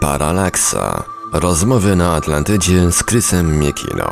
[0.00, 1.04] Paralaksa.
[1.32, 4.04] Rozmowy na Atlantydzie z Krysem Miekiną.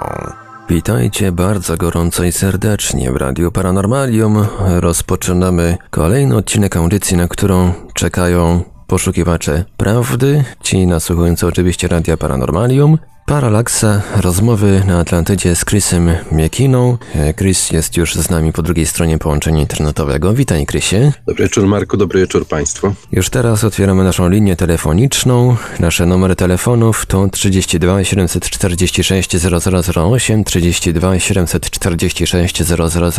[0.69, 4.47] Witajcie bardzo gorąco i serdecznie w Radiu Paranormalium.
[4.81, 12.99] Rozpoczynamy kolejny odcinek audycji, na którą czekają poszukiwacze prawdy, ci nasłuchujący oczywiście Radia Paranormalium,
[13.29, 16.99] Paralaksa, rozmowy na Atlantydzie z Chrisem Miekiną.
[17.15, 20.35] E, Chris jest już z nami po drugiej stronie połączenia internetowego.
[20.35, 21.13] Witaj, Chrisie.
[21.27, 22.95] Dobry wieczór, Marku, dobry wieczór Państwu.
[23.13, 25.57] Już teraz otwieramy naszą linię telefoniczną.
[25.81, 32.63] Nasze numery telefonów to 32 746 0008, 32 746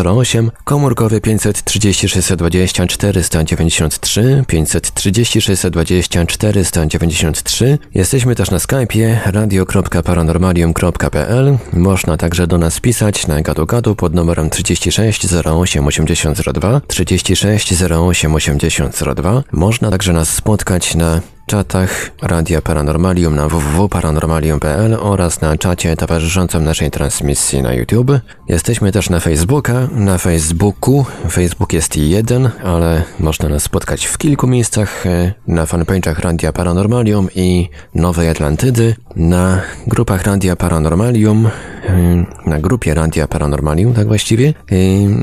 [0.05, 7.77] 0008, komórkowy 536 20 493, 536 20 493.
[7.93, 11.57] Jesteśmy też na Skype'ie radio.com paranormalium.pl.
[11.73, 19.43] Można także do nas pisać na gadu pod numerem 36 08 8002 36 08 8002.
[19.51, 26.91] Można także nas spotkać na czatach Radia Paranormalium na www.paranormalium.pl oraz na czacie towarzyszącym naszej
[26.91, 28.11] transmisji na YouTube.
[28.47, 31.05] Jesteśmy też na Facebooka, na Facebooku.
[31.31, 37.27] Facebook jest jeden, ale można nas spotkać w kilku miejscach, e, na fanpage'ach Radia Paranormalium
[37.35, 44.53] i Nowej Atlantydy, na grupach Radia Paranormalium, e, na grupie Radia Paranormalium, tak właściwie.
[44.71, 44.75] E,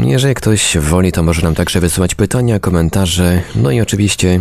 [0.08, 4.41] jeżeli ktoś woli, to może nam także wysyłać pytania, komentarze, no i oczywiście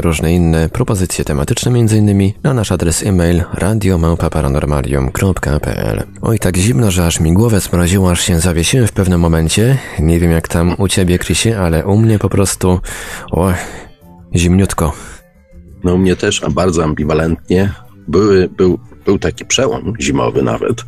[0.00, 2.32] różne inne propozycje audycje tematyczne m.in.
[2.42, 8.40] na nasz adres e-mail radiomałpa-paranormalium.pl Oj, tak zimno, że aż mi głowę smroziło, aż się
[8.40, 9.78] zawiesiłem w pewnym momencie.
[9.98, 12.80] Nie wiem jak tam u ciebie, Krysie, ale u mnie po prostu...
[13.30, 13.52] O,
[14.34, 14.92] zimniutko.
[15.84, 17.72] No u mnie też, a bardzo ambiwalentnie.
[18.08, 18.78] Były, był
[19.08, 20.84] był taki przełom zimowy nawet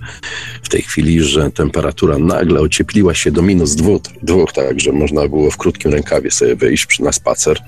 [0.63, 5.29] w tej chwili, że temperatura nagle ociepliła się do minus dwóch, dwóch tak, że można
[5.29, 7.59] było w krótkim rękawie sobie wyjść na spacer,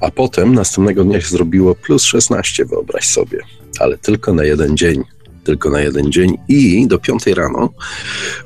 [0.00, 3.38] a potem następnego dnia się zrobiło plus 16, wyobraź sobie,
[3.78, 5.04] ale tylko na jeden dzień
[5.44, 7.68] tylko na jeden dzień i do piątej rano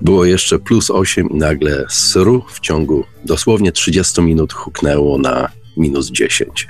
[0.00, 6.11] było jeszcze plus 8 i nagle sru w ciągu dosłownie 30 minut huknęło na minus
[6.11, 6.68] 10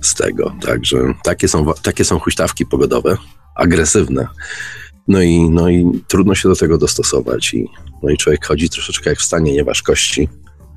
[0.00, 0.56] z tego.
[0.60, 3.16] Także takie są, takie są huśtawki pogodowe
[3.56, 4.26] agresywne.
[5.08, 7.54] No i, no i trudno się do tego dostosować.
[7.54, 7.68] I,
[8.02, 10.28] no i człowiek chodzi troszeczkę jak w stanie nieważkości.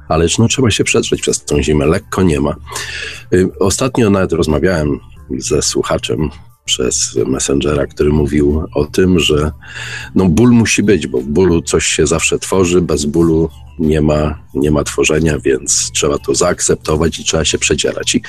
[0.07, 1.85] Ale no, trzeba się przedrzeć przez tą zimę.
[1.85, 2.55] Lekko nie ma.
[3.33, 4.99] Y, ostatnio nawet rozmawiałem
[5.37, 6.29] ze słuchaczem
[6.65, 9.51] przez Messengera, który mówił o tym, że
[10.15, 14.43] no ból musi być, bo w bólu coś się zawsze tworzy, bez bólu nie ma,
[14.53, 18.15] nie ma tworzenia, więc trzeba to zaakceptować i trzeba się przedzierać.
[18.15, 18.21] I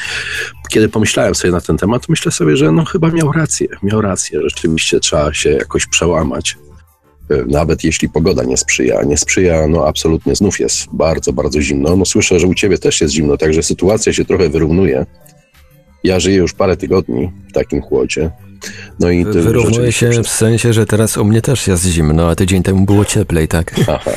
[0.70, 4.40] kiedy pomyślałem sobie na ten temat, myślę sobie, że no chyba miał rację, miał rację,
[4.44, 6.56] rzeczywiście trzeba się jakoś przełamać.
[7.30, 11.96] E, nawet jeśli pogoda nie sprzyja, nie sprzyja, no absolutnie znów jest bardzo, bardzo zimno.
[11.96, 15.06] No słyszę, że u ciebie też jest zimno, także sytuacja się trochę wyrównuje.
[16.04, 18.30] Ja żyję już parę tygodni w takim chłodzie.
[19.00, 22.62] No i Wyrównuje się w sensie, że teraz u mnie też jest zimno, a tydzień
[22.62, 23.74] temu było cieplej, tak?
[23.88, 24.10] Aha.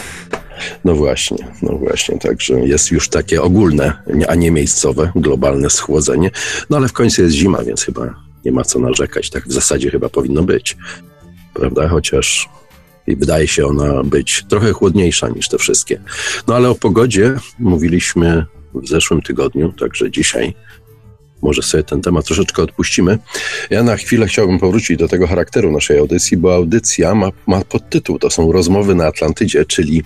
[0.85, 3.93] No właśnie, no właśnie, także jest już takie ogólne,
[4.27, 6.31] a nie miejscowe, globalne schłodzenie.
[6.69, 9.29] No ale w końcu jest zima, więc chyba nie ma co narzekać.
[9.29, 10.77] Tak w zasadzie chyba powinno być,
[11.53, 11.87] prawda?
[11.87, 12.49] Chociaż
[13.07, 16.01] wydaje się ona być trochę chłodniejsza niż te wszystkie.
[16.47, 20.53] No ale o pogodzie mówiliśmy w zeszłym tygodniu, także dzisiaj
[21.41, 23.19] może sobie ten temat troszeczkę odpuścimy.
[23.69, 28.19] Ja na chwilę chciałbym powrócić do tego charakteru naszej audycji, bo audycja ma, ma podtytuł,
[28.19, 30.03] to są rozmowy na Atlantydzie, czyli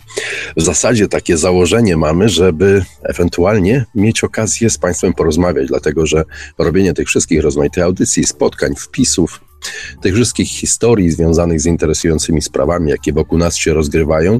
[0.57, 6.23] w zasadzie takie założenie mamy, żeby ewentualnie mieć okazję z Państwem porozmawiać, dlatego że
[6.57, 9.41] robienie tych wszystkich rozmaitych audycji, spotkań, wpisów,
[10.01, 14.39] tych wszystkich historii związanych z interesującymi sprawami, jakie wokół nas się rozgrywają,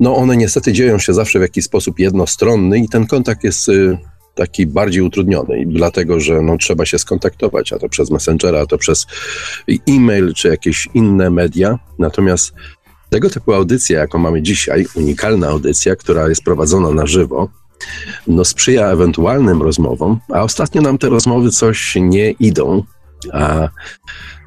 [0.00, 3.98] no one niestety dzieją się zawsze w jakiś sposób jednostronny i ten kontakt jest y,
[4.34, 8.78] taki bardziej utrudniony, dlatego że no, trzeba się skontaktować, a to przez Messengera, a to
[8.78, 9.06] przez
[9.88, 11.78] e-mail, czy jakieś inne media.
[11.98, 12.52] Natomiast
[13.10, 17.48] tego typu audycja, jaką mamy dzisiaj, unikalna audycja, która jest prowadzona na żywo,
[18.26, 22.82] no sprzyja ewentualnym rozmowom, a ostatnio nam te rozmowy coś nie idą.
[23.32, 23.68] A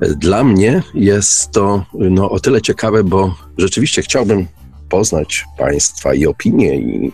[0.02, 4.48] dla mnie jest to no, o tyle ciekawe, bo rzeczywiście chciałbym
[4.94, 7.12] poznać Państwa i opinie, i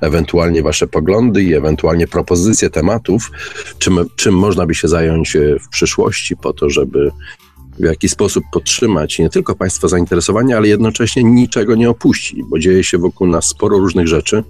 [0.00, 3.30] ewentualnie Wasze poglądy, i ewentualnie propozycje tematów,
[3.78, 7.10] czym, czym można by się zająć e, w przyszłości, po to, żeby
[7.78, 12.84] w jakiś sposób podtrzymać nie tylko Państwa zainteresowanie, ale jednocześnie niczego nie opuścić, bo dzieje
[12.84, 14.44] się wokół nas sporo różnych rzeczy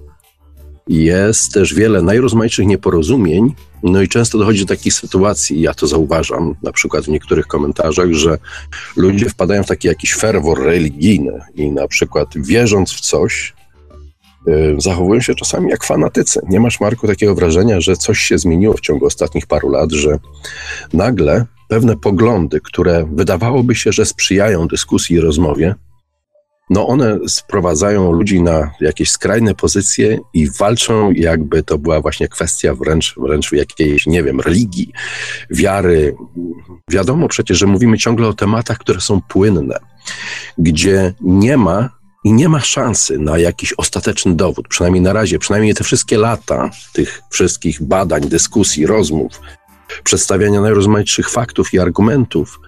[0.89, 3.53] jest też wiele najrozmaitszych nieporozumień,
[3.83, 8.13] no i często dochodzi do takich sytuacji, ja to zauważam, na przykład w niektórych komentarzach,
[8.13, 8.37] że
[8.95, 13.53] ludzie wpadają w taki jakiś ferwor religijny i na przykład wierząc w coś,
[14.47, 16.41] yy, zachowują się czasami jak fanatycy.
[16.49, 20.19] Nie masz, Marku, takiego wrażenia, że coś się zmieniło w ciągu ostatnich paru lat, że
[20.93, 25.75] nagle pewne poglądy, które wydawałoby się, że sprzyjają dyskusji i rozmowie,
[26.69, 32.75] no one sprowadzają ludzi na jakieś skrajne pozycje i walczą, jakby to była właśnie kwestia
[32.75, 34.91] wręcz, wręcz jakiejś, nie wiem, religii,
[35.49, 36.15] wiary.
[36.91, 39.79] Wiadomo przecież, że mówimy ciągle o tematach, które są płynne,
[40.57, 45.73] gdzie nie ma i nie ma szansy na jakiś ostateczny dowód, przynajmniej na razie, przynajmniej
[45.73, 49.41] te wszystkie lata tych wszystkich badań, dyskusji, rozmów,
[50.03, 52.59] przedstawiania najrozmaitszych faktów i argumentów,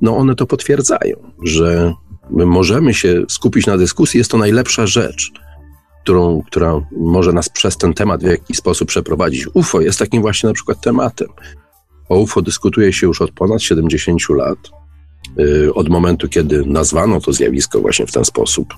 [0.00, 1.94] no one to potwierdzają, że
[2.30, 5.32] możemy się skupić na dyskusji, jest to najlepsza rzecz,
[6.02, 9.46] którą, która może nas przez ten temat w jakiś sposób przeprowadzić.
[9.54, 11.28] UFO jest takim właśnie na przykład tematem.
[12.08, 14.58] O UFO dyskutuje się już od ponad 70 lat,
[15.36, 18.74] yy, od momentu, kiedy nazwano to zjawisko właśnie w ten sposób.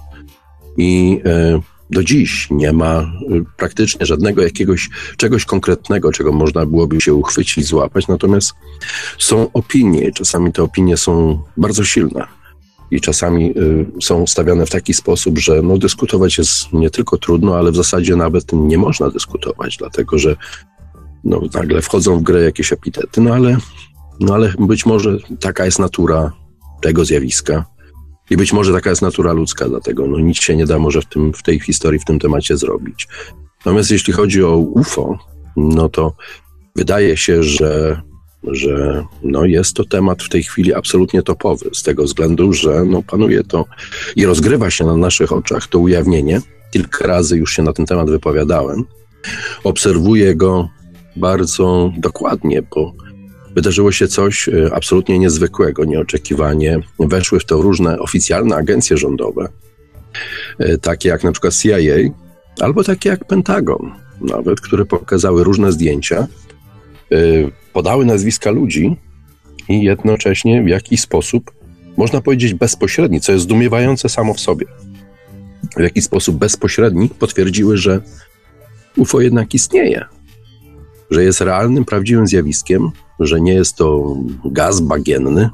[0.77, 1.61] I yy,
[1.91, 7.67] do dziś nie ma y, praktycznie żadnego jakiegoś czegoś konkretnego, czego można byłoby się uchwycić,
[7.67, 8.09] złapać.
[8.09, 8.53] Natomiast
[9.19, 12.40] są opinie, czasami te opinie są bardzo silne
[12.91, 17.57] i czasami y, są stawiane w taki sposób, że no, dyskutować jest nie tylko trudno,
[17.57, 20.37] ale w zasadzie nawet nie można dyskutować, dlatego że
[21.25, 23.57] no, nagle wchodzą w grę jakieś epitety, no ale,
[24.21, 26.33] no ale być może taka jest natura
[26.81, 27.65] tego zjawiska
[28.31, 31.07] i być może taka jest natura ludzka, dlatego no, nic się nie da może w,
[31.07, 33.09] tym, w tej historii, w tym temacie zrobić.
[33.59, 35.19] Natomiast jeśli chodzi o UFO,
[35.57, 36.15] no to
[36.77, 38.01] wydaje się, że
[38.45, 43.03] że no jest to temat w tej chwili absolutnie topowy, z tego względu, że no
[43.03, 43.65] panuje to
[44.17, 46.41] i rozgrywa się na naszych oczach to ujawnienie.
[46.73, 48.85] Kilka razy już się na ten temat wypowiadałem.
[49.65, 50.69] Obserwuję go
[51.17, 52.93] bardzo dokładnie, bo
[53.55, 56.81] wydarzyło się coś e, absolutnie niezwykłego, nieoczekiwanie.
[56.99, 59.49] Weszły w to różne oficjalne agencje rządowe,
[60.59, 61.77] e, takie jak na przykład CIA,
[62.61, 66.50] albo takie jak Pentagon, nawet, które pokazały różne zdjęcia Y,
[67.73, 68.97] podały nazwiska ludzi
[69.69, 71.51] i jednocześnie w jakiś sposób,
[71.97, 74.67] można powiedzieć bezpośredni, co jest zdumiewające samo w sobie,
[75.77, 78.01] w jakiś sposób bezpośredni potwierdziły, że
[78.97, 80.05] UFO jednak istnieje,
[81.11, 82.91] że jest realnym, prawdziwym zjawiskiem,
[83.21, 85.51] że nie jest to gaz bagienny,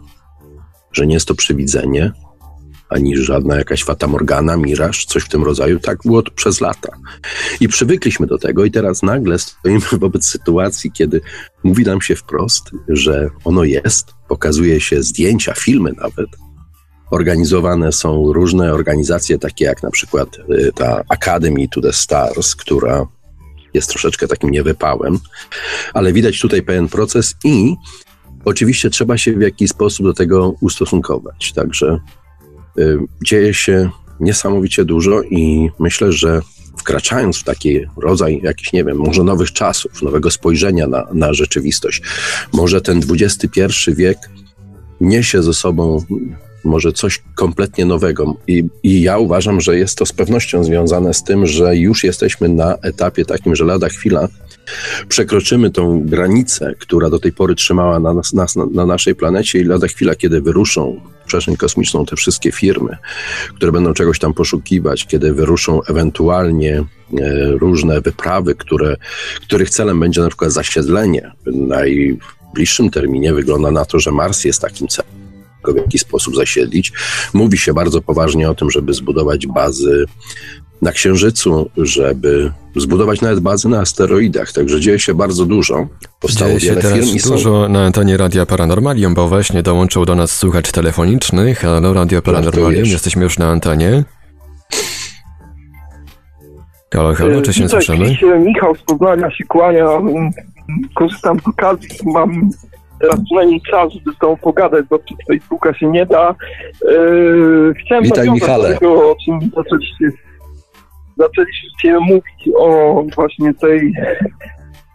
[0.92, 2.12] że nie jest to przywidzenie,
[2.88, 5.80] ani żadna jakaś fatamorgana, miraż, coś w tym rodzaju.
[5.80, 6.96] Tak było to przez lata.
[7.60, 11.20] I przywykliśmy do tego i teraz nagle stoimy wobec sytuacji, kiedy
[11.64, 16.28] mówi nam się wprost, że ono jest, pokazuje się zdjęcia, filmy nawet,
[17.10, 23.06] organizowane są różne organizacje, takie jak na przykład y, ta Academy to the Stars, która
[23.74, 25.18] jest troszeczkę takim niewypałem,
[25.94, 27.74] ale widać tutaj pewien proces i
[28.44, 31.52] oczywiście trzeba się w jakiś sposób do tego ustosunkować.
[31.52, 31.98] Także
[33.24, 33.90] dzieje się
[34.20, 36.40] niesamowicie dużo i myślę, że
[36.76, 42.02] wkraczając w taki rodzaj jakichś, nie wiem, może nowych czasów, nowego spojrzenia na, na rzeczywistość,
[42.52, 44.18] może ten XXI wiek
[45.00, 46.04] niesie ze sobą
[46.64, 48.36] może coś kompletnie nowego.
[48.46, 52.48] I, I, ja uważam, że jest to z pewnością związane z tym, że już jesteśmy
[52.48, 54.28] na etapie takim, że lada chwila
[55.08, 59.58] przekroczymy tą granicę, która do tej pory trzymała na nas, nas na, na naszej planecie
[59.58, 62.96] i lada chwila, kiedy wyruszą w przestrzeń kosmiczną te wszystkie firmy,
[63.56, 66.84] które będą czegoś tam poszukiwać, kiedy wyruszą ewentualnie e,
[67.50, 68.96] różne wyprawy, które,
[69.42, 71.32] których celem będzie na przykład zasiedlenie.
[71.46, 75.25] W najbliższym terminie wygląda na to, że Mars jest takim celem
[75.72, 76.92] w jaki sposób zasiedlić.
[77.34, 80.04] Mówi się bardzo poważnie o tym, żeby zbudować bazy
[80.82, 84.52] na Księżycu, żeby zbudować nawet bazy na asteroidach.
[84.52, 85.86] Także dzieje się bardzo dużo.
[86.20, 87.68] Powstało dzieje się teraz firm dużo są...
[87.68, 91.54] na antenie Radia Paranormalium, bo właśnie dołączył do nas słuchacz telefoniczny.
[91.54, 94.04] Halo, Radio Paranormalium, jesteśmy już na antenie.
[96.94, 98.38] Halo, halo, czy się Witaj, słyszymy?
[98.38, 99.86] Michał z Poznania się kłania.
[100.94, 102.50] Korzystam z okazji, mam
[103.00, 106.34] teraz przynajmniej czas, żeby z tobą pogadać, bo przez Facebooka się nie da.
[106.84, 108.74] Yy, chciałem Witaj, Michale.
[108.74, 110.10] tego, o czym zaczęliście
[111.16, 113.92] zaczęliście mówić o właśnie tej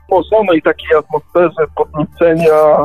[0.03, 2.77] wzmożonej takiej atmosferze podniecenia,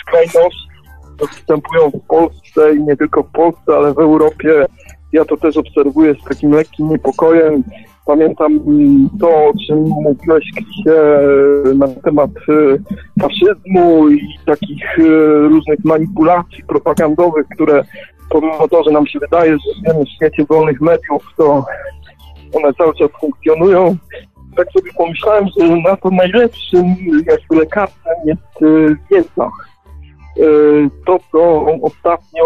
[0.00, 0.68] skrajności,
[1.14, 4.66] które występują w Polsce i nie tylko w Polsce, ale w Europie.
[5.12, 7.62] Ja to też obserwuję z takim lekkim niepokojem.
[8.08, 8.60] Pamiętam
[9.20, 10.44] to, o czym mówiłeś,
[11.74, 15.02] na temat e, faszyzmu i takich e,
[15.48, 17.84] różnych manipulacji propagandowych, które
[18.30, 21.64] pomimo to, że nam się wydaje, że żyjemy w świecie wolnych mediów, to
[22.54, 23.96] one cały czas funkcjonują.
[24.56, 26.84] Tak sobie pomyślałem, że na to najlepszym
[27.26, 28.58] jakby lekarzem jest
[29.10, 29.44] wiedza.
[29.44, 30.42] E,
[31.06, 32.44] to, co ostatnio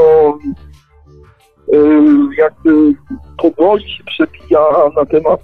[2.39, 2.95] jakby
[3.39, 4.61] powoli się przebija
[4.97, 5.41] na temat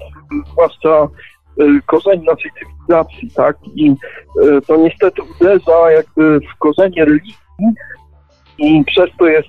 [0.53, 1.09] zwłaszcza
[1.87, 3.57] korzeni naszej cywilizacji, tak?
[3.75, 3.95] I
[4.67, 7.35] to niestety uderza jakby w korzenie religii
[8.59, 9.49] i przez to jest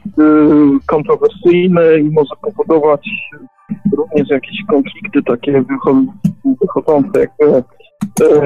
[0.88, 3.10] kontrowersyjny i może powodować
[3.98, 5.64] również jakieś konflikty takie
[6.62, 7.64] wychodzące jakby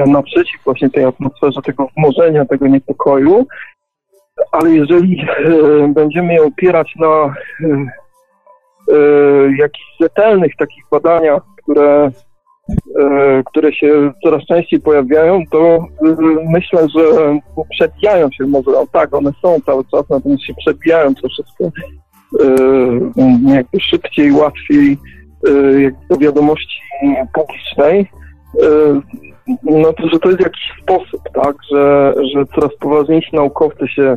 [0.06, 3.46] naprzeciw właśnie tej atmosferze tego wmorzenia, tego niepokoju.
[4.52, 5.26] Ale jeżeli
[5.88, 7.34] będziemy je opierać na
[9.58, 12.10] jakichś rzetelnych takich badaniach, które,
[13.46, 15.78] które się coraz częściej pojawiają, to
[16.52, 17.02] myślę, że
[17.70, 21.70] przebijają się może, no tak, one są cały czas, natomiast się przebijają troszeczkę
[23.46, 24.98] jakby szybciej, łatwiej
[26.10, 26.80] do wiadomości
[27.34, 28.10] publicznej.
[29.62, 34.16] No to, że to jest jakiś sposób, tak, że, że coraz poważniejsi naukowcy się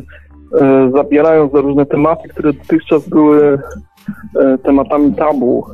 [0.60, 3.58] e, zabierają za różne tematy, które dotychczas były
[4.62, 5.64] tematami tabu.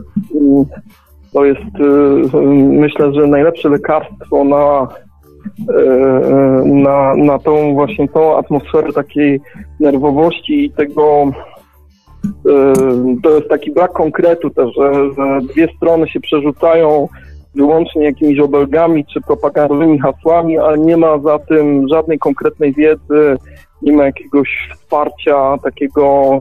[1.34, 4.88] To jest, e, myślę, że najlepsze lekarstwo na,
[5.74, 9.40] e, na, na tą właśnie tą atmosferę takiej
[9.80, 11.32] nerwowości i tego
[12.24, 12.72] e,
[13.22, 17.08] to jest taki brak konkretu też, że, że dwie strony się przerzucają
[17.54, 23.36] wyłącznie jakimiś obelgami czy propagandowymi hasłami, ale nie ma za tym żadnej konkretnej wiedzy,
[23.82, 26.40] nie ma jakiegoś wsparcia takiego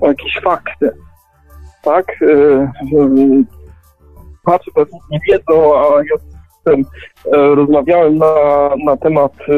[0.00, 0.90] o jakieś fakty.
[1.82, 2.06] Tak?
[4.44, 6.84] Patrzę, pewnie nie wiedzą, a ja tym
[7.32, 8.34] e, rozmawiałem na,
[8.84, 9.52] na temat e,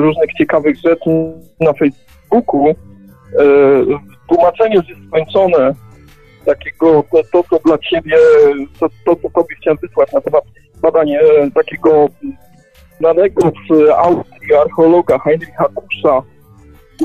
[0.00, 1.10] różnych ciekawych rzeczy
[1.60, 2.68] na Facebooku.
[2.68, 2.74] E,
[4.28, 5.74] tłumaczenie już jest skończone
[6.44, 8.16] takiego, to, to co dla Ciebie,
[8.80, 10.44] to, to co Tobie chciałem wysłać na temat
[10.82, 12.06] badania e, takiego
[12.98, 16.22] znanego z Austrii archeologa Heinricha Kusza,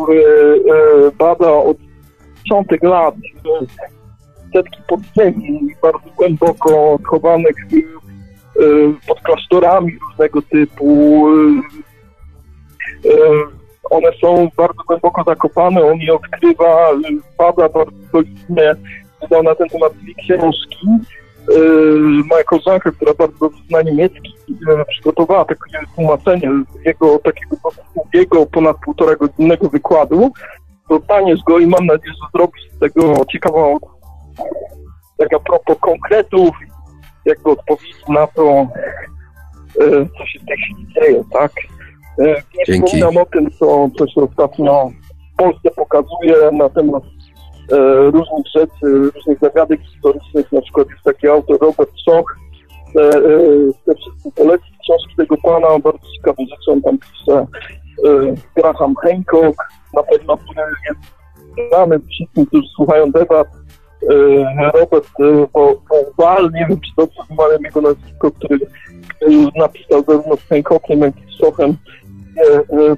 [0.03, 1.77] który e, bada od
[2.43, 3.65] dziesiątek lat e,
[4.53, 7.55] setki podziemi bardzo głęboko chowanych
[9.07, 11.25] pod klasztorami różnego typu.
[13.89, 16.91] One są bardzo głęboko zakopane, on je odkrywa,
[17.37, 18.75] bada bardzo solidnie
[19.21, 20.87] wydał na ten temat dwie książki.
[22.29, 24.35] Moja koleżanka, która bardzo zna niemiecki,
[24.89, 25.61] przygotowała takie
[25.95, 26.49] tłumaczenie
[26.85, 27.57] jego takiego
[27.95, 30.31] długiego, ponad półtora godzinnego wykładu.
[30.89, 33.77] Dostaniesz go i mam nadzieję, że zrobisz z tego ciekawą,
[35.17, 36.49] tak a propos konkretów,
[37.25, 38.67] jakby odpowiedzi na to,
[40.17, 41.51] co się w tej chwili dzieje, tak?
[42.17, 42.35] Nie
[42.67, 42.87] Dzięki.
[42.87, 44.91] wspominam o tym, co, co się ostatnio
[45.33, 47.03] w Polsce pokazuje na temat
[48.13, 52.36] różnych rzeczy, różnych zagadek historycznych, na przykład jest taki autor Robert Schoch,
[52.93, 53.21] te, e,
[53.86, 57.47] te wszystkie poleci książki tego pana, bardzo ciekawe rzeczy on tam pisze,
[58.05, 60.38] e, Graham Hancock, na pewno,
[60.89, 61.00] jest
[61.69, 65.07] znany wszystkim, którzy słuchają debat, e, Robert
[66.17, 68.59] Powal, nie wiem czy dobrze wymawiam jego nazwisko, który,
[69.55, 71.77] napisał zarówno z Hancockiem, jak i z Schochem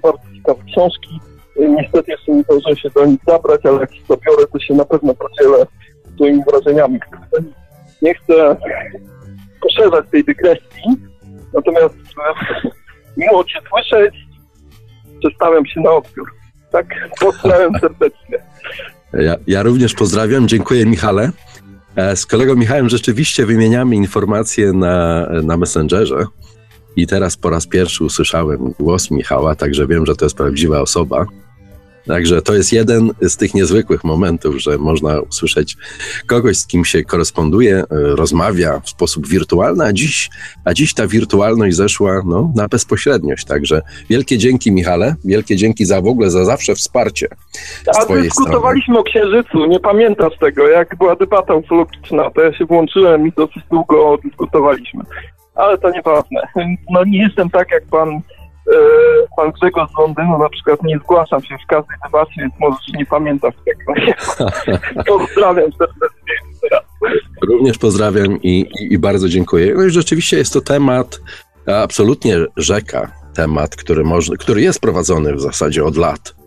[0.04, 1.20] bardzo ciekawe książki.
[1.68, 4.86] Niestety jeszcze nie zdążyłem się do nich zabrać, ale jak się zabiorę, to się na
[4.86, 5.66] pewno podzielę
[6.16, 7.00] swoimi wrażeniami.
[8.02, 8.56] Nie chcę
[9.62, 10.84] poszerzać tej dygresji,
[11.54, 12.70] natomiast e,
[13.18, 14.16] miło Cię słyszeć,
[15.20, 16.32] przestawiam się na odbiór.
[16.72, 16.86] Tak,
[17.20, 18.38] pozdrawiam serdecznie.
[19.14, 21.32] Ja, ja również pozdrawiam, dziękuję Michale.
[21.96, 26.26] E, z kolegą Michałem rzeczywiście wymieniamy informacje na, na Messengerze.
[26.96, 31.26] I teraz po raz pierwszy usłyszałem głos Michała, także wiem, że to jest prawdziwa osoba.
[32.08, 35.78] Także to jest jeden z tych niezwykłych momentów, że można usłyszeć
[36.28, 40.30] kogoś, z kim się koresponduje, e, rozmawia w sposób wirtualny, a dziś,
[40.66, 43.46] a dziś ta wirtualność zeszła no, na bezpośredniość.
[43.46, 47.28] Także wielkie dzięki Michale, wielkie dzięki za w ogóle, za zawsze wsparcie.
[47.88, 49.00] A dyskutowaliśmy strony.
[49.00, 53.64] o Księżycu, nie pamiętasz tego, jak była debata ufologiczna, to ja się włączyłem i dosyć
[53.72, 55.04] długo dyskutowaliśmy.
[55.56, 56.42] Ale to nieważne.
[56.92, 58.22] No nie jestem tak jak pan
[59.38, 63.06] pan Grzegorz z Londynu na przykład nie zgłaszam się w każdej debacie, więc może nie
[63.06, 63.94] pamiętasz tego.
[65.18, 66.20] Pozdrawiam serdecznie.
[67.50, 69.74] Również pozdrawiam i, i, i bardzo dziękuję.
[69.76, 71.22] No i rzeczywiście jest to temat
[71.68, 76.39] absolutnie rzeka, temat, który, może, który jest prowadzony w zasadzie od lat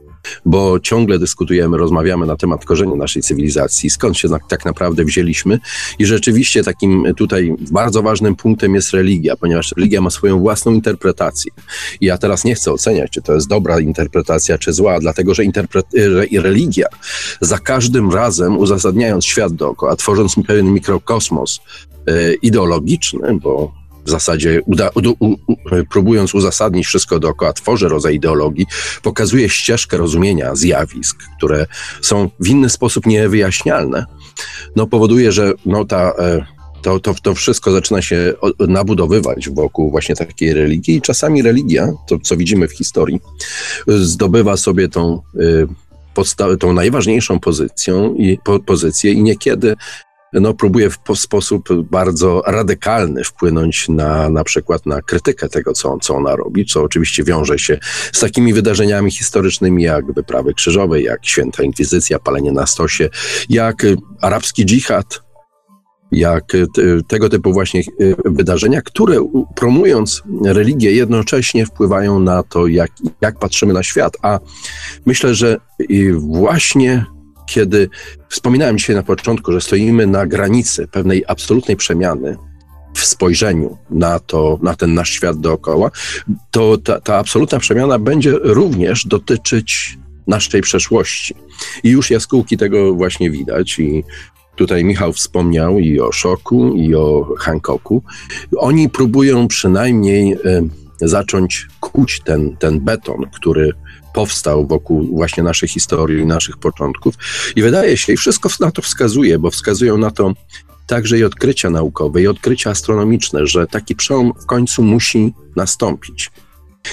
[0.45, 5.59] bo ciągle dyskutujemy, rozmawiamy na temat korzeni naszej cywilizacji, skąd się tak naprawdę wzięliśmy
[5.99, 11.53] i rzeczywiście takim tutaj bardzo ważnym punktem jest religia, ponieważ religia ma swoją własną interpretację.
[12.01, 15.43] I ja teraz nie chcę oceniać, czy to jest dobra interpretacja, czy zła, dlatego że
[16.33, 16.87] religia
[17.41, 21.61] za każdym razem uzasadniając świat dookoła, tworząc pewien mikrokosmos
[22.07, 24.91] e, ideologiczny, bo w zasadzie uda,
[25.21, 25.37] u, u,
[25.91, 28.67] próbując uzasadnić wszystko dookoła, tworzy rodzaj ideologii,
[29.03, 31.67] pokazuje ścieżkę rozumienia zjawisk, które
[32.03, 34.07] są w inny sposób niewyjaśnialne,
[34.77, 36.47] no powoduje, że no ta e,
[36.83, 38.35] to, to, to wszystko zaczyna się
[38.69, 43.21] nabudowywać wokół właśnie takiej religii i czasami religia, to co widzimy w historii,
[43.87, 45.23] zdobywa sobie tą,
[46.15, 49.77] podstawę, tą najważniejszą pozycją i, po, pozycję i niekiedy
[50.33, 56.15] no, próbuje w sposób bardzo radykalny wpłynąć na, na przykład na krytykę tego, co, co
[56.15, 57.79] ona robi, co oczywiście wiąże się
[58.13, 63.09] z takimi wydarzeniami historycznymi jak wyprawy krzyżowe, jak święta inkwizycja, palenie na stosie,
[63.49, 63.87] jak
[64.21, 65.23] arabski dżihad,
[66.13, 66.45] jak
[67.09, 67.83] tego typu właśnie
[68.25, 74.17] wydarzenia, które promując religię jednocześnie wpływają na to, jak, jak patrzymy na świat.
[74.23, 74.39] A
[75.07, 75.57] myślę, że
[76.17, 77.07] właśnie
[77.53, 77.89] kiedy
[78.29, 82.37] wspominałem dzisiaj na początku, że stoimy na granicy pewnej absolutnej przemiany
[82.95, 85.91] w spojrzeniu na to, na ten nasz świat dookoła,
[86.51, 91.35] to ta, ta absolutna przemiana będzie również dotyczyć naszej przeszłości.
[91.85, 94.05] I już jaskółki tego właśnie widać i
[94.57, 98.03] Tutaj Michał wspomniał i o Szoku, i o Hancocku.
[98.57, 100.39] Oni próbują przynajmniej e,
[101.01, 103.73] zacząć kuć ten, ten beton, który
[104.15, 107.15] powstał wokół właśnie naszej historii naszych początków.
[107.57, 110.33] I wydaje się, i wszystko na to wskazuje, bo wskazują na to
[110.87, 116.31] także i odkrycia naukowe, i odkrycia astronomiczne, że taki przełom w końcu musi nastąpić.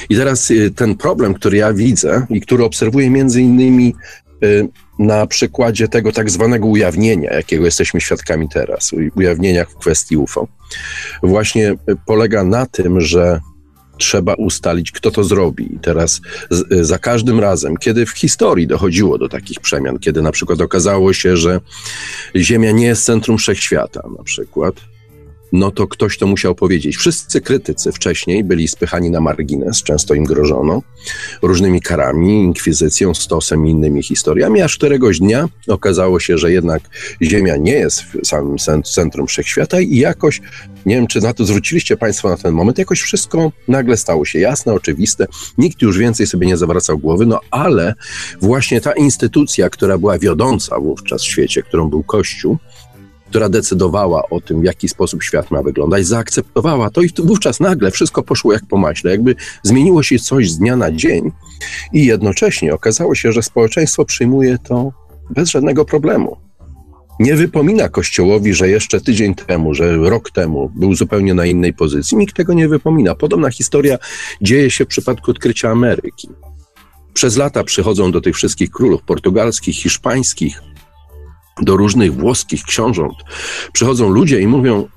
[0.09, 3.95] I teraz y, ten problem, który ja widzę i który obserwuję między innymi
[4.43, 4.67] y,
[4.99, 10.47] na przykładzie tego tak zwanego ujawnienia, jakiego jesteśmy świadkami teraz, ujawnienia w kwestii UFO,
[11.23, 13.39] właśnie y, polega na tym, że
[14.00, 15.75] trzeba ustalić, kto to zrobi.
[15.75, 20.32] I teraz z, za każdym razem, kiedy w historii dochodziło do takich przemian, kiedy na
[20.32, 21.60] przykład okazało się, że
[22.36, 24.75] Ziemia nie jest centrum wszechświata, na przykład,
[25.51, 26.98] no to ktoś to musiał powiedzieć.
[26.98, 30.82] Wszyscy krytycy wcześniej byli spychani na margines, często im grożono
[31.41, 36.82] różnymi karami, inkwizycją, stosem i innymi historiami, aż któregoś dnia okazało się, że jednak
[37.22, 40.41] Ziemia nie jest samym centrum wszechświata i jakoś,
[40.86, 44.39] nie wiem czy na to zwróciliście Państwo na ten moment, jakoś wszystko nagle stało się
[44.39, 45.27] jasne, oczywiste,
[45.58, 47.94] nikt już więcej sobie nie zawracał głowy, no ale
[48.41, 52.57] właśnie ta instytucja, która była wiodąca wówczas w świecie, którą był Kościół,
[53.29, 57.92] która decydowała o tym, w jaki sposób świat ma wyglądać, zaakceptowała to i wówczas nagle
[57.92, 61.31] wszystko poszło jak po maśle, jakby zmieniło się coś z dnia na dzień
[61.94, 64.92] i jednocześnie okazało się, że społeczeństwo przyjmuje to
[65.29, 66.37] bez żadnego problemu.
[67.20, 72.18] Nie wypomina Kościołowi, że jeszcze tydzień temu, że rok temu był zupełnie na innej pozycji.
[72.18, 73.15] Nikt tego nie wypomina.
[73.15, 73.98] Podobna historia
[74.42, 76.29] dzieje się w przypadku odkrycia Ameryki.
[77.13, 80.61] Przez lata przychodzą do tych wszystkich królów portugalskich, hiszpańskich,
[81.61, 83.15] do różnych włoskich książąt
[83.74, 84.87] przychodzą ludzie i mówią: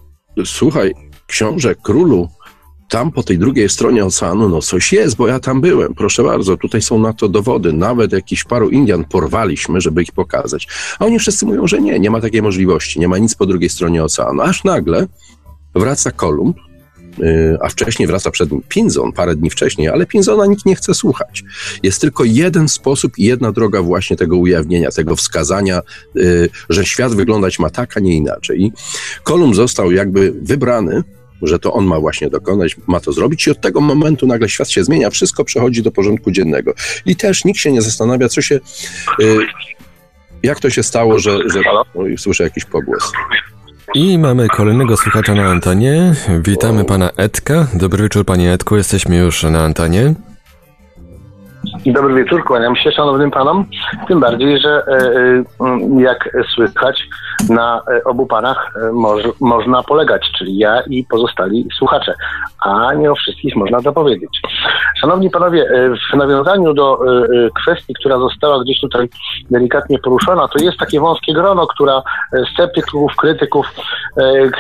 [0.45, 0.95] Słuchaj,
[1.27, 2.29] książę, królu,
[2.89, 5.95] tam po tej drugiej stronie oceanu, no coś jest, bo ja tam byłem.
[5.95, 7.73] Proszę bardzo, tutaj są na to dowody.
[7.73, 10.69] Nawet jakiś paru Indian porwaliśmy, żeby ich pokazać.
[10.99, 13.71] A oni wszyscy mówią, że nie, nie ma takiej możliwości, nie ma nic po drugiej
[13.71, 14.43] stronie oceanu.
[14.43, 15.07] Aż nagle
[15.75, 16.57] wraca Kolumb
[17.61, 21.45] a wcześniej wraca przed nim Pinzon, parę dni wcześniej, ale Pinzona nikt nie chce słuchać.
[21.83, 25.81] Jest tylko jeden sposób i jedna droga właśnie tego ujawnienia, tego wskazania,
[26.17, 28.63] y, że świat wyglądać ma tak, a nie inaczej.
[28.63, 28.73] I
[29.23, 31.03] Kolumn został jakby wybrany
[31.43, 34.71] że to on ma właśnie dokonać, ma to zrobić i od tego momentu nagle świat
[34.71, 36.75] się zmienia, wszystko przechodzi do porządku dziennego.
[37.07, 38.61] I też nikt się nie zastanawia, co się,
[39.21, 39.39] y,
[40.43, 41.61] jak to się stało, że, że
[41.95, 43.13] oj, słyszę jakiś pogłos.
[43.95, 46.13] I mamy kolejnego słuchacza na antenie.
[46.41, 47.67] Witamy pana Edka.
[47.75, 50.15] Dobry wieczór panie Edku, jesteśmy już na antenie.
[51.87, 53.65] Dobry wieczór, kłaniam się szanownym panom.
[54.09, 54.97] Tym bardziej, że e,
[55.67, 57.09] e, jak słychać,
[57.51, 62.15] na e, obu panach moż, można polegać, czyli ja i pozostali słuchacze,
[62.65, 64.41] a nie o wszystkich można to powiedzieć.
[65.01, 65.67] Szanowni panowie,
[66.13, 66.99] w nawiązaniu do
[67.63, 69.09] kwestii, która została gdzieś tutaj
[69.51, 72.03] delikatnie poruszona, to jest takie wąskie grono, która
[72.55, 73.67] sceptyków, krytyków,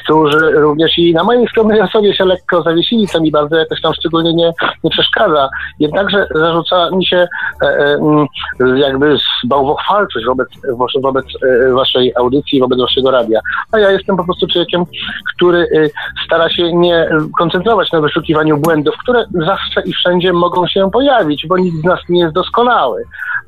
[0.02, 3.94] którzy również i na mojej skromnej osobie się lekko zawiesili, co mi bardzo jakoś tam
[3.94, 4.52] szczególnie nie,
[4.84, 5.48] nie przeszkadza.
[5.78, 7.28] Jednakże zarzuca mi się
[7.62, 10.48] e, e, jakby bałwochwalczość wobec,
[11.02, 13.40] wobec e, waszej audycji, wobec waszego radia.
[13.72, 14.84] A ja jestem po prostu człowiekiem,
[15.36, 15.90] który
[16.26, 17.08] stara się nie
[17.38, 22.00] koncentrować na wyszukiwaniu błędów, które zawsze i wszędzie mogą się pojawić, bo nikt z nas
[22.08, 23.04] nie jest doskonały.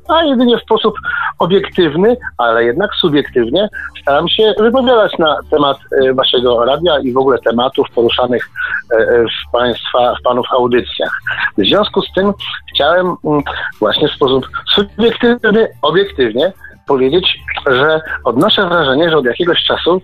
[0.07, 0.95] A jedynie w sposób
[1.39, 3.69] obiektywny, ale jednak subiektywnie
[4.01, 5.77] staram się wypowiadać na temat
[6.13, 8.49] waszego radia i w ogóle tematów poruszanych
[9.47, 11.21] w państwa, w panów audycjach.
[11.57, 12.33] W związku z tym
[12.73, 13.41] chciałem mm,
[13.79, 16.53] właśnie w sposób subiektywny, obiektywnie
[16.87, 20.01] powiedzieć, że odnoszę wrażenie, że od jakiegoś czasu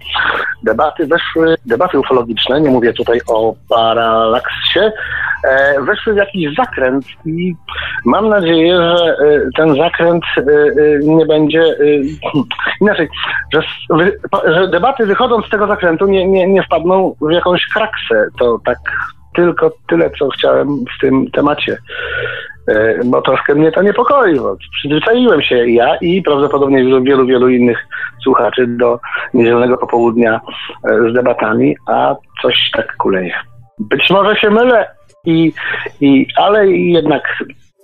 [0.63, 4.79] debaty weszły, debaty ufologiczne, nie mówię tutaj o paralaksie,
[5.43, 7.55] e, weszły w jakiś zakręt i
[8.05, 10.43] mam nadzieję, że e, ten zakręt e,
[11.03, 11.63] nie będzie
[12.81, 13.09] inaczej,
[13.53, 13.61] że,
[14.45, 18.27] że debaty wychodząc z tego zakrętu nie, nie, nie wpadną w jakąś kraksę.
[18.39, 18.77] To tak
[19.35, 20.67] tylko tyle, co chciałem
[20.97, 21.77] w tym temacie.
[23.05, 27.87] Bo troszkę mnie to niepokoi, bo przyzwyczaiłem się ja i prawdopodobnie wielu, wielu, wielu innych
[28.23, 28.99] słuchaczy do
[29.33, 30.41] niedzielnego popołudnia
[30.83, 33.33] z debatami, a coś tak kuleje.
[33.79, 34.87] Być może się mylę,
[35.25, 35.53] i,
[36.01, 37.23] i, ale jednak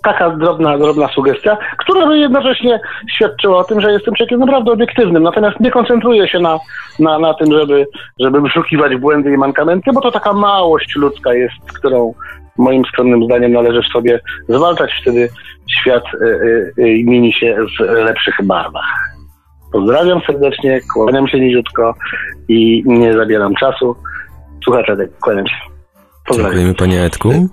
[0.03, 2.79] taka drobna, drobna sugestia, która by jednocześnie
[3.15, 5.23] świadczyła o tym, że jestem człowiekiem naprawdę obiektywnym.
[5.23, 6.59] Natomiast nie koncentruję się na,
[6.99, 7.87] na, na tym, żeby,
[8.19, 12.13] żeby wyszukiwać błędy i mankamenty, bo to taka małość ludzka jest, którą
[12.57, 14.91] moim skromnym zdaniem należy w sobie zwalczać.
[15.01, 15.29] Wtedy
[15.79, 19.17] świat y, y, y, mieni się w lepszych barwach.
[19.71, 21.93] Pozdrawiam serdecznie, kłaniam się niziutko
[22.47, 23.95] i nie zabieram czasu.
[24.63, 25.55] Słuchacze, kłaniam się.
[26.25, 26.51] Pozdrawiam.
[26.51, 27.49] Dziękujemy panie Edku.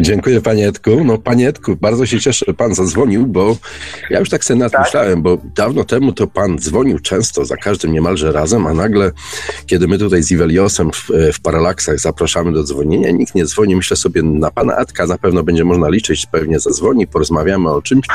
[0.00, 1.04] Dziękuję panie Edku.
[1.04, 3.56] No panie Edku, bardzo się cieszę, że pan zadzwonił, bo
[4.10, 5.20] ja już tak sobie nad tak?
[5.20, 9.12] bo dawno temu to pan dzwonił często, za każdym niemalże razem, a nagle,
[9.66, 13.76] kiedy my tutaj z Iweliosem w, w Paralaksach zapraszamy do dzwonienia, nikt nie dzwoni.
[13.76, 18.06] Myślę sobie, na pana Edka na pewno będzie można liczyć, pewnie zadzwoni, porozmawiamy o czymś,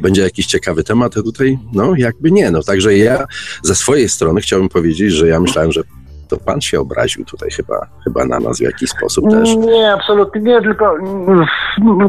[0.00, 2.50] będzie jakiś ciekawy temat, a tutaj no jakby nie.
[2.50, 3.26] No także ja
[3.62, 5.82] ze swojej strony chciałbym powiedzieć, że ja myślałem, że
[6.28, 9.56] to pan się obraził tutaj chyba, chyba na nas w jakiś sposób też.
[9.56, 11.46] Nie, absolutnie nie, tylko mm,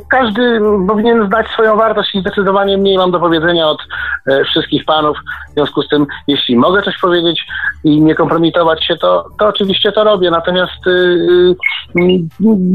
[0.10, 3.80] każdy powinien znać swoją wartość i zdecydowanie mniej mam do powiedzenia od
[4.28, 5.18] e, wszystkich panów.
[5.50, 7.46] W związku z tym, jeśli mogę coś powiedzieć
[7.84, 10.32] i nie kompromitować się, to, to oczywiście to robię.
[10.32, 11.56] Natomiast y, y,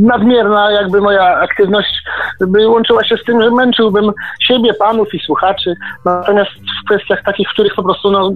[0.00, 2.02] nadmierna jakby moja aktywność
[2.40, 5.74] by łączyła się z tym, że męczyłbym siebie, panów i słuchaczy.
[6.04, 8.32] Natomiast w kwestiach takich, w których po prostu no,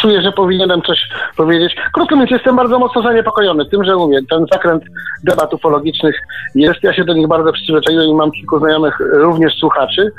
[0.00, 1.76] czuję, że powinienem coś powiedzieć.
[1.92, 4.84] Krótko mówiąc, jestem bardzo mocno zaniepokojony tym, że mówię, ten zakręt
[5.24, 6.16] debat ufologicznych
[6.54, 10.12] jest, ja się do nich bardzo przyzwyczaiłem i mam kilku znajomych, również słuchaczy,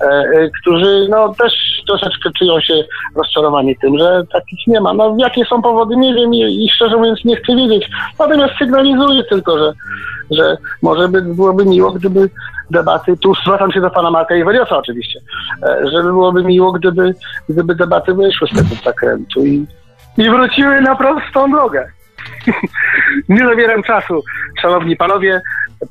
[0.00, 1.52] e, e, którzy no też
[1.86, 2.74] troszeczkę czują się
[3.16, 4.94] rozczarowani tym, że takich nie ma.
[4.94, 7.90] No jakie są powody, nie wiem i, i szczerze mówiąc nie chcę wiedzieć.
[8.18, 9.72] Natomiast sygnalizuję tylko, że,
[10.30, 12.30] że może by, byłoby miło, gdyby
[12.70, 15.20] debaty, tu zwracam się do pana Marka Iweliosa oczywiście,
[15.62, 17.14] e, żeby byłoby miło, gdyby,
[17.48, 19.66] gdyby debaty wyszły z tego zakrętu i,
[20.18, 21.88] i wróciły na prostą drogę.
[23.28, 24.22] Nie zabieram czasu,
[24.60, 25.40] szanowni panowie.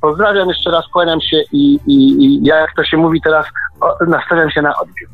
[0.02, 3.46] Pozdrawiam jeszcze raz, kłaniam się i, i, i jak to się mówi teraz,
[3.82, 5.10] o, nastawiam się na odbiór.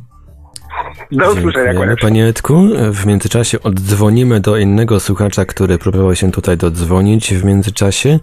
[1.11, 7.33] Do usłyszenia, Panie Edku, w międzyczasie oddzwonimy do innego słuchacza, który próbował się tutaj dodzwonić
[7.33, 8.19] w międzyczasie.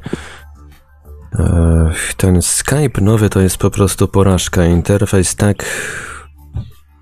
[2.17, 4.65] Ten Skype nowy to jest po prostu porażka.
[4.65, 5.65] Interfejs tak,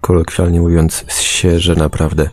[0.01, 2.29] kolokwialnie mówiąc, się, że naprawdę.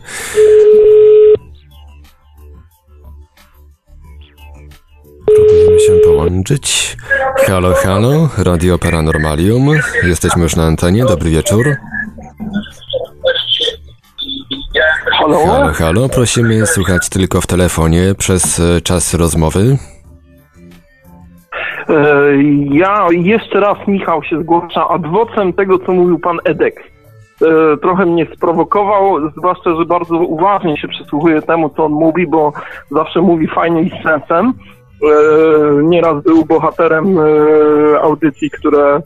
[5.36, 6.96] Próbujemy się połączyć.
[7.46, 9.68] Halo, halo, Radio Paranormalium.
[10.02, 11.04] Jesteśmy już na antenie.
[11.04, 11.64] Dobry wieczór.
[15.18, 15.46] Halo?
[15.46, 16.08] Halo, halo.
[16.08, 19.78] Prosimy słuchać tylko w telefonie przez czas rozmowy.
[21.88, 21.96] E,
[22.70, 26.82] ja jeszcze raz, Michał, się zgłasza adwocem tego, co mówił pan Edek.
[27.42, 32.52] E, trochę mnie sprowokował, zwłaszcza, że bardzo uważnie się przysłuchuję temu, co on mówi, bo
[32.90, 34.52] zawsze mówi fajnie i z sensem.
[35.02, 37.18] E, nieraz był bohaterem
[38.02, 39.00] audycji, które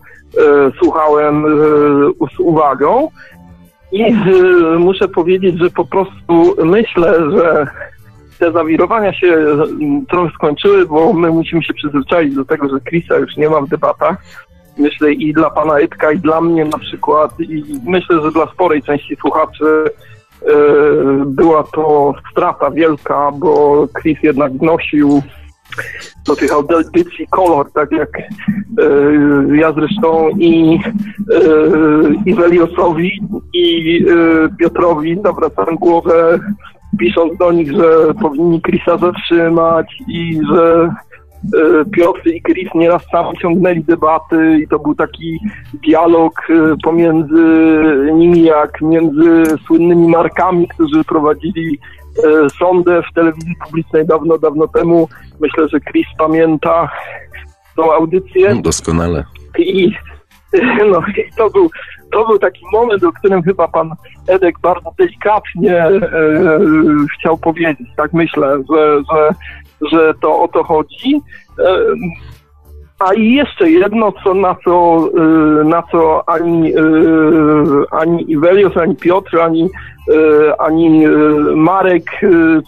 [0.79, 1.45] słuchałem
[2.37, 3.11] z uwagą.
[3.93, 4.15] I
[4.79, 7.67] muszę powiedzieć, że po prostu myślę, że
[8.39, 13.17] te zawirowania się mm, trochę skończyły, bo my musimy się przyzwyczaić do tego, że Chrisa
[13.17, 14.17] już nie ma w debatach.
[14.79, 18.83] Myślę i dla pana Edka, i dla mnie na przykład, i myślę, że dla sporej
[18.83, 19.85] części słuchaczy
[21.27, 25.23] była to strata wielka, bo Chris jednak wnosił
[26.27, 28.09] do tych audycji kolor, tak jak
[28.79, 30.81] yy, ja zresztą i
[31.31, 32.37] yy, i
[33.55, 36.39] i yy, Piotrowi zawracałem głowę
[36.99, 40.95] pisząc do nich, że powinni Chrisa zatrzymać i że
[41.55, 45.39] e, Piotr i Chris nieraz sam ciągnęli debaty i to był taki
[45.87, 47.45] dialog e, pomiędzy
[48.13, 51.79] nimi jak między słynnymi markami, którzy prowadzili
[52.19, 55.09] e, sądę w telewizji publicznej dawno, dawno temu.
[55.41, 56.89] Myślę, że Chris pamięta
[57.77, 58.63] tą audycję.
[58.63, 59.25] Doskonale.
[59.59, 59.93] I,
[60.93, 61.71] no, i to był
[62.13, 63.95] to był taki moment, o którym chyba pan
[64.27, 66.01] Edek bardzo delikatnie e,
[67.19, 67.89] chciał powiedzieć.
[67.97, 69.31] Tak myślę, że, że,
[69.93, 71.21] że to o to chodzi.
[71.59, 71.79] E,
[73.01, 76.83] a i jeszcze jedno, co, na, co, e, na co ani, e,
[77.91, 79.71] ani Iwelios, ani Piotr, ani,
[80.09, 81.07] e, ani
[81.55, 82.11] Marek,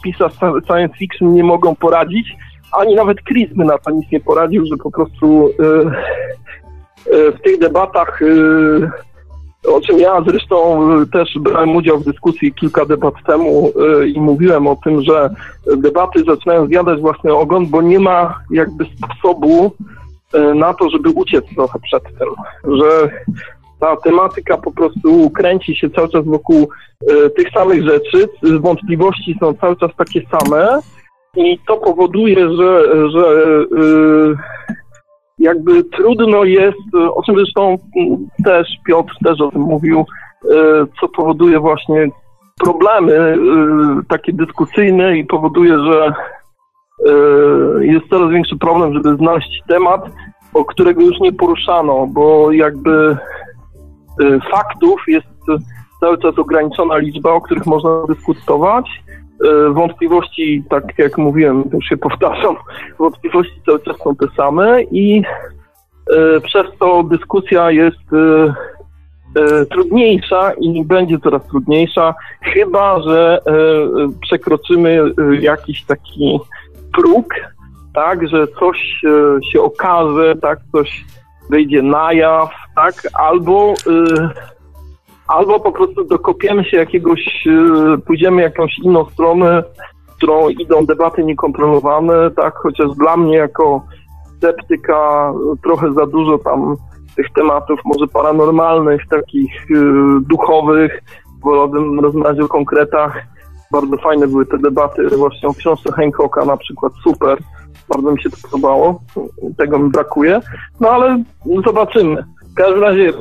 [0.04, 0.32] pisarz
[0.66, 2.36] science fiction nie mogą poradzić,
[2.72, 5.48] ani nawet Chris by na to nic nie poradził, że po prostu
[7.06, 8.20] w tych debatach
[9.68, 13.72] o czym ja zresztą też brałem udział w dyskusji kilka debat temu
[14.14, 15.30] i mówiłem o tym, że
[15.76, 19.72] debaty zaczynają zjadać własny ogon, bo nie ma jakby sposobu
[20.54, 22.28] na to, żeby uciec trochę przed tym,
[22.78, 23.10] że
[23.82, 26.68] ta tematyka po prostu kręci się cały czas wokół
[27.10, 28.28] e, tych samych rzeczy,
[28.60, 30.80] wątpliwości są cały czas takie same
[31.36, 33.26] i to powoduje, że, że
[33.62, 33.84] e,
[35.38, 37.78] jakby trudno jest, o czym zresztą
[38.44, 40.04] też Piotr też o tym mówił, e,
[41.00, 42.08] co powoduje właśnie
[42.64, 43.36] problemy
[44.08, 46.12] takie dyskusyjne i powoduje, że
[47.80, 50.10] jest coraz większy problem, żeby znaleźć temat,
[50.54, 53.16] o którego już nie poruszano, bo jakby
[54.20, 55.26] Y, faktów jest
[56.00, 58.86] cały czas ograniczona liczba, o których można dyskutować.
[59.44, 62.56] Y, wątpliwości, tak jak mówiłem, już się powtarzam,
[62.98, 65.22] wątpliwości cały czas są te same i
[66.44, 67.98] przez to dyskusja jest
[69.70, 73.40] trudniejsza i będzie coraz trudniejsza, chyba że
[74.20, 75.02] przekroczymy
[75.40, 76.40] jakiś taki
[76.96, 77.34] próg,
[77.94, 79.00] tak, że coś
[79.52, 81.04] się okaże, tak, coś
[81.50, 84.28] wyjdzie na jaw, tak, albo, y,
[85.28, 89.62] albo po prostu dokopiemy się jakiegoś, y, pójdziemy jakąś inną stronę,
[90.16, 93.86] którą idą debaty niekontrolowane, tak, chociaż dla mnie jako
[94.36, 96.76] sceptyka trochę za dużo tam
[97.16, 99.74] tych tematów może paranormalnych, takich y,
[100.20, 101.02] duchowych,
[101.44, 103.31] wolałbym rozmawiać o konkretach.
[103.72, 107.38] Bardzo fajne były te debaty właśnie o książce Hancocka na przykład, super
[107.88, 109.00] bardzo mi się to podobało.
[109.58, 110.40] Tego mi brakuje.
[110.80, 111.22] No ale
[111.64, 112.24] zobaczymy.
[112.52, 113.12] W każdym razie e,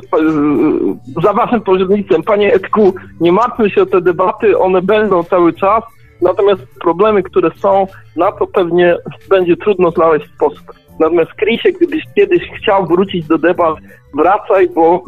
[1.22, 5.84] za waszym pośrednictwem, panie Edku, nie martwmy się o te debaty, one będą cały czas,
[6.20, 7.86] natomiast problemy, które są,
[8.16, 8.96] na to pewnie
[9.30, 10.72] będzie trudno znaleźć sposób.
[11.00, 13.76] Natomiast Krisie, gdybyś kiedyś chciał wrócić do debat,
[14.14, 15.04] wracaj, bo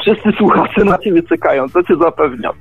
[0.00, 2.52] wszyscy słuchacze na ciebie czekają, to cię zapewniam.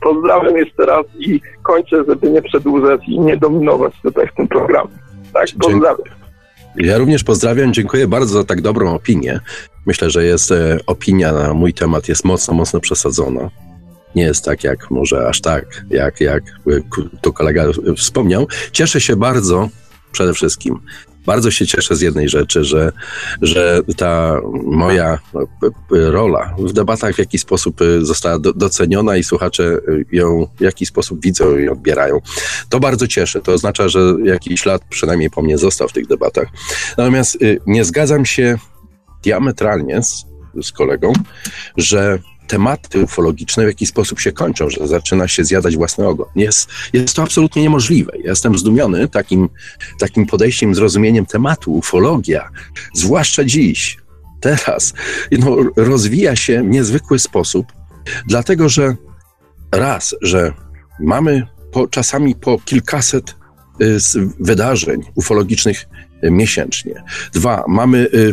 [0.00, 4.90] Pozdrawiam jeszcze raz i kończę, żeby nie przedłużać i nie dominować tutaj w tym programie.
[5.32, 6.18] Tak, pozdrawiam.
[6.76, 9.40] Ja również pozdrawiam, dziękuję bardzo za tak dobrą opinię.
[9.86, 13.50] Myślę, że jest e, opinia na mój temat jest mocno, mocno przesadzona.
[14.14, 16.80] Nie jest tak, jak może aż tak, jak, jak e,
[17.20, 17.64] tu kolega
[17.96, 18.46] wspomniał.
[18.72, 19.68] Cieszę się bardzo
[20.12, 20.80] przede wszystkim
[21.28, 22.92] bardzo się cieszę z jednej rzeczy, że,
[23.42, 25.18] że ta moja
[25.90, 29.78] rola w debatach w jakiś sposób y, została doceniona i słuchacze
[30.12, 32.20] ją w jakiś sposób widzą i odbierają.
[32.68, 33.40] To bardzo cieszy.
[33.40, 36.48] To oznacza, że jakiś ślad przynajmniej po mnie został w tych debatach.
[36.98, 38.58] Natomiast y, nie zgadzam się
[39.22, 40.26] diametralnie z,
[40.62, 41.12] z kolegą,
[41.76, 46.26] że tematy ufologiczne w jakiś sposób się kończą, że zaczyna się zjadać własny ogon.
[46.36, 48.12] Jest, jest to absolutnie niemożliwe.
[48.24, 49.48] Jestem zdumiony takim,
[49.98, 52.48] takim podejściem, zrozumieniem tematu ufologia,
[52.94, 53.98] zwłaszcza dziś,
[54.40, 54.94] teraz,
[55.38, 57.66] no, rozwija się w niezwykły sposób,
[58.26, 58.96] dlatego że
[59.72, 60.52] raz, że
[61.00, 63.36] mamy po, czasami po kilkaset
[63.80, 63.98] y,
[64.40, 65.88] wydarzeń ufologicznych
[66.24, 67.02] y, miesięcznie.
[67.32, 68.32] Dwa, mamy y,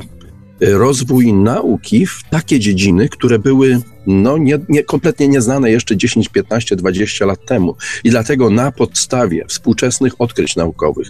[0.61, 6.75] rozwój nauki w takie dziedziny, które były no, nie, nie, kompletnie nieznane jeszcze 10, 15,
[6.75, 7.75] 20 lat temu.
[8.03, 11.07] I dlatego na podstawie współczesnych odkryć naukowych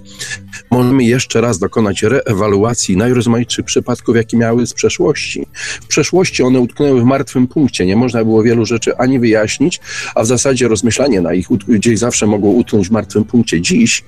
[0.71, 5.47] możemy jeszcze raz dokonać reewaluacji najrozmaitszych przypadków, jakie miały z przeszłości.
[5.81, 9.79] W przeszłości one utknęły w martwym punkcie, nie można było wielu rzeczy ani wyjaśnić,
[10.15, 13.61] a w zasadzie rozmyślanie na ich gdzieś zawsze mogło utknąć w martwym punkcie.
[13.61, 14.03] Dziś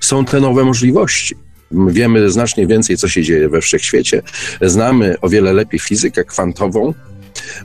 [0.00, 1.34] są te nowe możliwości.
[1.70, 4.22] Wiemy znacznie więcej, co się dzieje we wszechświecie.
[4.60, 6.94] Znamy o wiele lepiej fizykę kwantową.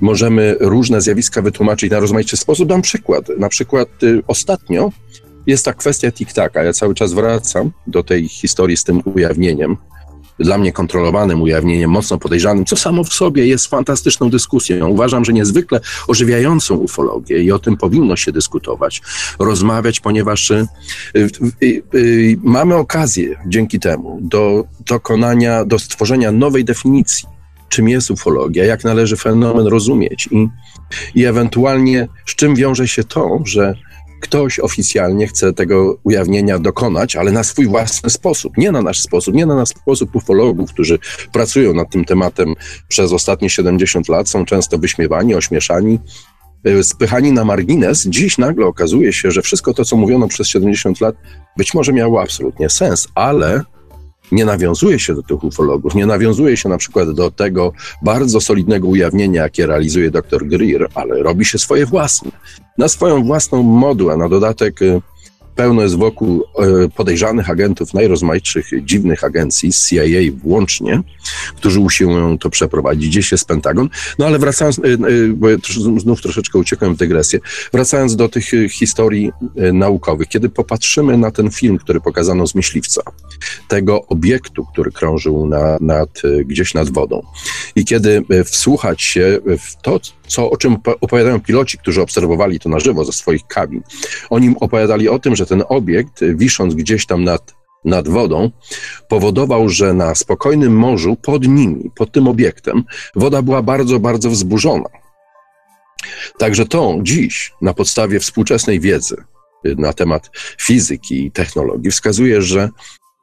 [0.02, 2.70] Możemy różne zjawiska wytłumaczyć na rozmaity sposób.
[2.70, 3.26] Dam przykład.
[3.38, 4.92] Na przykład y, ostatnio
[5.48, 6.64] jest ta kwestia tik-taka.
[6.64, 9.78] Ja cały czas wracam do tej historii z tym ujawnieniem
[10.40, 14.88] dla mnie kontrolowanym ujawnieniem, mocno podejrzanym, co samo w sobie jest fantastyczną dyskusją.
[14.88, 19.02] Uważam, że niezwykle ożywiającą ufologię i o tym powinno się dyskutować,
[19.40, 20.68] rozmawiać, ponieważ y,
[21.16, 27.28] y, y, mamy okazję dzięki temu do dokonania, do stworzenia nowej definicji
[27.72, 30.48] czym jest ufologia, jak należy fenomen rozumieć i,
[31.16, 33.76] i ewentualnie z czym wiąże się to, że
[34.22, 39.36] ktoś oficjalnie chce tego ujawnienia dokonać, ale na swój własny sposób, nie na nasz sposób,
[39.36, 41.00] nie na nasz sposób ufologów, którzy
[41.32, 42.54] pracują nad tym tematem
[42.88, 46.00] przez ostatnie 70 lat, są często wyśmiewani, ośmieszani,
[46.66, 48.06] e, spychani na margines.
[48.06, 51.16] Dziś nagle okazuje się, że wszystko to, co mówiono przez 70 lat,
[51.58, 53.64] być może miało absolutnie sens, ale
[54.32, 58.88] nie nawiązuje się do tych ufologów, nie nawiązuje się na przykład do tego bardzo solidnego
[58.88, 62.32] ujawnienia, jakie realizuje dr Greer, ale robi się swoje własne.
[62.78, 65.02] Na swoją własną modułę, na dodatek y,
[65.56, 71.02] pełno jest wokół e, podejrzanych agentów najrozmaitszych, dziwnych agencji, CIA włącznie,
[71.56, 73.10] którzy usiłują to przeprowadzić.
[73.10, 73.90] Gdzieś jest Pentagon.
[74.20, 74.82] No ale wracając, e,
[75.34, 75.58] bo ja
[75.98, 77.40] znów troszeczkę uciekłem w dygresję,
[77.74, 79.32] wracając do tych historii
[79.74, 83.02] naukowych, kiedy popatrzymy na ten film, który pokazano z myśliwca,
[83.68, 87.22] tego obiektu, który krążył na, nad, gdzieś nad wodą,
[87.76, 90.00] i kiedy wsłuchać się w to,
[90.32, 93.82] co, o czym opowiadają piloci, którzy obserwowali to na żywo ze swoich kabin.
[94.30, 98.52] Oni opowiadali o tym, że ten obiekt, wisząc gdzieś tam nad, nad wodą,
[99.10, 102.84] powodował, że na spokojnym morzu pod nimi, pod tym obiektem,
[103.16, 104.90] woda była bardzo, bardzo wzburzona.
[106.40, 109.16] Także to dziś, na podstawie współczesnej wiedzy
[109.64, 110.30] na temat
[110.62, 112.70] fizyki i technologii, wskazuje, że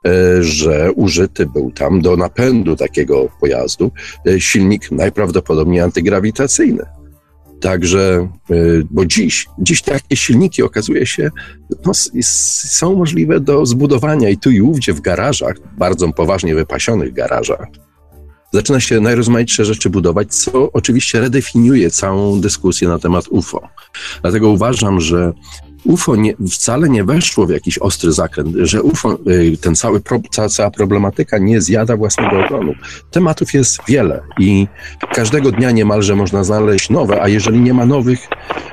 [0.07, 3.91] E, że użyty był tam do napędu takiego pojazdu
[4.27, 6.98] e, silnik najprawdopodobniej antygrawitacyjny.
[7.61, 8.55] Także, e,
[8.91, 11.31] bo dziś, dziś takie silniki okazuje się,
[11.87, 11.93] no,
[12.25, 17.67] są możliwe do zbudowania i tu i ówdzie w garażach, bardzo poważnie wypasionych garażach.
[18.53, 23.69] Zaczyna się najrozmaitsze rzeczy budować, co oczywiście redefiniuje całą dyskusję na temat UFO.
[24.23, 25.33] Dlatego uważam, że
[25.89, 30.01] UFO nie, wcale nie weszło w jakiś ostry zakręt, że UFO, y, ten cały,
[30.51, 32.75] cała, problematyka nie zjada własnego ogonu.
[33.11, 34.67] Tematów jest wiele i
[35.15, 38.29] każdego dnia niemalże można znaleźć nowe, a jeżeli nie ma nowych,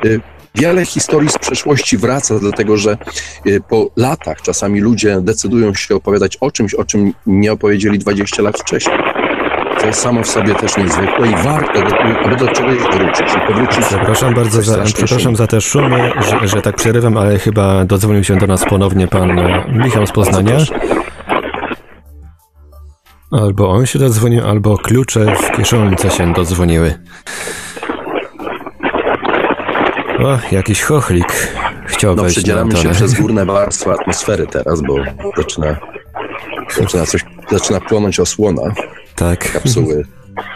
[0.06, 0.20] y,
[0.58, 2.98] Wiele historii z przeszłości wraca, dlatego że
[3.48, 8.42] y, po latach czasami ludzie decydują się opowiadać o czymś, o czym nie opowiedzieli 20
[8.42, 9.15] lat wcześniej.
[9.80, 11.80] To jest samo w sobie też niezwykłe i warto,
[12.26, 13.86] aby do czegoś wrócić i powrócić.
[13.86, 18.38] Przepraszam bardzo za, przepraszam za te szumy, że, że tak przerywam, ale chyba dodzwonił się
[18.38, 20.58] do nas ponownie pan e, Michał z Poznania.
[23.32, 26.94] Albo on się dodzwonił, albo klucze w kieszonce się dodzwoniły.
[30.20, 31.50] O, jakiś chochlik
[31.86, 34.96] chciał no, wejść na się przez górne warstwy atmosfery teraz, bo
[35.38, 35.78] zaczyna,
[36.80, 38.62] zaczyna coś, zaczyna płonąć osłona.
[39.16, 39.52] Tak.
[39.52, 40.06] Kapsuły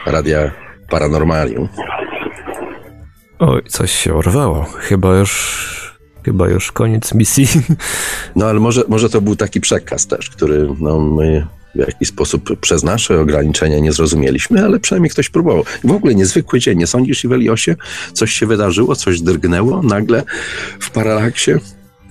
[0.05, 0.51] radia
[0.89, 1.67] Paranormalium.
[3.39, 4.63] Oj, coś się urwało.
[4.63, 5.89] Chyba już
[6.25, 7.47] chyba już koniec misji.
[8.35, 12.59] No ale może, może to był taki przekaz też, który no, my w jakiś sposób
[12.59, 15.63] przez nasze ograniczenia nie zrozumieliśmy, ale przynajmniej ktoś próbował.
[15.83, 17.75] W ogóle niezwykły dzień, nie sądzisz, Iweliosie?
[18.13, 20.23] Coś się wydarzyło, coś drgnęło nagle
[20.79, 21.51] w paralaksie?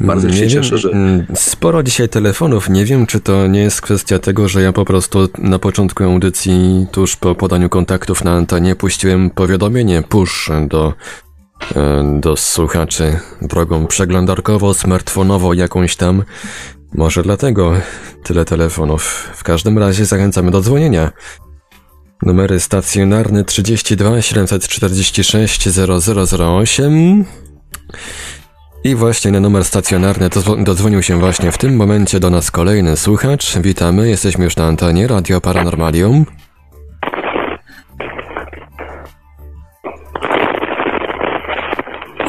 [0.01, 0.91] Bardzo się cieszę, że.
[0.91, 2.69] Mm, sporo dzisiaj telefonów.
[2.69, 6.87] Nie wiem, czy to nie jest kwestia tego, że ja po prostu na początku audycji,
[6.93, 10.95] tuż po podaniu kontaktów na antenie, puściłem powiadomienie push do,
[11.77, 16.23] e, do słuchaczy drogą przeglądarkowo, smartfonowo, jakąś tam.
[16.95, 17.73] Może dlatego
[18.23, 19.31] tyle telefonów.
[19.35, 21.13] W każdym razie zachęcamy do dzwonienia.
[22.23, 27.25] Numery stacjonarne 32 746 0008
[28.85, 33.59] i właśnie na numer stacjonarny dodzwonił się właśnie w tym momencie do nas kolejny słuchacz.
[33.59, 36.27] Witamy, jesteśmy już na antenie Radio Paranormalium.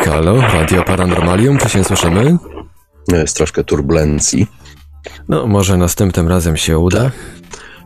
[0.06, 2.38] Halo, Radio Paranormalium, czy się słyszymy?
[3.08, 4.48] Jest troszkę turbulencji.
[5.30, 7.04] No, może następnym razem się uda.
[7.04, 7.12] Tak.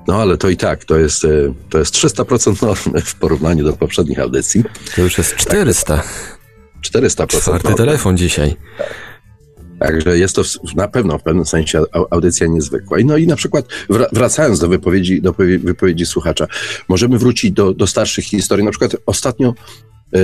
[0.08, 1.30] No ale to i tak, to jest, e,
[1.70, 4.64] to jest 300% normy w porównaniu do poprzednich audycji.
[4.96, 5.98] To już jest 400.
[5.98, 6.33] Tak.
[6.88, 7.28] 400%.
[7.28, 8.56] Czwarty telefon dzisiaj.
[9.80, 10.42] Także jest to
[10.76, 12.98] na pewno w pewnym sensie audycja niezwykła.
[13.06, 13.66] No i na przykład
[14.12, 16.48] wracając do wypowiedzi, do wypowiedzi słuchacza,
[16.88, 18.66] możemy wrócić do, do starszych historii.
[18.66, 19.54] Na przykład ostatnio
[20.12, 20.20] yy,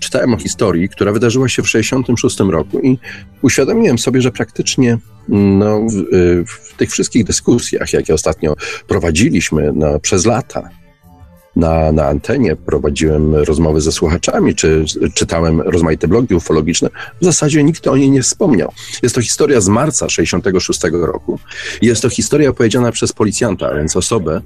[0.00, 2.98] czytałem o historii, która wydarzyła się w 1966 roku i
[3.42, 8.54] uświadomiłem sobie, że praktycznie no, w, yy, w tych wszystkich dyskusjach, jakie ostatnio
[8.88, 10.68] prowadziliśmy no, przez lata,
[11.56, 16.90] na, na antenie, prowadziłem rozmowy ze słuchaczami, czy czytałem rozmaite blogi ufologiczne,
[17.20, 18.72] w zasadzie nikt o niej nie wspomniał.
[19.02, 21.38] Jest to historia z marca 66 roku.
[21.82, 24.40] Jest to historia opowiedziana przez policjanta, więc osobę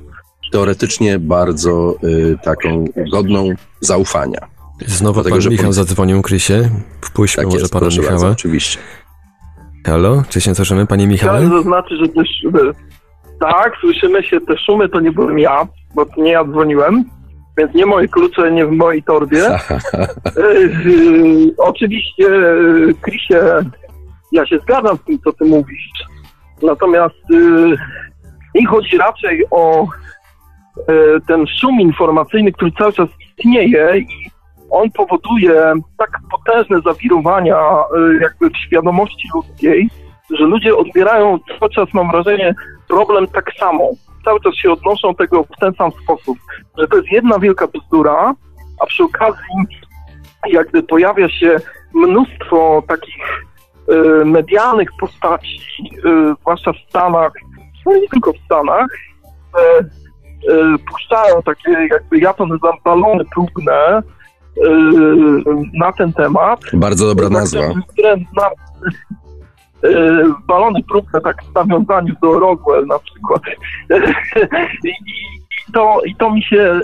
[0.53, 3.49] teoretycznie bardzo y, taką godną
[3.81, 4.49] zaufania.
[4.87, 6.71] Znowu Dlatego, pan Michał zadzwonił, Krysie.
[7.01, 8.11] Wpuśćmy tak może jest, pana Michała.
[8.11, 8.79] Bardzo, oczywiście.
[9.87, 11.39] Halo, czy się słyszymy, panie Michale?
[11.39, 12.29] Chciałem zaznaczyć, że też
[13.41, 17.05] tak, słyszymy się, te szumy to nie byłem ja, bo nie ja dzwoniłem,
[17.59, 19.59] więc nie moje klucze, nie w mojej torbie.
[20.37, 22.27] Yy, oczywiście,
[23.01, 23.41] Krisie,
[24.33, 25.91] ja się zgadzam z tym, co ty mówisz.
[26.63, 27.77] Natomiast yy,
[28.55, 29.87] mi chodzi raczej o
[30.89, 34.31] yy, ten szum informacyjny, który cały czas istnieje i
[34.71, 37.59] on powoduje tak potężne zawirowania
[38.21, 39.91] jakby w świadomości ludzkiej,
[40.39, 42.55] że ludzie odbierają cały czas, mam wrażenie,
[42.89, 43.91] problem tak samo.
[44.25, 46.39] Cały czas się odnoszą tego w ten sam sposób,
[46.79, 48.35] że to jest jedna wielka bzdura,
[48.81, 49.55] a przy okazji
[50.47, 51.57] jakby pojawia się
[51.95, 53.47] mnóstwo takich
[54.25, 55.61] medialnych postaci,
[56.41, 57.33] zwłaszcza w Stanach,
[57.87, 58.89] no nie tylko w Stanach,
[60.91, 64.03] puszczają takie, jakby ja to nazywam balony próbne
[65.75, 66.61] na ten temat.
[66.73, 67.61] Bardzo dobra nazwa.
[70.49, 73.43] Balony próbne, tak w nawiązaniu do Roswell na przykład.
[74.85, 74.93] I,
[75.73, 76.81] to, I to mi się,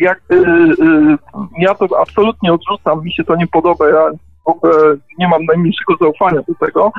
[0.00, 0.22] jak,
[1.58, 4.10] ja to absolutnie odrzucam, mi się to nie podoba, ja
[4.44, 6.92] w ogóle nie mam najmniejszego zaufania do tego,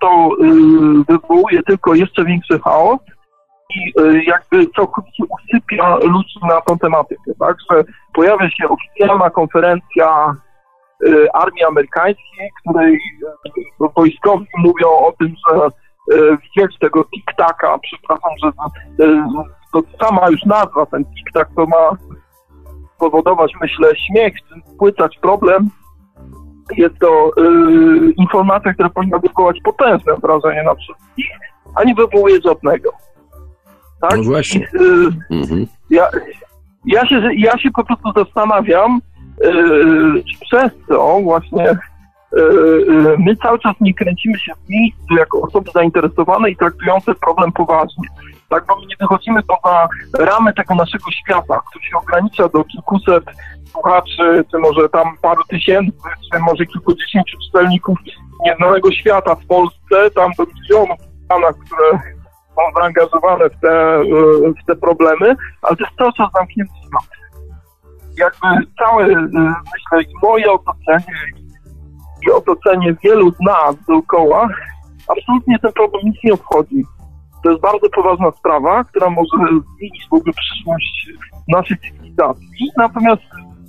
[0.00, 0.30] to
[1.08, 2.98] wywołuje tylko jeszcze większy chaos
[3.74, 3.92] i
[4.26, 7.84] jakby całkowicie usypia ludzi na tą tematykę, tak, że
[8.14, 10.36] pojawia się oficjalna konferencja
[11.32, 12.98] armii amerykańskiej, której
[13.96, 15.68] wojskowi mówią o tym, że
[16.42, 18.52] widzieć tego tik-taka, przepraszam, że
[19.72, 21.90] to sama już nazwa, ten tik-tak, to ma
[22.98, 24.34] powodować, myślę, śmiech,
[24.74, 25.70] spłycać problem.
[26.76, 31.26] Jest to yy, informacja, która powinna wywołać potężne wrażenie na wszystkich,
[31.74, 32.90] a nie wywołuje żadnego.
[34.00, 34.16] Tak?
[34.16, 34.68] No właśnie.
[34.72, 35.66] Yy, mhm.
[35.90, 36.08] ja,
[36.84, 39.00] ja, się, ja się po prostu zastanawiam,
[40.40, 41.78] przez co właśnie
[42.36, 47.52] yy, my cały czas nie kręcimy się w miejscu jako osoby zainteresowane i traktujące problem
[47.52, 48.08] poważnie
[48.54, 49.88] tak, bo my nie wychodzimy poza
[50.18, 53.24] ramy tego naszego świata, który się ogranicza do kilkuset
[53.72, 55.98] słuchaczy, czy może tam paru tysięcy,
[56.32, 57.98] czy może kilkudziesięciu czytelników
[58.44, 62.14] nieznanego świata w Polsce, tam do milionów Stanach, które
[62.54, 64.02] są zaangażowane w te,
[64.62, 67.23] w te problemy, ale to jest cały czas zamknięty świat.
[68.16, 71.14] Jakby całe, myślę, i moje otoczenie,
[72.26, 74.48] i otoczenie wielu z nas dookoła,
[75.08, 76.84] absolutnie ten problem nic nie obchodzi.
[77.42, 81.08] To jest bardzo poważna sprawa, która może zmienić w ogóle przyszłość
[81.48, 82.70] naszej cywilizacji.
[82.76, 83.22] Natomiast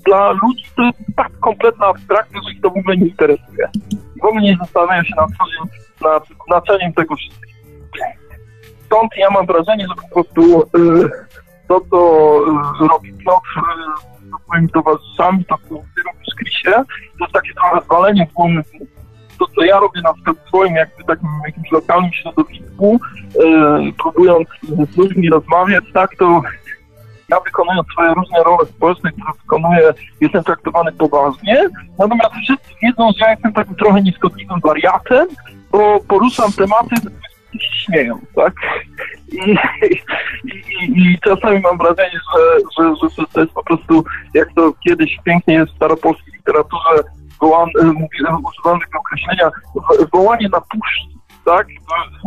[0.05, 3.69] dla ludzi to jest tak kompletna abstrakcja, że ich to w ogóle nie interesuje.
[4.21, 5.29] W ogóle nie zastanawiają się nad,
[6.01, 7.55] nad znaczeniem tego wszystkiego.
[8.85, 11.09] Stąd ja mam wrażenie, że po prostu y,
[11.67, 11.97] to, co
[12.83, 13.49] y, robi Piotr
[14.45, 18.63] swoimi towarzyszami, to, co ty robisz, to jest takie trochę zwalenie w głowy
[19.39, 22.99] to, co ja robię na przykład w swoim jakby takim jakimś lokalnym środowisku,
[23.45, 24.47] e, próbując
[24.93, 26.41] z ludźmi rozmawiać, tak, to
[27.29, 31.69] ja wykonując swoje różne role społeczne, które wykonuję, jestem traktowany poważnie,
[31.99, 35.27] natomiast wszyscy wiedzą, że ja jestem takim trochę nieskotliwym wariatem,
[35.71, 36.95] bo poruszam tematy,
[37.55, 38.53] które się śmieją, tak?
[39.31, 39.55] I,
[40.43, 44.03] i, i, czasami mam wrażenie, że, że, że to jest po prostu,
[44.33, 47.03] jak to kiedyś pięknie jest w staropolskiej literaturze,
[47.41, 49.51] wołan, e, używamy tego określenia,
[50.13, 51.07] wołanie na puszczy,
[51.45, 51.67] tak?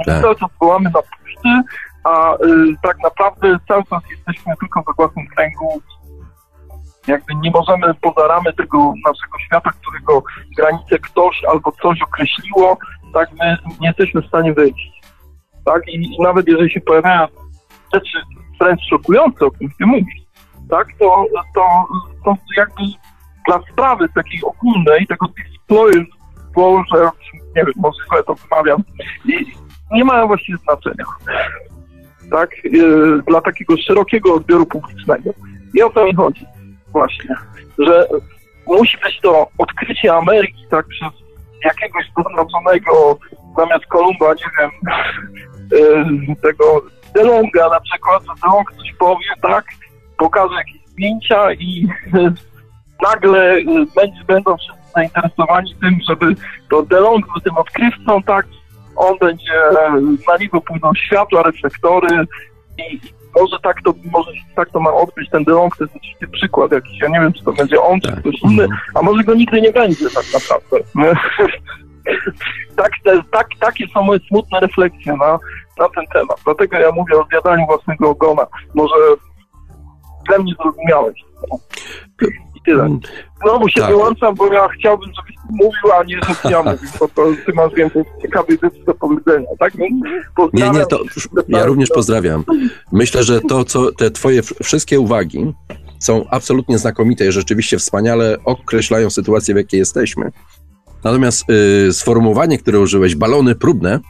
[0.07, 0.23] tak.
[0.23, 1.63] Cały czas wołamy na puszczy,
[2.05, 5.83] a y, tak naprawdę cały czas jesteśmy tylko we własnym kręgu.
[7.07, 10.23] Jakby nie możemy poza ramy tego naszego świata, którego
[10.57, 12.79] granice ktoś albo coś określiło,
[13.15, 14.98] tak my nie jesteśmy w stanie wyjść.
[15.69, 15.89] Tak?
[15.89, 17.27] I, nawet jeżeli się pojawiają
[17.95, 18.19] rzeczy
[18.61, 20.21] wręcz szokujące, o których ty mówisz,
[20.71, 21.87] tak, to, to,
[22.25, 22.83] to jakby
[23.47, 27.11] dla sprawy takiej ogólnej, tego disclosure, że
[27.57, 28.83] nie wiem, może sobie to wymawiam,
[29.93, 31.05] nie mają właściwie znaczenia.
[32.31, 32.51] Tak?
[32.65, 35.31] Yy, dla takiego szerokiego odbioru publicznego.
[35.75, 36.47] I o to mi chodzi.
[36.93, 37.35] Właśnie.
[37.79, 38.07] Że
[38.67, 41.28] musi być to odkrycie Ameryki, tak, przez
[41.65, 43.19] jakiegoś doznaczonego
[43.57, 44.71] zamiast Kolumba, nie wiem,
[45.71, 46.83] yy, tego
[47.15, 49.65] DeLonga na przykład, DeLong coś powie, tak,
[50.19, 51.89] pokaże jakieś zdjęcia i
[53.09, 53.65] nagle y,
[53.97, 56.35] będzie, będą wszyscy zainteresowani tym, żeby
[56.71, 58.47] to DeLong był tym odkrywcą, tak,
[58.97, 59.53] on będzie,
[60.29, 62.27] na niego pójdą światła, reflektory
[62.79, 63.01] i
[63.41, 67.01] może tak to, może tak to ma odbyć ten DeLong, to jest oczywiście przykład jakiś,
[67.01, 68.21] ja nie wiem, czy to będzie on, czy tak.
[68.21, 70.77] ktoś inny, a może go nigdy nie będzie tak naprawdę.
[72.77, 75.39] tak, te, tak, takie są moje smutne refleksje na,
[75.79, 76.37] na ten temat.
[76.45, 78.47] Dlatego ja mówię o zjadaniu własnego ogona.
[78.75, 78.95] Może
[80.29, 81.29] źle mnie zrozumiałeś
[82.69, 82.85] tyle.
[82.85, 83.01] Mm.
[83.43, 83.91] Znowu się tak.
[83.91, 87.75] wyłączam, bo ja chciałbym, żebyś mówił, a nie żebym ja mówił, bo to ty masz
[87.75, 89.75] więcej ciekawych rzeczy do powiedzenia, tak?
[90.53, 91.01] Nie, nie, to
[91.49, 92.45] ja również pozdrawiam.
[92.93, 95.53] Myślę, że to, co te twoje wszystkie uwagi
[95.99, 100.33] są absolutnie znakomite i rzeczywiście wspaniale określają sytuację, w jakiej jesteśmy.
[101.05, 101.45] Natomiast
[101.89, 104.01] y, sformułowanie, które użyłeś, balony próbne,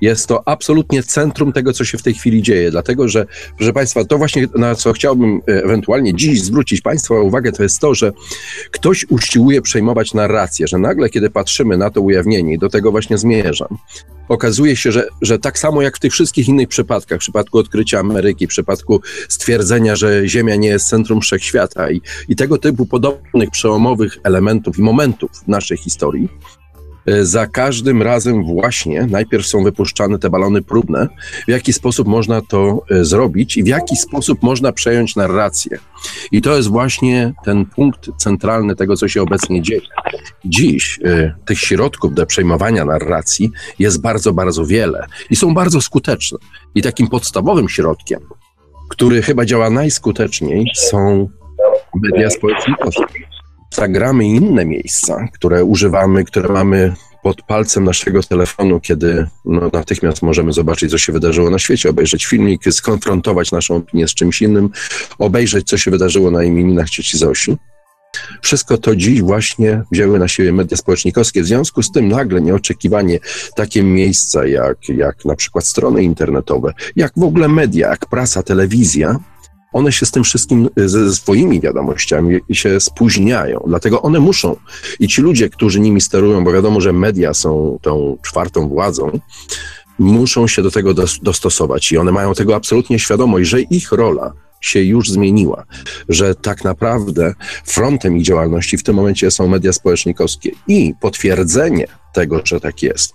[0.00, 3.26] jest to absolutnie centrum tego, co się w tej chwili dzieje, dlatego że,
[3.56, 7.80] proszę Państwa, to właśnie na co chciałbym e, ewentualnie dziś zwrócić Państwa uwagę, to jest
[7.80, 8.12] to, że
[8.70, 13.18] ktoś usiłuje przejmować narrację, że nagle, kiedy patrzymy na to ujawnienie i do tego właśnie
[13.18, 13.78] zmierzam,
[14.28, 18.00] okazuje się, że, że tak samo jak w tych wszystkich innych przypadkach, w przypadku odkrycia
[18.00, 23.50] Ameryki, w przypadku stwierdzenia, że Ziemia nie jest centrum wszechświata i, i tego typu podobnych
[23.50, 26.28] przełomowych elementów i momentów w naszej historii,
[27.22, 31.08] za każdym razem właśnie najpierw są wypuszczane te balony próbne,
[31.46, 35.78] w jaki sposób można to e, zrobić i w jaki sposób można przejąć narrację.
[36.32, 39.80] I to jest właśnie ten punkt centralny tego, co się obecnie dzieje.
[40.44, 46.38] Dziś y, tych środków do przejmowania narracji jest bardzo, bardzo wiele i są bardzo skuteczne.
[46.74, 48.20] I takim podstawowym środkiem,
[48.88, 51.28] który chyba działa najskuteczniej, są
[51.94, 53.35] media społecznościowe.
[53.72, 60.22] Instagramy i inne miejsca, które używamy, które mamy pod palcem naszego telefonu, kiedy no, natychmiast
[60.22, 64.70] możemy zobaczyć, co się wydarzyło na świecie, obejrzeć filmik, skonfrontować naszą opinię z czymś innym,
[65.18, 67.56] obejrzeć, co się wydarzyło na imieninach cioci Zosi.
[68.42, 71.42] Wszystko to dziś właśnie wzięły na siebie media społecznikowskie.
[71.42, 73.18] W związku z tym nagle nieoczekiwanie
[73.56, 79.18] takie miejsca jak, jak na przykład strony internetowe, jak w ogóle media, jak prasa, telewizja,
[79.76, 83.64] one się z tym wszystkim, ze swoimi wiadomościami się spóźniają.
[83.66, 84.56] Dlatego one muszą.
[85.00, 89.20] I ci ludzie, którzy nimi sterują, bo wiadomo, że media są tą czwartą władzą,
[89.98, 91.92] muszą się do tego dostosować.
[91.92, 95.64] I one mają tego absolutnie świadomość, że ich rola się już zmieniła,
[96.08, 97.34] że tak naprawdę
[97.64, 103.14] frontem ich działalności w tym momencie są media społecznikowskie i potwierdzenie tego, że tak jest,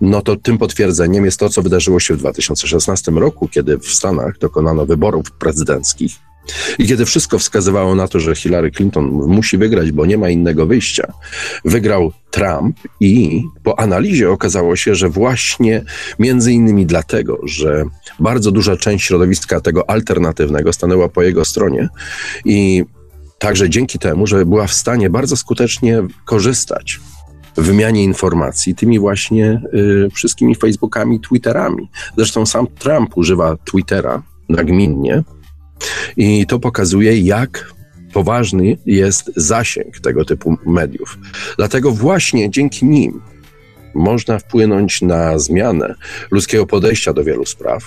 [0.00, 4.38] no to tym potwierdzeniem jest to, co wydarzyło się w 2016 roku, kiedy w Stanach
[4.38, 6.29] dokonano wyborów prezydenckich
[6.78, 10.66] i kiedy wszystko wskazywało na to, że Hillary Clinton musi wygrać, bo nie ma innego
[10.66, 11.12] wyjścia,
[11.64, 15.84] wygrał Trump i po analizie okazało się, że właśnie
[16.18, 17.84] między innymi dlatego, że
[18.20, 21.88] bardzo duża część środowiska tego alternatywnego stanęła po jego stronie
[22.44, 22.84] i
[23.38, 27.00] także dzięki temu, że była w stanie bardzo skutecznie korzystać
[27.56, 31.90] w wymianie informacji tymi właśnie y, wszystkimi Facebookami, Twitterami.
[32.16, 35.22] Zresztą sam Trump używa Twittera nagminnie,
[36.16, 37.72] i to pokazuje, jak
[38.12, 41.18] poważny jest zasięg tego typu mediów.
[41.56, 43.20] Dlatego właśnie dzięki nim
[43.94, 45.94] można wpłynąć na zmianę
[46.30, 47.84] ludzkiego podejścia do wielu spraw,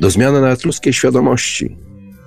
[0.00, 1.76] do zmiany nawet ludzkiej świadomości.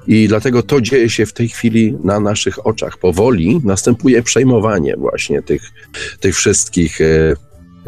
[0.08, 2.97] I dlatego to dzieje się w tej chwili na naszych oczach.
[2.97, 5.72] Powoli następuje przejmowanie właśnie tych,
[6.20, 7.36] tych wszystkich e,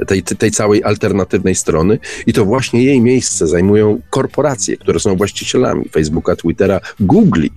[0.07, 5.89] tej, tej całej alternatywnej strony i to właśnie jej miejsce zajmują korporacje, które są właścicielami
[5.89, 7.49] Facebooka, Twittera, Google'i.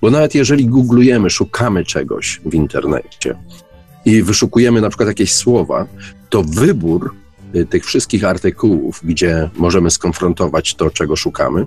[0.00, 3.34] Bo nawet jeżeli googlujemy, szukamy czegoś w internecie
[4.04, 5.86] i wyszukujemy na przykład jakieś słowa,
[6.30, 7.14] to wybór
[7.54, 11.66] y, tych wszystkich artykułów, gdzie możemy skonfrontować to, czego szukamy,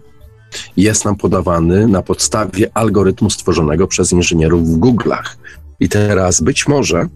[0.78, 5.36] jest nam podawany na podstawie algorytmu stworzonego przez inżynierów w Google'ach.
[5.80, 7.07] I teraz być może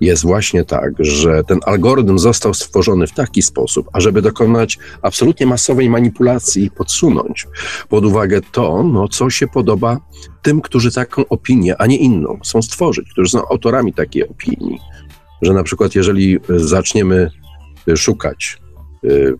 [0.00, 5.90] jest właśnie tak, że ten algorytm został stworzony w taki sposób, ażeby dokonać absolutnie masowej
[5.90, 7.46] manipulacji i podsunąć
[7.88, 10.00] pod uwagę to, no, co się podoba
[10.42, 14.78] tym, którzy taką opinię, a nie inną chcą stworzyć, którzy są autorami takiej opinii.
[15.42, 17.30] Że na przykład, jeżeli zaczniemy
[17.96, 18.58] szukać
[19.04, 19.34] y,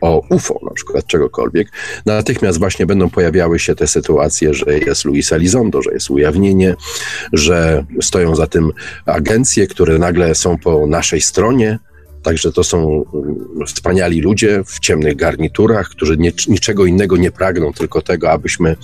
[0.00, 1.68] o UFO, na przykład czegokolwiek,
[2.06, 6.74] natychmiast właśnie będą pojawiały się te sytuacje, że jest Luis Elizondo, że jest ujawnienie,
[7.32, 8.72] że stoją za tym
[9.06, 11.78] agencje, które nagle są po naszej stronie,
[12.26, 17.72] Także to są mm, wspaniali ludzie w ciemnych garniturach, którzy nie, niczego innego nie pragną,
[17.72, 18.76] tylko tego, abyśmy,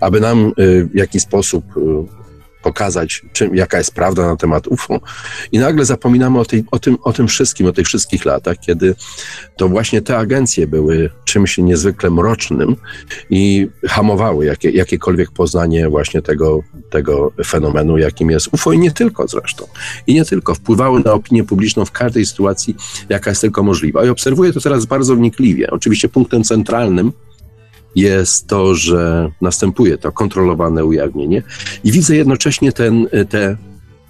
[0.00, 1.80] aby nam y, w jakiś sposób y,
[2.64, 5.00] pokazać, czym, jaka jest prawda na temat UFO.
[5.52, 8.94] I nagle zapominamy o, tej, o, tym, o tym wszystkim, o tych wszystkich latach, kiedy
[9.56, 12.76] to właśnie te agencje były czymś niezwykle mrocznym
[13.30, 16.60] i hamowały jakie, jakiekolwiek poznanie właśnie tego,
[16.90, 19.66] tego fenomenu, jakim jest UFO i nie tylko zresztą.
[20.06, 20.54] I nie tylko.
[20.54, 22.76] Wpływały na opinię publiczną w każdej sytuacji,
[23.08, 24.04] jaka jest tylko możliwa.
[24.04, 25.70] I obserwuję to teraz bardzo wnikliwie.
[25.70, 27.12] Oczywiście punktem centralnym
[27.96, 31.42] jest to, że następuje to kontrolowane ujawnienie
[31.84, 33.56] i widzę jednocześnie ten, te,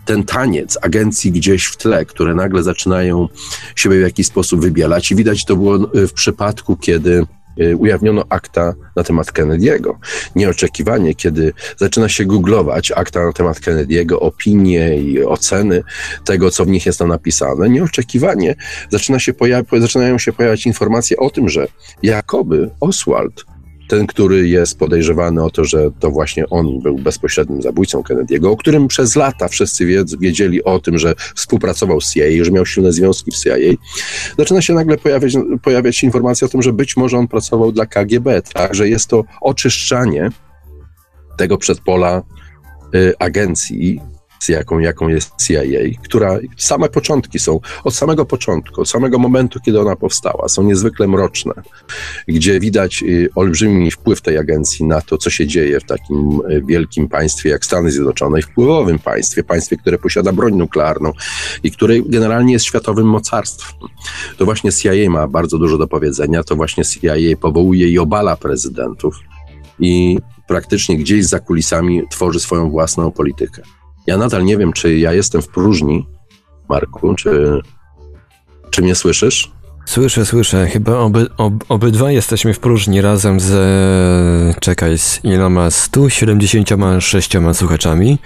[0.05, 3.29] ten taniec agencji gdzieś w tle, które nagle zaczynają
[3.77, 7.27] siebie w jakiś sposób wybielać i widać to było w przypadku, kiedy
[7.61, 9.93] e, ujawniono akta na temat Kennedy'ego.
[10.37, 15.83] Nieoczekiwanie, kiedy zaczyna się googlować akta na temat Kennedy'ego, opinie i oceny
[16.25, 18.55] tego, co w nich jest tam napisane, nieoczekiwanie
[18.91, 19.33] zaczyna się
[19.79, 21.69] zaczynają się pojawiać informacje o tym, że
[22.03, 23.45] jakoby Oswald
[23.89, 28.57] ten, który jest podejrzewany o to, że to właśnie on był bezpośrednim zabójcą Kennedy'ego, o
[28.57, 29.87] którym przez lata wszyscy
[30.21, 33.57] wiedzieli o tym, że współpracował z CIA, że miał silne związki w CIA,
[34.39, 35.33] zaczyna się nagle pojawiać,
[35.63, 39.25] pojawiać informacja o tym, że być może on pracował dla KGB, tak, że jest to
[39.41, 40.31] oczyszczanie
[41.37, 42.23] tego przedpola
[42.95, 44.01] y, agencji
[44.49, 45.61] jaką, jaką jest CIA,
[46.05, 51.09] która same początki są, od samego początku, od samego momentu, kiedy ona powstała, są niezwykle
[51.09, 51.53] mroczne,
[52.29, 56.63] gdzie widać y, olbrzymi wpływ tej agencji na to, co się dzieje w takim y,
[56.67, 61.13] wielkim państwie jak Stany Zjednoczone, wpływowym państwie, państwie, które posiada broń nuklearną
[61.63, 63.89] i które generalnie jest światowym mocarstwem.
[64.39, 69.15] To właśnie CIA ma bardzo dużo do powiedzenia, to właśnie CIA powołuje i obala prezydentów
[69.79, 73.63] i praktycznie gdzieś za kulisami tworzy swoją własną politykę.
[74.07, 76.07] Ja nadal nie wiem, czy ja jestem w próżni,
[76.69, 77.61] Marku, czy,
[78.71, 79.53] czy mnie słyszysz?
[79.87, 80.67] Słyszę, słyszę.
[80.67, 88.19] Chyba oby, ob, obydwa jesteśmy w próżni razem z, czekaj, z iloma 176 słuchaczami.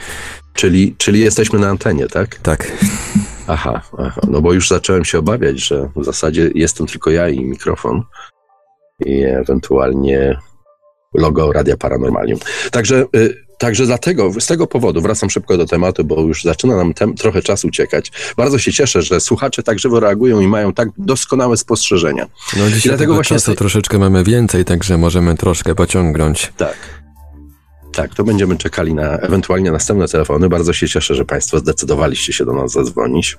[0.52, 2.38] Czyli, czyli jesteśmy na antenie, tak?
[2.38, 2.72] Tak.
[3.46, 7.44] Aha, aha, no bo już zacząłem się obawiać, że w zasadzie jestem tylko ja i
[7.44, 8.02] mikrofon
[9.06, 10.38] i ewentualnie
[11.14, 12.38] logo Radia Paranormalium.
[12.70, 16.94] Także, y, także dlatego, z tego powodu, wracam szybko do tematu, bo już zaczyna nam
[16.94, 18.12] tem, trochę czasu uciekać.
[18.36, 22.26] Bardzo się cieszę, że słuchacze tak żywo reagują i mają tak doskonałe spostrzeżenia.
[22.56, 26.52] No dzisiaj I dlatego właśnie czasu troszeczkę mamy więcej, także możemy troszkę pociągnąć.
[26.56, 26.98] Tak.
[27.92, 30.48] Tak, to będziemy czekali na ewentualnie następne telefony.
[30.48, 33.38] Bardzo się cieszę, że Państwo zdecydowaliście się do nas zadzwonić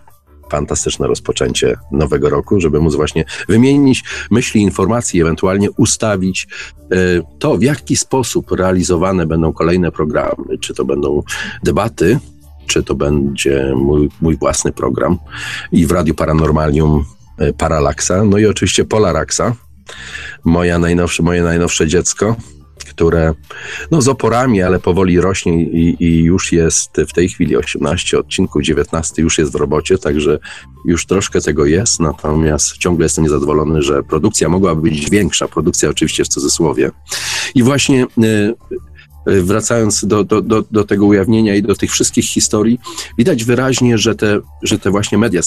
[0.49, 6.47] fantastyczne rozpoczęcie nowego roku, żeby móc właśnie wymienić myśli, informacje, ewentualnie ustawić
[6.91, 6.95] e,
[7.39, 11.23] to, w jaki sposób realizowane będą kolejne programy, czy to będą
[11.63, 12.19] debaty,
[12.67, 15.17] czy to będzie mój, mój własny program
[15.71, 17.05] i w Radiu Paranormalium
[17.37, 19.55] e, Paralaksa, no i oczywiście Polaraxa,
[20.45, 22.35] moja najnowsze, moje najnowsze dziecko,
[22.99, 23.33] które
[23.91, 28.63] no, z oporami, ale powoli rośnie i, i, już jest w tej chwili 18 odcinków,
[28.63, 30.39] 19 już jest w robocie, także
[30.85, 36.23] już troszkę tego jest, natomiast ciągle jestem niezadowolony, że produkcja mogłaby być większa, produkcja oczywiście
[36.23, 36.91] w cudzysłowie.
[37.55, 38.53] I właśnie y,
[39.25, 42.79] wracając do, do, do, do, tego ujawnienia i do tych wszystkich historii,
[43.17, 45.41] widać wyraźnie, że te, że te właśnie media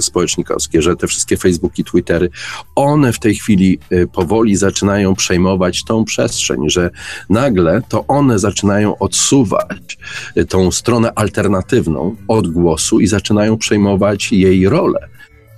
[0.00, 2.30] społecznikowskie, że te wszystkie Facebooki, Twittery,
[2.74, 6.90] one w tej chwili e, powoli zaczynają przejmować tą przestrzeń, że
[7.30, 9.98] nagle to one zaczynają odsuwać
[10.36, 15.08] e, tą stronę alternatywną od głosu i zaczynają przejmować jej rolę.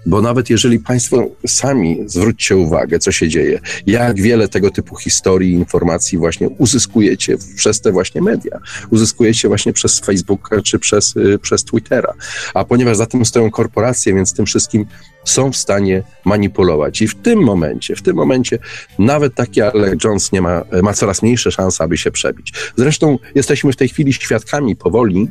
[0.07, 5.53] Bo nawet jeżeli Państwo sami zwróćcie uwagę, co się dzieje, jak wiele tego typu historii
[5.53, 8.59] informacji właśnie uzyskujecie przez te właśnie media,
[8.91, 12.15] uzyskujecie właśnie przez Facebooka czy przez, y, przez Twittera.
[12.55, 14.87] A ponieważ za tym stoją korporacje, więc tym wszystkim
[15.25, 17.03] są w stanie manipulować.
[17.03, 18.59] I w tym momencie, w tym momencie
[18.99, 22.53] nawet taki Alec Jones nie ma, ma coraz mniejsze szanse, aby się przebić.
[22.77, 25.29] Zresztą jesteśmy w tej chwili świadkami powoli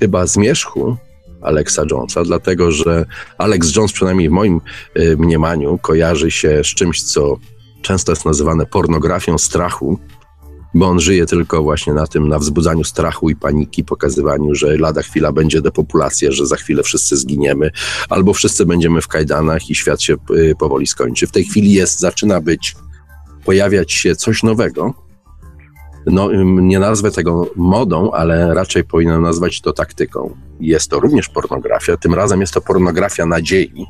[0.00, 0.96] chyba zmierzchu
[1.42, 3.06] Alexa Jonesa, dlatego że
[3.38, 4.60] Alex Jones, przynajmniej w moim
[4.98, 7.38] y, mniemaniu, kojarzy się z czymś, co
[7.82, 9.98] często jest nazywane pornografią strachu,
[10.74, 15.02] bo on żyje tylko właśnie na tym, na wzbudzaniu strachu i paniki, pokazywaniu, że lada
[15.02, 17.70] chwila będzie depopulacja, że za chwilę wszyscy zginiemy,
[18.08, 21.26] albo wszyscy będziemy w kajdanach i świat się y, powoli skończy.
[21.26, 22.76] W tej chwili jest, zaczyna być,
[23.44, 25.07] pojawiać się coś nowego,
[26.06, 30.36] no, nie nazwę tego modą, ale raczej powinienem nazwać to taktyką.
[30.60, 33.86] Jest to również pornografia, tym razem jest to pornografia nadziei,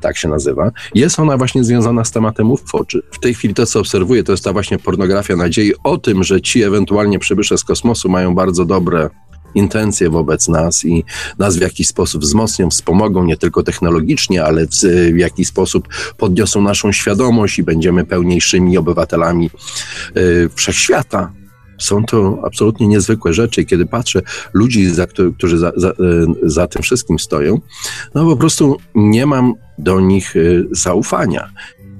[0.00, 0.70] tak się nazywa.
[0.94, 2.84] Jest ona właśnie związana z tematem UFO.
[3.12, 6.40] W tej chwili to, co obserwuję, to jest ta właśnie pornografia nadziei o tym, że
[6.40, 9.10] ci ewentualnie przybysze z kosmosu mają bardzo dobre
[9.54, 11.04] intencje wobec nas i
[11.38, 14.70] nas w jakiś sposób wzmocnią, wspomogą nie tylko technologicznie, ale w,
[15.12, 19.50] w jakiś sposób podniosą naszą świadomość i będziemy pełniejszymi obywatelami
[20.14, 21.32] yy, wszechświata.
[21.78, 25.94] Są to absolutnie niezwykłe rzeczy i kiedy patrzę ludzi, za, którzy za, za, y,
[26.42, 27.60] za tym wszystkim stoją,
[28.14, 31.50] no po prostu nie mam do nich y, zaufania.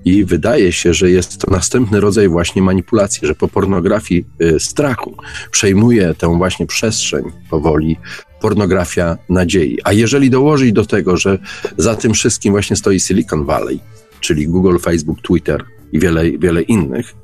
[0.05, 5.17] I wydaje się, że jest to następny rodzaj właśnie manipulacji, że po pornografii y, strachu
[5.51, 7.97] przejmuje tę właśnie przestrzeń powoli
[8.41, 9.79] pornografia nadziei.
[9.85, 11.39] A jeżeli dołożyć do tego, że
[11.79, 13.81] za tym wszystkim właśnie stoi Silicon Valley,
[14.21, 17.15] czyli Google, Facebook, Twitter i wiele, wiele innych,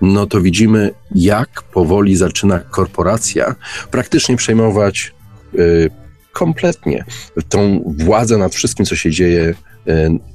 [0.00, 3.54] no to widzimy, jak powoli zaczyna korporacja
[3.90, 5.12] praktycznie przejmować
[5.54, 5.90] y,
[6.32, 7.04] kompletnie
[7.48, 9.54] tą władzę nad wszystkim, co się dzieje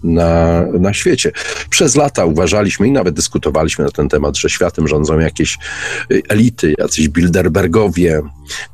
[0.04, 1.32] na, na świecie.
[1.70, 5.58] Przez lata uważaliśmy i nawet dyskutowaliśmy na ten temat, że światem rządzą jakieś
[6.12, 8.22] y, elity, jacyś Bilderbergowie,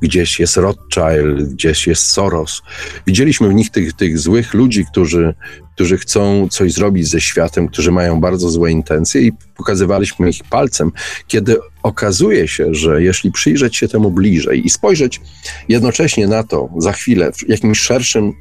[0.01, 2.61] gdzieś jest Rothschild, gdzieś jest Soros.
[3.07, 5.34] Widzieliśmy w nich tych, tych złych ludzi, którzy,
[5.76, 10.91] którzy chcą coś zrobić ze światem, którzy mają bardzo złe intencje i pokazywaliśmy ich palcem,
[11.28, 15.21] kiedy okazuje się, że jeśli przyjrzeć się temu bliżej i spojrzeć
[15.69, 18.34] jednocześnie na to za chwilę w jakimś szerszym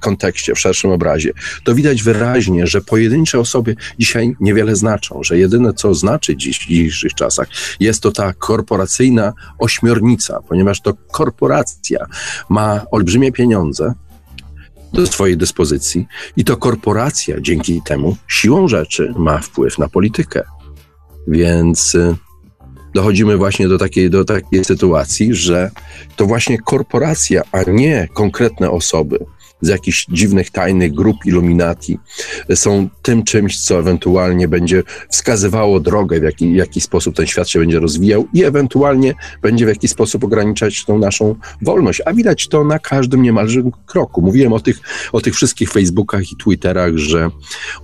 [0.00, 1.32] kontekście, w szerszym obrazie,
[1.64, 6.68] to widać wyraźnie, że pojedyncze osoby dzisiaj niewiele znaczą, że jedyne co znaczy dziś w
[6.68, 7.48] dzisiejszych czasach
[7.80, 12.06] jest to ta korporacyjna ośmiornica, ponieważ to korporacja
[12.48, 13.94] ma olbrzymie pieniądze,
[14.92, 20.42] do swojej dyspozycji i to korporacja dzięki temu siłą rzeczy ma wpływ na politykę.
[21.28, 22.16] Więc y,
[22.94, 25.70] dochodzimy właśnie do takiej, do takiej sytuacji, że
[26.16, 29.18] to właśnie korporacja, a nie konkretne osoby,
[29.62, 31.98] z jakichś dziwnych, tajnych grup Illuminati
[32.54, 37.58] są tym czymś, co ewentualnie będzie wskazywało drogę, w jaki, jaki sposób ten świat się
[37.58, 42.02] będzie rozwijał i ewentualnie będzie w jakiś sposób ograniczać tą naszą wolność.
[42.06, 44.22] A widać to na każdym niemalże kroku.
[44.22, 44.80] Mówiłem o tych,
[45.12, 47.30] o tych wszystkich Facebookach i Twitterach, że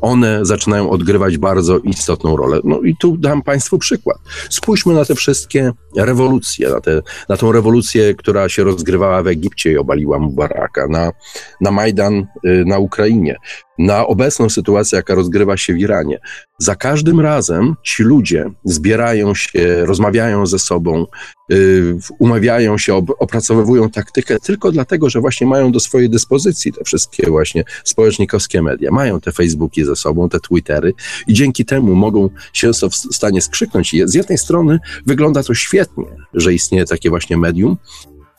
[0.00, 2.60] one zaczynają odgrywać bardzo istotną rolę.
[2.64, 4.18] No i tu dam Państwu przykład.
[4.50, 9.72] Spójrzmy na te wszystkie rewolucje, na, te, na tą rewolucję, która się rozgrywała w Egipcie
[9.72, 11.12] i obaliła Mubaraka, na,
[11.60, 13.36] na na Majdan y, na Ukrainie,
[13.78, 16.18] na obecną sytuację, jaka rozgrywa się w Iranie.
[16.58, 21.06] Za każdym razem ci ludzie zbierają się, rozmawiają ze sobą,
[21.52, 27.30] y, umawiają się, opracowują taktykę tylko dlatego, że właśnie mają do swojej dyspozycji te wszystkie
[27.30, 28.90] właśnie społecznikowskie media.
[28.90, 30.92] Mają te Facebooki ze sobą, te Twittery
[31.26, 33.94] i dzięki temu mogą się w stanie skrzyknąć.
[34.04, 37.76] Z jednej strony wygląda to świetnie, że istnieje takie właśnie medium,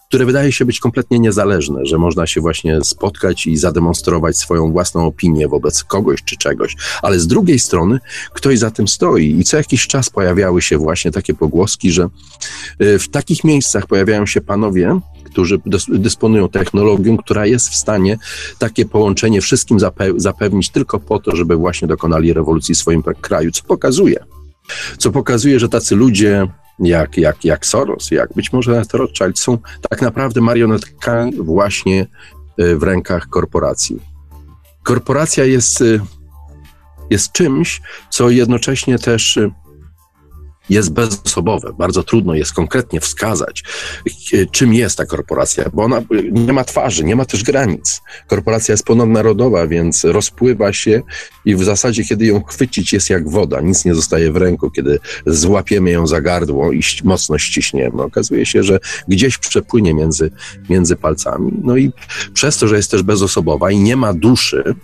[0.09, 5.05] które wydaje się być kompletnie niezależne, że można się właśnie spotkać i zademonstrować swoją własną
[5.05, 7.99] opinię wobec kogoś czy czegoś, ale z drugiej strony
[8.33, 12.09] ktoś za tym stoi i co jakiś czas pojawiały się właśnie takie pogłoski, że
[12.81, 18.17] y, w takich miejscach pojawiają się panowie, którzy dysponują technologią, która jest w stanie
[18.59, 19.77] takie połączenie wszystkim
[20.17, 24.25] zapewnić tylko po to, żeby właśnie dokonali rewolucji w swoim kraju, co pokazuje,
[24.97, 26.47] co pokazuje, że tacy ludzie
[26.79, 29.57] jak, jak, jak Soros, jak być może Rothschild są
[29.89, 32.07] tak naprawdę marionetkami właśnie
[32.57, 33.99] e, w rękach korporacji.
[34.83, 35.99] Korporacja jest, e,
[37.09, 39.51] jest czymś, co jednocześnie też e,
[40.69, 41.73] jest bezosobowe.
[41.77, 43.63] Bardzo trudno jest konkretnie wskazać,
[44.33, 46.01] e, czym jest ta korporacja, bo ona
[46.31, 48.01] nie ma twarzy, nie ma też granic.
[48.27, 51.01] Korporacja jest ponadnarodowa, więc rozpływa się
[51.45, 53.61] i w zasadzie, kiedy ją chwycić, jest jak woda.
[53.61, 58.03] Nic nie zostaje w ręku, kiedy złapiemy ją za gardło i mocno ściśniemy.
[58.03, 60.31] Okazuje się, że gdzieś przepłynie między,
[60.69, 61.51] między palcami.
[61.63, 61.91] No i
[62.33, 64.75] przez to, że jest też bezosobowa i nie ma duszy,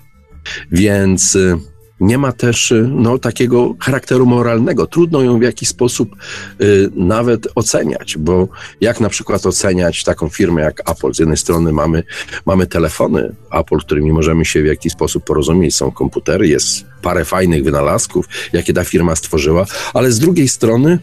[0.72, 1.58] więc e,
[2.00, 4.88] nie ma też y, no, takiego charakteru moralnego.
[4.88, 6.16] Trudno ją w jakiś sposób
[6.62, 8.48] y, nawet oceniać, bo
[8.82, 11.14] jak na przykład oceniać taką firmę jak Apple?
[11.14, 12.04] Z jednej strony mamy,
[12.46, 17.64] mamy telefony Apple, którymi możemy się w jakiś sposób porozumieć, są komputery, jest parę fajnych
[17.64, 21.00] wynalazków, jakie ta firma stworzyła, ale z drugiej strony,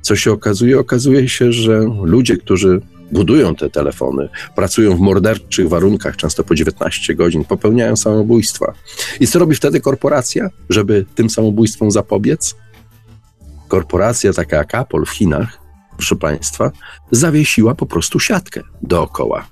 [0.00, 0.78] co się okazuje?
[0.78, 2.80] Okazuje się, że ludzie, którzy
[3.12, 8.72] budują te telefony, pracują w morderczych warunkach, często po 19 godzin, popełniają samobójstwa.
[9.20, 12.56] I co robi wtedy korporacja, żeby tym samobójstwom zapobiec?
[13.68, 15.58] Korporacja taka jak Apple w Chinach,
[15.96, 16.70] proszę Państwa,
[17.10, 19.46] zawiesiła po prostu siatkę dookoła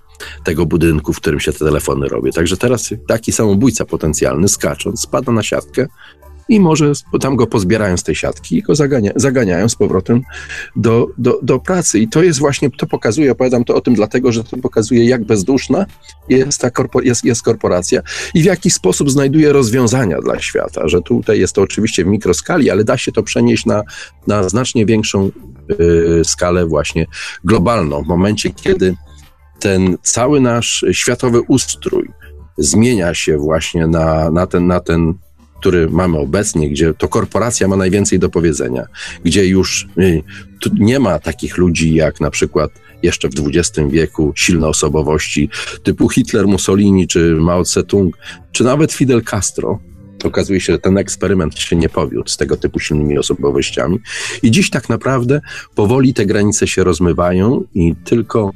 [0.45, 2.33] tego budynku, w którym się te telefony robią.
[2.33, 5.87] Także teraz taki samobójca potencjalny, skacząc, spada na siatkę
[6.51, 10.23] i może tam go pozbierają z tej siatki i go zagania, zaganiają z powrotem
[10.77, 11.99] do, do, do pracy.
[11.99, 15.25] I to jest właśnie, to pokazuje, opowiadam to o tym dlatego, że to pokazuje, jak
[15.25, 15.87] bezduszna
[16.29, 18.03] jest ta korpo, jest, jest korporacja
[18.35, 22.71] i w jaki sposób znajduje rozwiązania dla świata, że tutaj jest to oczywiście w mikroskali,
[22.71, 23.83] ale da się to przenieść na,
[24.27, 25.31] na znacznie większą
[25.81, 27.07] y, skalę właśnie
[27.45, 28.03] globalną.
[28.03, 28.97] W momencie, kiedy
[29.59, 32.09] ten cały nasz światowy ustrój
[32.59, 35.15] zmienia się właśnie na, na, ten, na ten
[35.61, 38.87] który mamy obecnie, gdzie to korporacja ma najwięcej do powiedzenia,
[39.25, 40.23] gdzie już y,
[40.79, 42.71] nie ma takich ludzi jak na przykład
[43.03, 45.51] jeszcze w XX wieku silne osobowości
[45.83, 48.11] typu Hitler, Mussolini czy Mao Tse-tung,
[48.53, 49.79] czy nawet Fidel Castro,
[50.25, 53.99] okazuje się, że ten eksperyment się nie powiódł z tego typu silnymi osobowościami.
[54.43, 55.41] I dziś tak naprawdę
[55.75, 58.53] powoli te granice się rozmywają i tylko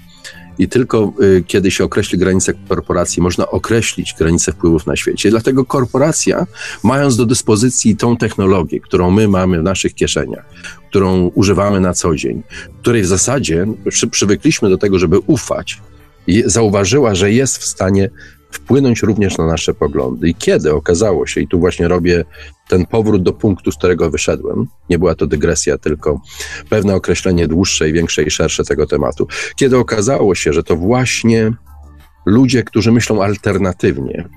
[0.59, 5.31] i tylko y, kiedy się określi granice korporacji, można określić granice wpływów na świecie.
[5.31, 6.47] Dlatego korporacja,
[6.83, 10.45] mając do dyspozycji tą technologię, którą my mamy w naszych kieszeniach,
[10.89, 12.43] którą używamy na co dzień,
[12.81, 15.81] której w zasadzie przy, przywykliśmy do tego, żeby ufać,
[16.47, 18.11] zauważyła, że jest w stanie
[18.55, 20.29] wpłynąć również na nasze poglądy.
[20.29, 22.25] I kiedy okazało się, i tu właśnie robię
[22.69, 26.21] ten powrót do punktu, z którego wyszedłem, nie była to dygresja, tylko
[26.71, 29.27] pewne określenie dłuższe i większe i szersze tego tematu,
[29.57, 31.53] kiedy okazało się, że to właśnie
[32.27, 34.29] ludzie, którzy myślą alternatywnie,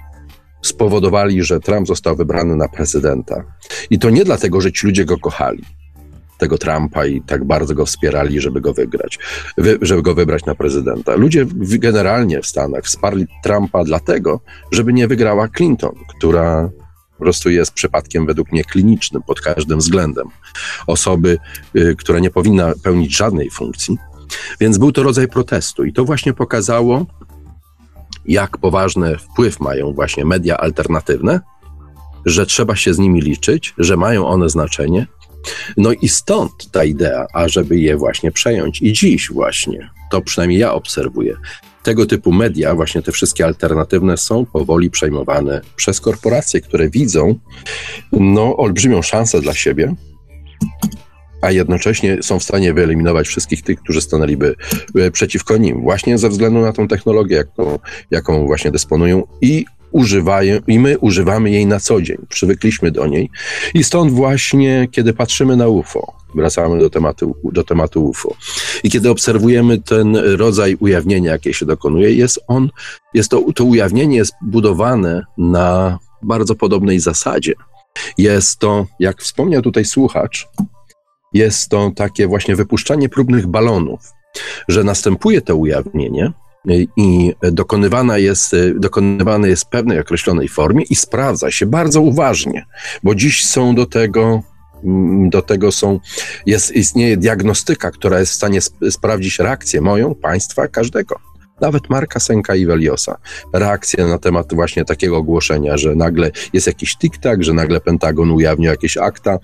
[0.61, 3.43] spowodowali, że Trump został wybrany na prezydenta.
[3.89, 5.63] I to nie dlatego, że ci ludzie go kochali,
[6.37, 9.19] tego Trumpa i tak bardzo go wspierali, żeby go wygrać,
[9.57, 11.15] wy, żeby go wybrać na prezydenta.
[11.15, 14.39] Ludzie generalnie w Stanach wsparli Trumpa dlatego,
[14.71, 16.69] żeby nie wygrała Clinton, która
[17.17, 20.27] po prostu jest przypadkiem według mnie klinicznym pod każdym względem.
[20.87, 21.37] Osoby,
[21.75, 23.97] y, która nie powinna pełnić żadnej funkcji.
[24.59, 27.05] Więc był to rodzaj protestu i to właśnie pokazało,
[28.25, 31.39] jak poważny wpływ mają właśnie media alternatywne,
[32.25, 35.07] że trzeba się z nimi liczyć, że mają one znaczenie.
[35.77, 38.81] No i stąd ta idea, ażeby je właśnie przejąć.
[38.81, 41.35] I dziś właśnie, to przynajmniej ja obserwuję,
[41.83, 47.35] tego typu media, właśnie te wszystkie alternatywne, są powoli przejmowane przez korporacje, które widzą
[48.11, 49.95] no, olbrzymią szansę dla siebie,
[51.41, 54.55] a jednocześnie są w stanie wyeliminować wszystkich tych, którzy stanęliby
[54.95, 57.79] e, przeciwko nim, właśnie ze względu na tą technologię, jaką,
[58.11, 62.17] jaką właśnie dysponują i używają, i my używamy jej na co dzień.
[62.29, 63.29] Przywykliśmy do niej.
[63.73, 68.35] I stąd właśnie, kiedy patrzymy na UFO, wracamy do tematu, do tematu UFO,
[68.83, 72.69] i kiedy obserwujemy ten rodzaj ujawnienia, jakie się dokonuje, jest on,
[73.13, 77.53] jest to, to ujawnienie jest budowane na bardzo podobnej zasadzie.
[78.17, 80.47] Jest to, jak wspomniał tutaj słuchacz,
[81.33, 83.99] jest to takie właśnie wypuszczanie próbnych balonów,
[84.67, 86.31] że następuje to ujawnienie,
[86.97, 92.65] i dokonywana jest, dokonywane jest w pewnej określonej formie i sprawdza się bardzo uważnie,
[93.03, 94.43] bo dziś są do tego
[95.29, 95.99] do tego są,
[96.45, 101.19] jest, istnieje diagnostyka, która jest w stanie sp sprawdzić reakcję moją, państwa, każdego
[101.61, 103.17] nawet Marka Senka i Veliosa.
[103.53, 108.71] Reakcje na temat właśnie takiego ogłoszenia, że nagle jest jakiś tik-tak, że nagle Pentagon ujawnił
[108.71, 109.39] jakieś akta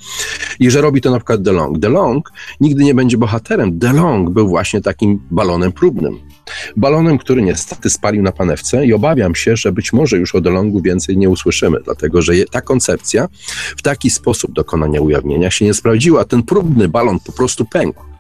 [0.60, 1.78] i że robi to na przykład DeLong.
[1.78, 3.80] DeLong nigdy nie będzie bohaterem.
[3.80, 6.20] DeLong był właśnie takim balonem próbnym.
[6.78, 10.82] Balonem, który niestety spalił na panewce i obawiam się, że być może już o DeLongu
[10.82, 13.28] więcej nie usłyszymy, dlatego że ta koncepcja
[13.78, 16.26] w taki sposób dokonania ujawnienia się nie sprawdziła.
[16.26, 18.13] Ten próbny balon po prostu pękł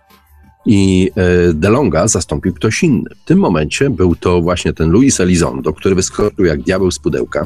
[0.66, 3.10] i e, DeLonga zastąpił ktoś inny.
[3.24, 7.46] W tym momencie był to właśnie ten Luis Elizondo, który wyskoczył jak diabeł z pudełka,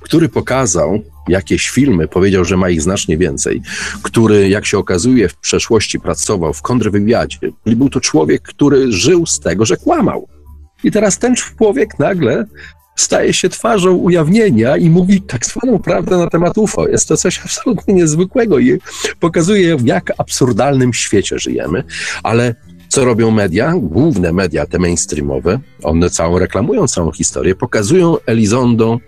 [0.00, 3.62] który pokazał jakieś filmy, powiedział, że ma ich znacznie więcej,
[4.02, 7.38] który, jak się okazuje, w przeszłości pracował w kontrwywiadzie.
[7.66, 10.28] Był to człowiek, który żył z tego, że kłamał.
[10.84, 12.46] I teraz ten człowiek nagle
[12.96, 16.88] staje się twarzą ujawnienia i mówi tak zwaną prawdę na temat UFO.
[16.88, 18.78] Jest to coś absolutnie niezwykłego i
[19.20, 21.84] pokazuje, w jak absurdalnym świecie żyjemy,
[22.22, 22.54] ale
[22.88, 23.74] co robią media?
[23.76, 28.98] Główne media, te mainstreamowe, one całą reklamują całą historię, pokazują Elizondo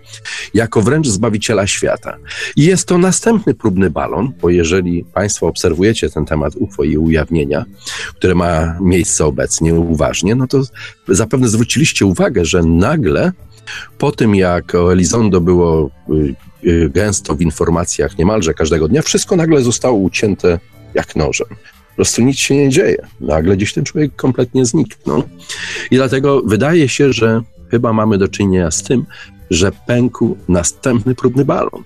[0.53, 2.17] jako wręcz zbawiciela świata.
[2.55, 7.65] I jest to następny próbny balon, bo jeżeli Państwo obserwujecie ten temat UFO i ujawnienia,
[8.15, 10.61] które ma miejsce obecnie uważnie, no to
[11.07, 13.31] zapewne zwróciliście uwagę, że nagle
[13.97, 16.35] po tym, jak Elizondo było y,
[16.69, 20.59] y, gęsto w informacjach niemalże każdego dnia, wszystko nagle zostało ucięte
[20.93, 21.47] jak nożem.
[21.89, 23.07] Po prostu nic się nie dzieje.
[23.19, 25.23] Nagle gdzieś ten człowiek kompletnie zniknął.
[25.91, 27.41] I dlatego wydaje się, że
[27.71, 29.05] chyba mamy do czynienia z tym,
[29.49, 31.83] że pękł następny próbny balon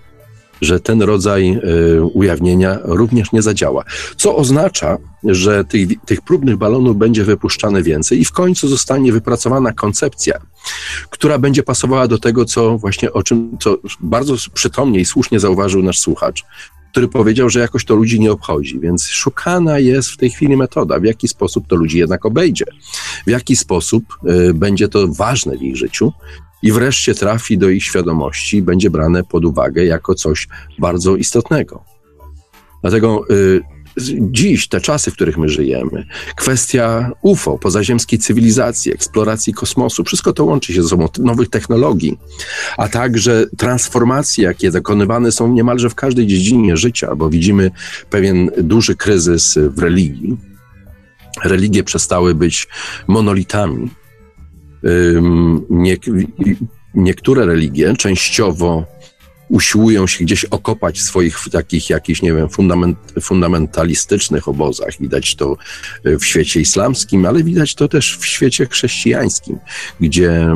[0.64, 1.60] że ten rodzaj
[1.98, 3.84] y, ujawnienia również nie zadziała.
[4.18, 9.74] Co oznacza, że tych, tych próbnych balonów będzie wypuszczane więcej i w końcu zostanie wypracowana
[9.74, 10.40] koncepcja,
[11.10, 15.84] która będzie pasowała do tego, co właśnie o czym co bardzo przytomnie i słusznie zauważył
[15.84, 16.44] nasz słuchacz,
[16.92, 18.80] który powiedział, że jakoś to ludzi nie obchodzi.
[18.80, 22.66] Więc szukana jest w tej chwili metoda, w jaki sposób to ludzi jednak obejdzie,
[23.28, 24.04] w jaki sposób
[24.50, 26.14] y, będzie to ważne w ich życiu
[26.64, 30.48] i wreszcie trafi do ich świadomości i będzie brane pod uwagę jako coś
[30.80, 31.84] bardzo istotnego.
[32.82, 33.62] Dlatego y,
[34.32, 36.06] dziś, te czasy, w których my żyjemy,
[36.36, 42.20] kwestia UFO, pozaziemskiej cywilizacji, eksploracji kosmosu, wszystko to łączy się ze sobą, nowych technologii,
[42.78, 47.72] a także transformacje, jakie dokonywane są niemalże w każdej dziedzinie życia, bo widzimy
[48.10, 50.38] pewien duży kryzys w religii.
[51.44, 52.68] Religie przestały być
[53.08, 53.90] monolitami,
[55.70, 55.98] nie,
[56.94, 58.86] niektóre religie częściowo
[59.50, 64.90] usiłują się gdzieś okopać w swoich takich jakichś, nie wiem, fundament, fundamentalistycznych obozach.
[65.00, 65.58] Widać to
[66.04, 69.58] w świecie islamskim, ale widać to też w świecie chrześcijańskim,
[70.00, 70.56] gdzie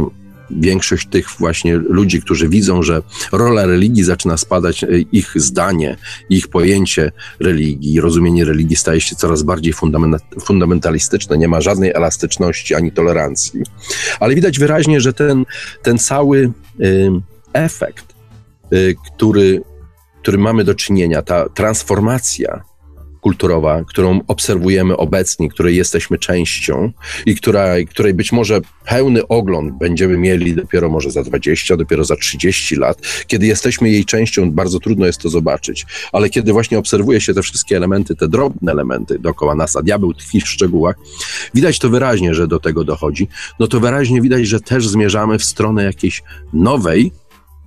[0.51, 5.97] większość tych właśnie ludzi, którzy widzą, że rola religii zaczyna spadać, e, ich zdanie,
[6.29, 9.73] ich pojęcie religii, rozumienie religii staje się coraz bardziej
[10.45, 13.61] fundamentalistyczne, nie ma żadnej elastyczności ani tolerancji.
[14.19, 15.45] Ale widać wyraźnie, że ten,
[15.83, 16.51] ten cały
[17.53, 18.15] efekt,
[18.73, 19.61] y, który,
[20.21, 22.63] który mamy do czynienia, ta transformacja
[23.21, 26.91] kulturowa, którą obserwujemy obecnie, której jesteśmy częścią
[27.25, 32.15] i która, której być może pełny ogląd będziemy mieli dopiero może za 20, dopiero za
[32.15, 33.01] 30 lat.
[33.27, 37.41] Kiedy jesteśmy jej częścią, bardzo trudno jest to zobaczyć, ale kiedy właśnie obserwuje się te
[37.41, 40.95] wszystkie elementy, te drobne elementy dookoła nas, a diabeł tkwi w szczegółach,
[41.53, 43.27] widać to wyraźnie, że do tego dochodzi,
[43.59, 47.11] no to wyraźnie widać, że też zmierzamy w stronę jakiejś nowej,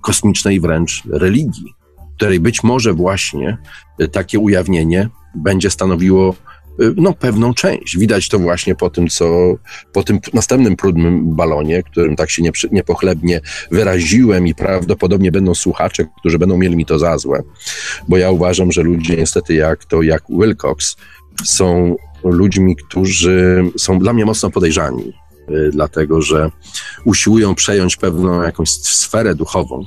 [0.01, 1.80] kosmicznej wręcz religii,
[2.21, 3.57] której być może właśnie
[4.11, 6.35] takie ujawnienie będzie stanowiło
[6.81, 7.97] y, no, pewną część.
[7.97, 9.55] Widać to właśnie po tym, co
[9.93, 13.41] po tym następnym próbnym balonie, którym tak się niepochlebnie
[13.71, 17.43] wyraziłem i prawdopodobnie będą słuchacze, którzy będą mieli mi to za złe,
[18.07, 20.97] bo ja uważam, że ludzie niestety jak to, jak Wilcox
[21.43, 25.13] są ludźmi, którzy są dla mnie mocno podejrzani,
[25.49, 26.49] y, dlatego że
[27.05, 29.85] usiłują przejąć pewną jakąś sferę duchową.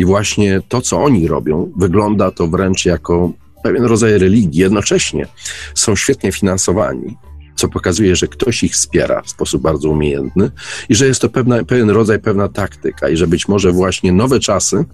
[0.00, 3.32] I właśnie to, co oni robią, wygląda to wręcz jako
[3.62, 5.26] pewien rodzaj religii, jednocześnie
[5.74, 7.16] są świetnie finansowani,
[7.56, 10.50] co pokazuje, że ktoś ich wspiera w sposób bardzo umiejętny
[10.88, 13.08] i że jest to pewna, pewien rodzaj, pewna taktyka.
[13.08, 14.84] I że być może właśnie nowe czasy,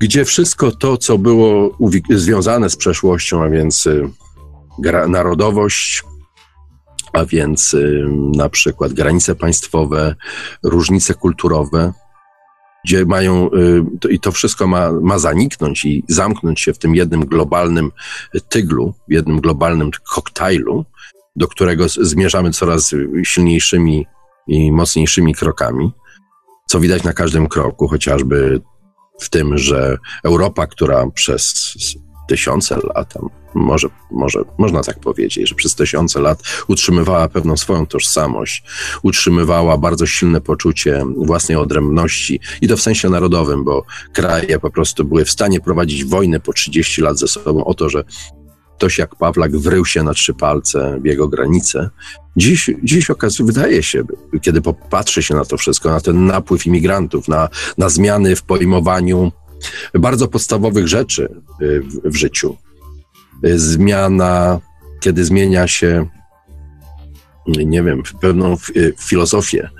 [0.00, 1.78] gdzie wszystko to, co było
[2.10, 4.08] związane z przeszłością, a więc y,
[5.08, 6.02] narodowość,
[7.12, 8.04] a więc y,
[8.36, 10.14] na przykład granice państwowe,
[10.62, 11.92] różnice kulturowe,
[12.84, 13.50] gdzie mają,
[14.04, 17.90] y, i to wszystko ma, ma zaniknąć i zamknąć się w tym jednym globalnym
[18.48, 20.84] tyglu, w jednym globalnym koktajlu,
[21.36, 24.06] do którego zmierzamy coraz silniejszymi
[24.46, 25.92] i mocniejszymi krokami,
[26.66, 28.60] co widać na każdym kroku, chociażby
[29.20, 31.54] w tym, że Europa, która przez
[32.30, 33.14] tysiące lat,
[33.54, 38.62] może, może można tak powiedzieć, że przez tysiące lat utrzymywała pewną swoją tożsamość,
[39.02, 45.04] utrzymywała bardzo silne poczucie własnej odrębności i to w sensie narodowym, bo kraje po prostu
[45.04, 48.04] były w stanie prowadzić wojny po 30 lat ze sobą o to, że
[48.76, 51.90] ktoś jak Pawlak wrył się na trzy palce w jego granice.
[52.36, 54.02] Dziś, dziś okazuje, wydaje się,
[54.42, 59.32] kiedy popatrzy się na to wszystko, na ten napływ imigrantów, na, na zmiany w pojmowaniu
[59.94, 61.28] bardzo podstawowych rzeczy
[61.62, 62.56] y, w, w życiu.
[63.44, 64.60] Y, zmiana,
[65.00, 66.06] kiedy zmienia się,
[67.46, 69.70] nie wiem, pewną y, filozofię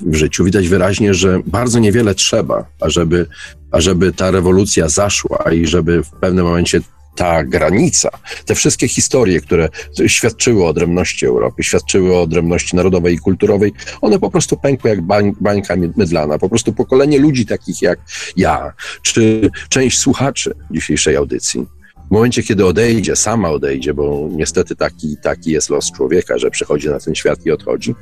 [0.00, 3.26] w życiu, widać wyraźnie, że bardzo niewiele trzeba, ażeby,
[3.70, 6.80] ażeby ta rewolucja zaszła i żeby w pewnym momencie
[7.18, 8.10] ta granica,
[8.44, 9.68] te wszystkie historie, które
[10.06, 15.02] świadczyły o odrębności Europy, świadczyły o odrębności narodowej i kulturowej, one po prostu pękły jak
[15.02, 16.38] bań, bańka mydlana.
[16.38, 17.98] Po prostu pokolenie ludzi takich jak
[18.36, 21.66] ja, czy część słuchaczy dzisiejszej audycji,
[22.08, 26.88] w momencie, kiedy odejdzie, sama odejdzie, bo niestety taki, taki jest los człowieka, że przychodzi
[26.88, 27.94] na ten świat i odchodzi,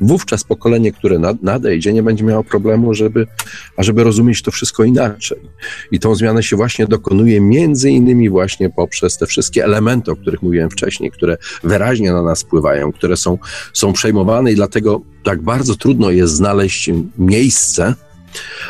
[0.00, 3.26] wówczas pokolenie, które nadejdzie, nie będzie miało problemu, żeby,
[3.76, 5.38] ażeby rozumieć to wszystko inaczej.
[5.90, 10.42] I tą zmianę się właśnie dokonuje między innymi właśnie poprzez te wszystkie elementy, o których
[10.42, 13.38] mówiłem wcześniej, które wyraźnie na nas wpływają, które są,
[13.72, 17.94] są przejmowane i dlatego tak bardzo trudno jest znaleźć miejsce,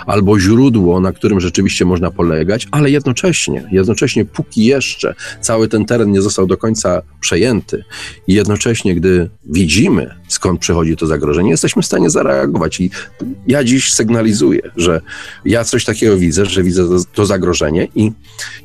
[0.07, 6.12] albo źródło, na którym rzeczywiście można polegać, ale jednocześnie, jednocześnie póki jeszcze cały ten teren
[6.12, 7.85] nie został do końca przejęty
[8.27, 12.81] i jednocześnie, gdy widzimy, skąd przychodzi to zagrożenie, jesteśmy w stanie zareagować.
[12.81, 12.91] I
[13.47, 15.01] ja dziś sygnalizuję, że
[15.45, 18.12] ja coś takiego widzę, że widzę to, zagrożenie i,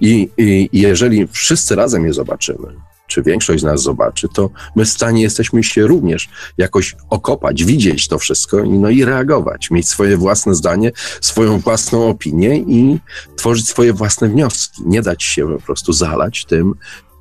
[0.01, 2.67] i, i jeżeli wszyscy razem je zobaczymy,
[3.11, 8.07] czy większość z nas zobaczy, to my w stanie jesteśmy się również jakoś okopać, widzieć
[8.07, 10.91] to wszystko no i reagować, mieć swoje własne zdanie,
[11.21, 12.99] swoją własną opinię i
[13.35, 14.81] tworzyć swoje własne wnioski.
[14.85, 16.73] Nie dać się po prostu zalać tym,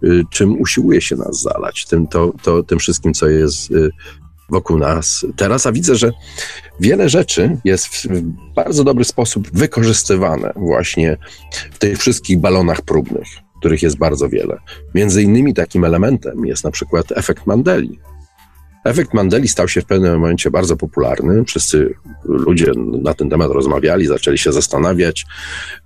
[0.05, 3.91] y, czym usiłuje się nas zalać, tym, to, to, tym wszystkim, co jest y,
[4.51, 6.13] wokół nas teraz, a widzę, że
[6.81, 8.23] wiele rzeczy jest w
[8.55, 11.17] bardzo dobry sposób wykorzystywane właśnie
[11.73, 14.59] w tych wszystkich balonach próbnych których jest bardzo wiele.
[14.95, 17.99] Między innymi takim elementem jest na przykład efekt Mandeli.
[18.85, 21.45] Efekt Mandeli stał się w pewnym momencie bardzo popularny.
[21.45, 21.95] Wszyscy
[22.25, 25.27] ludzie na ten temat rozmawiali, zaczęli się zastanawiać,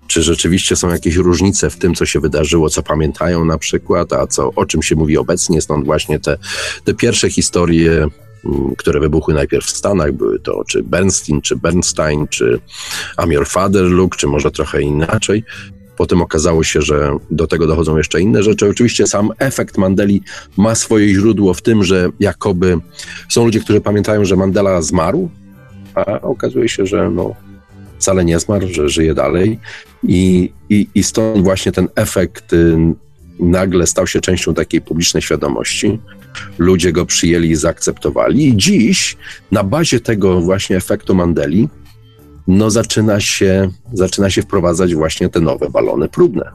[0.07, 4.27] czy rzeczywiście są jakieś różnice w tym, co się wydarzyło, co pamiętają na przykład, a
[4.27, 5.61] co, o czym się mówi obecnie.
[5.61, 6.39] Stąd właśnie te,
[6.85, 7.93] te pierwsze historie,
[8.45, 12.61] mm, które wybuchły najpierw w Stanach, były to czy Bernstein, czy Bernstein, czy
[13.17, 15.45] Amir Faderluk, czy może trochę inaczej.
[15.97, 18.69] Potem okazało się, że do tego dochodzą jeszcze inne rzeczy.
[18.69, 20.23] Oczywiście sam efekt Mandeli
[20.57, 22.79] ma swoje źródło w tym, że jakoby
[23.29, 25.31] są ludzie, którzy pamiętają, że Mandela zmarł,
[25.95, 27.35] a okazuje się, że no,
[27.99, 29.59] wcale nie zmarł, że żyje dalej.
[30.03, 32.77] I, i, i stąd właśnie ten efekt y,
[33.41, 35.99] nagle stał się częścią takiej publicznej świadomości.
[36.59, 38.49] Ludzie go przyjęli i zaakceptowali.
[38.49, 39.17] I dziś
[39.51, 41.69] na bazie tego właśnie efektu Mandeli
[42.49, 46.51] no zaczyna się, zaczyna się wprowadzać właśnie te nowe balony próbne.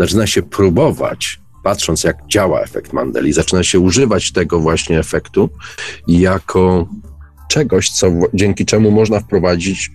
[0.00, 5.50] zaczyna się próbować, patrząc jak działa efekt Mandeli, zaczyna się używać tego właśnie efektu
[6.08, 6.88] jako
[7.48, 9.90] czegoś, co, dzięki czemu można wprowadzić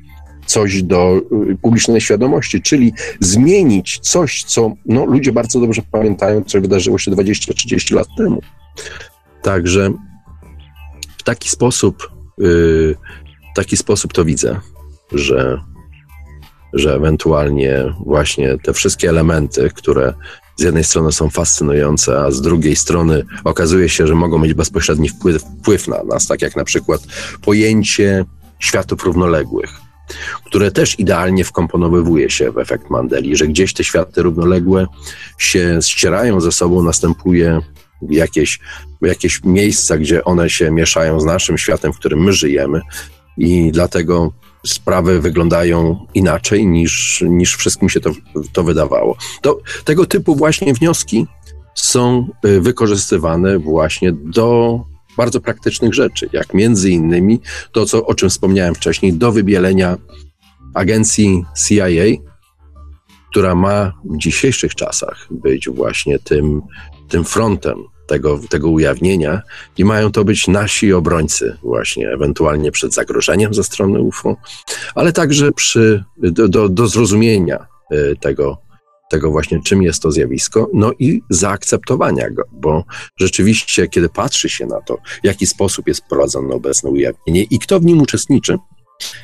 [0.46, 1.22] coś do
[1.52, 7.12] y, publicznej świadomości, czyli zmienić coś, co no, ludzie bardzo dobrze pamiętają, co wydarzyło się
[7.12, 8.42] 20-30 lat temu.
[9.42, 9.92] Także
[11.18, 12.96] w taki sposób, yy,
[13.52, 14.60] w taki sposób to widzę,
[15.12, 15.62] że,
[16.74, 20.14] że ewentualnie właśnie te wszystkie elementy, które
[20.56, 25.10] z jednej strony są fascynujące, a z drugiej strony okazuje się, że mogą mieć bezpośredni
[25.10, 27.02] wpływ, wpływ na nas, tak jak na przykład
[27.42, 28.26] pojęcie
[28.60, 29.70] światów równoległych,
[30.46, 34.88] które też idealnie wkomponowywuje się w efekt Mandeli, że gdzieś te światy równoległe
[35.38, 37.62] się ścierają ze sobą, następuje
[38.10, 38.60] jakieś,
[39.02, 42.82] jakieś miejsca, gdzie one się mieszają z naszym światem, w którym my żyjemy.
[43.38, 44.32] I dlatego
[44.66, 48.12] sprawy wyglądają inaczej niż, niż wszystkim się to,
[48.54, 49.18] to wydawało.
[49.42, 51.28] To, tego typu właśnie wnioski
[51.76, 54.80] są y, wykorzystywane właśnie do
[55.18, 57.42] bardzo praktycznych rzeczy, jak między innymi
[57.72, 59.98] to, co, o czym wspomniałem wcześniej, do wybielenia
[60.74, 62.06] agencji CIA,
[63.32, 66.62] która ma w dzisiejszych czasach być właśnie tym,
[67.10, 69.42] tym frontem tego, tego ujawnienia
[69.78, 74.38] i mają to być nasi obrońcy właśnie, ewentualnie przed zagrożeniem ze strony UFO,
[74.96, 78.58] ale także przy, do, do, do zrozumienia y, tego,
[79.10, 82.84] tego właśnie, czym jest to zjawisko, no i zaakceptowania go, bo
[83.18, 87.80] rzeczywiście, kiedy patrzy się na to, w jaki sposób jest prowadzone obecne ujawnienie i kto
[87.80, 88.58] w nim uczestniczy,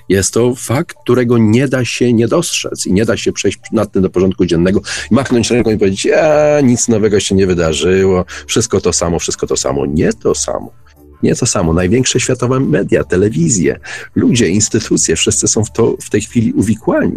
[0.10, 3.92] jest to fakt, którego nie da się nie dostrzec i nie da się przejść nad
[3.92, 8.82] tym do porządku dziennego machnąć ręką i powiedzieć, a nic nowego się nie wydarzyło, wszystko
[8.82, 9.86] to samo, wszystko to samo.
[9.86, 10.72] Nie to samo.
[11.24, 11.74] Nie to samo.
[11.74, 13.80] Największe światowe media, telewizje,
[14.16, 17.16] ludzie, instytucje, wszyscy są w to w tej chwili uwikłani.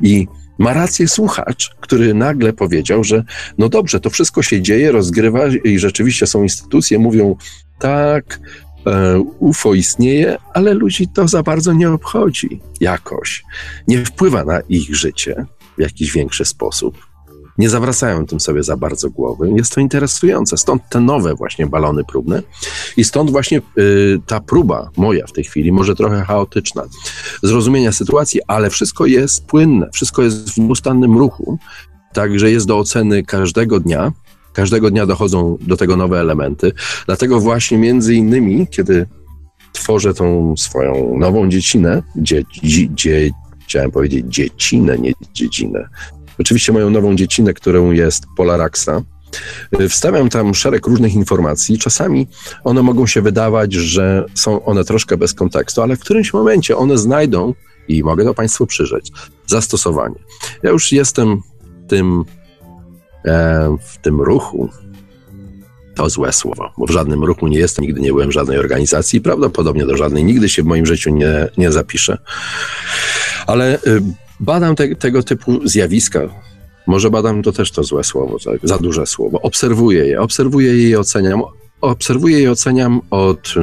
[0.00, 0.26] I
[0.58, 3.24] ma rację słuchacz, który nagle powiedział, że
[3.58, 7.36] no dobrze, to wszystko się dzieje, rozgrywa i rzeczywiście są instytucje, mówią
[7.78, 8.40] tak,
[9.38, 13.44] UFO istnieje, ale ludzi to za bardzo nie obchodzi jakoś.
[13.88, 15.46] Nie wpływa na ich życie
[15.78, 17.08] w jakiś większy sposób
[17.58, 19.50] nie zawracają tym sobie za bardzo głowy.
[19.56, 20.56] Jest to interesujące.
[20.56, 22.42] Stąd te nowe właśnie balony próbne
[22.96, 26.82] i stąd właśnie y, ta próba moja w tej chwili, może trochę chaotyczna,
[27.42, 31.58] zrozumienia sytuacji, ale wszystko jest płynne, wszystko jest w nieustannym ruchu,
[32.12, 34.12] także jest do oceny każdego dnia.
[34.58, 36.72] Każdego dnia dochodzą do tego nowe elementy.
[37.06, 39.06] Dlatego właśnie między innymi, kiedy
[39.72, 42.42] tworzę tą swoją nową dziecinę, dzie,
[42.94, 43.30] dzie,
[43.66, 45.88] chciałem powiedzieć dziecinę, nie dziedzinę,
[46.38, 49.02] Oczywiście moją nową dziecinę, którą jest Polaraxa.
[49.88, 51.78] Wstawiam tam szereg różnych informacji.
[51.78, 52.26] Czasami
[52.64, 56.98] one mogą się wydawać, że są one troszkę bez kontekstu, ale w którymś momencie one
[56.98, 57.54] znajdą,
[57.88, 59.12] i mogę to Państwu przyrzeć,
[59.46, 60.18] zastosowanie.
[60.62, 61.42] Ja już jestem
[61.88, 62.24] tym,
[63.80, 64.68] w tym ruchu,
[65.94, 69.20] to złe słowo, bo w żadnym ruchu nie jestem, nigdy nie byłem w żadnej organizacji
[69.20, 72.18] prawdopodobnie do żadnej nigdy się w moim życiu nie, nie zapiszę.
[73.46, 74.02] Ale y,
[74.40, 76.20] Badam te, tego typu zjawiska.
[76.86, 79.40] Może badam to też to złe słowo, za duże słowo.
[79.42, 81.42] Obserwuję je, obserwuję je i oceniam.
[81.80, 83.54] Obserwuję i oceniam od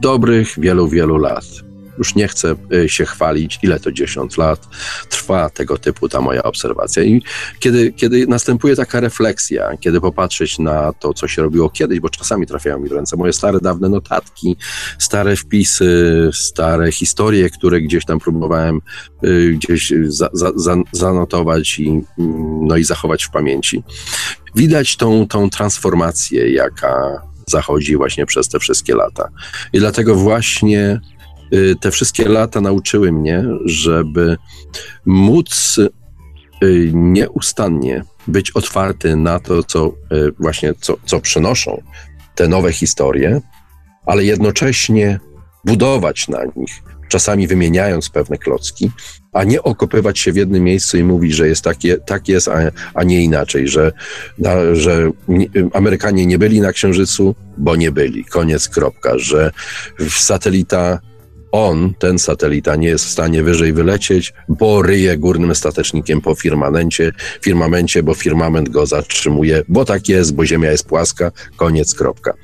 [0.00, 1.44] dobrych wielu, wielu lat
[1.98, 4.68] już nie chcę y, się chwalić, ile to 10 lat
[5.08, 7.02] trwa tego typu ta moja obserwacja.
[7.02, 7.22] I
[7.58, 12.46] kiedy, kiedy następuje taka refleksja, kiedy popatrzeć na to, co się robiło kiedyś, bo czasami
[12.46, 14.56] trafiają mi w ręce moje stare, dawne notatki,
[14.98, 18.80] stare wpisy, stare historie, które gdzieś tam próbowałem
[19.24, 22.04] y, gdzieś za, za, za, zanotować i, mm,
[22.66, 23.82] no i zachować w pamięci.
[24.54, 29.28] Widać tą, tą transformację, jaka zachodzi właśnie przez te wszystkie lata.
[29.72, 31.00] I dlatego właśnie
[31.80, 34.36] te wszystkie lata nauczyły mnie, żeby
[35.06, 35.80] móc
[36.62, 41.82] y, nieustannie być otwarty na to, co y, właśnie, co, co przynoszą
[42.34, 43.40] te nowe historie,
[44.06, 45.20] ale jednocześnie
[45.64, 48.90] budować na nich, czasami wymieniając pewne klocki,
[49.32, 52.70] a nie okopywać się w jednym miejscu i mówić, że jest takie, tak jest, a,
[52.94, 53.92] a nie inaczej, że,
[54.38, 55.10] na, że
[55.72, 59.50] Amerykanie nie byli na Księżycu, bo nie byli, koniec, kropka, że
[60.08, 60.98] satelita
[61.52, 67.12] on, ten satelita, nie jest w stanie wyżej wylecieć, bo ryje górnym statecznikiem po firmamencie,
[67.42, 72.34] firmamencie, bo firmament go zatrzymuje, bo tak jest, bo Ziemia jest płaska, koniec, kropka.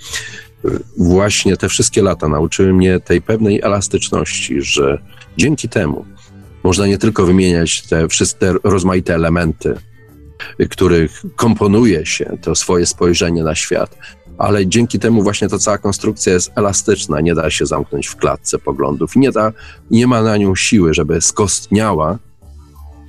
[0.97, 4.99] Właśnie te wszystkie lata nauczyły mnie tej pewnej elastyczności, że
[5.37, 6.05] dzięki temu
[6.65, 9.75] można nie tylko wymieniać te wszystkie rozmaite elementy,
[10.71, 13.97] których komponuje się to swoje spojrzenie na świat,
[14.39, 18.59] ale dzięki temu właśnie ta cała konstrukcja jest elastyczna, nie da się zamknąć w klatce
[18.59, 19.53] poglądów nie, da,
[19.91, 22.19] nie ma na nią siły, żeby skostniała,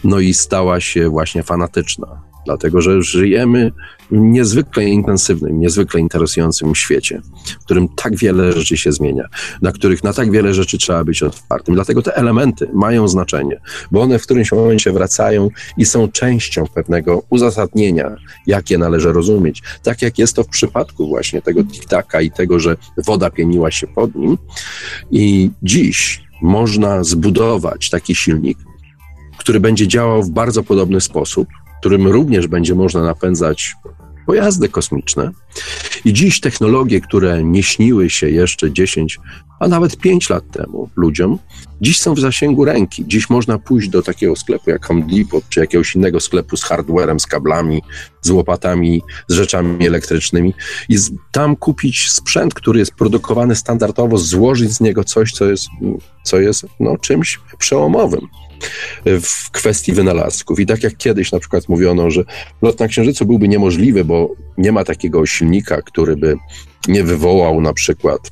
[0.04, 2.22] no i stała się właśnie fanatyczna.
[2.48, 3.72] Dlatego że żyjemy
[4.12, 7.22] w niezwykle intensywnym, niezwykle interesującym świecie,
[7.62, 9.28] w którym tak wiele rzeczy się zmienia,
[9.62, 11.76] na których na tak wiele rzeczy trzeba być otwartym.
[11.76, 13.62] Dlatego te elementy mają znaczenie,
[13.92, 18.16] bo one w którymś momencie wracają i są częścią pewnego uzasadnienia,
[18.46, 19.64] jakie należy rozumieć.
[19.84, 23.88] Tak jak jest to w przypadku właśnie tego tiktaka i tego, że woda pieniła się
[23.88, 24.38] pod nim.
[25.12, 28.58] I dziś można zbudować taki silnik,
[29.38, 31.48] który będzie działał w bardzo podobny sposób,
[31.88, 33.76] którym również będzie można napędzać
[34.26, 35.32] pojazdy kosmiczne.
[36.06, 39.20] I dziś technologie, które nie śniły się jeszcze 10,
[39.60, 41.40] a nawet 5 lat temu ludziom,
[41.82, 43.04] dziś są w zasięgu ręki.
[43.08, 47.20] Dziś można pójść do takiego sklepu jak Home Depot, czy jakiegoś innego sklepu z hardwarem,
[47.20, 47.82] z kablami,
[48.22, 50.54] z łopatami, z rzeczami elektrycznymi
[50.90, 50.98] i
[51.32, 55.68] tam kupić sprzęt, który jest produkowany standardowo, złożyć z niego coś, co jest,
[56.24, 58.28] co jest no, czymś przełomowym
[59.06, 60.60] w kwestii wynalazków.
[60.60, 62.24] I tak jak kiedyś na przykład mówiono, że
[62.62, 66.36] lot na Księżycu byłby niemożliwy, bo nie ma takiego silnika, który by
[66.88, 68.32] nie wywołał na przykład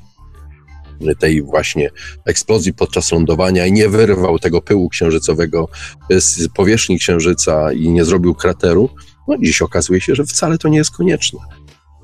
[1.20, 1.90] tej właśnie
[2.26, 5.70] eksplozji podczas lądowania i nie wyrwał tego pyłu księżycowego
[6.10, 8.90] z powierzchni księżyca i nie zrobił krateru,
[9.28, 11.40] no dziś okazuje się, że wcale to nie jest konieczne.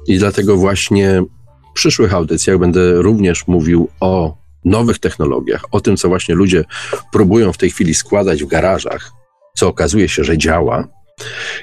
[0.08, 1.24] I dlatego właśnie
[1.72, 6.64] w przyszłych audycjach będę również mówił o nowych technologiach, o tym, co właśnie ludzie
[7.12, 9.12] próbują w tej chwili składać w garażach,
[9.58, 10.88] co okazuje się, że działa.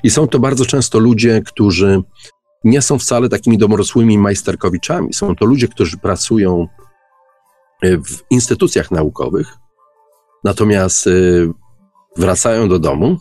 [0.02, 2.02] I są to bardzo często ludzie, którzy
[2.64, 5.14] nie są wcale takimi domorosłymi majsterkowiczami.
[5.14, 6.66] Są to ludzie, którzy pracują
[7.82, 9.56] w instytucjach naukowych,
[10.44, 11.48] natomiast y,
[12.16, 13.18] wracają do domu,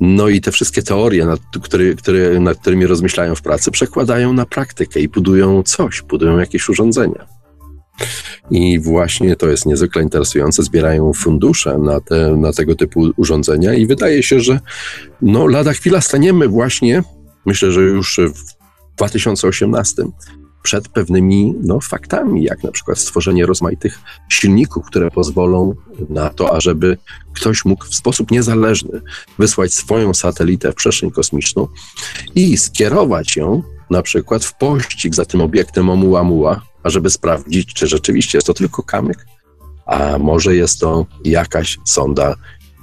[0.00, 4.46] no i te wszystkie teorie, nad, które, które, nad którymi rozmyślają w pracy, przekładają na
[4.46, 7.39] praktykę i budują coś, budują jakieś urządzenia.
[8.50, 10.62] I właśnie to jest niezwykle interesujące.
[10.62, 14.60] Zbierają fundusze na, te, na tego typu urządzenia, i wydaje się, że
[15.22, 17.02] no, lada chwila staniemy właśnie,
[17.46, 20.02] myślę, że już w 2018
[20.62, 23.98] przed pewnymi no, faktami, jak na przykład stworzenie rozmaitych
[24.28, 25.74] silników, które pozwolą
[26.08, 26.98] na to, ażeby
[27.32, 29.00] ktoś mógł w sposób niezależny
[29.38, 31.68] wysłać swoją satelitę w przestrzeń kosmiczną
[32.34, 38.38] i skierować ją na przykład w pościg za tym obiektem Oumuamua, ażeby sprawdzić, czy rzeczywiście
[38.38, 39.26] jest to tylko kamyk,
[39.86, 42.34] a może jest to jakaś sonda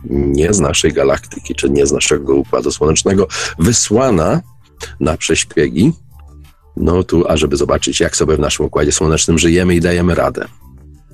[0.10, 3.28] nie z naszej galaktyki, czy nie z naszego Układu Słonecznego,
[3.60, 4.42] wysłana
[5.00, 5.94] na prześpiegi
[6.78, 10.46] no tu, ażeby zobaczyć, jak sobie w naszym Układzie Słonecznym żyjemy i dajemy radę.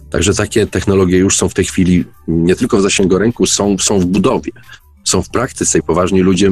[0.10, 4.00] Także takie technologie już są w tej chwili nie tylko w zasięgu ręku, są, są
[4.00, 4.52] w budowie,
[5.04, 6.52] są w praktyce i poważni ludzie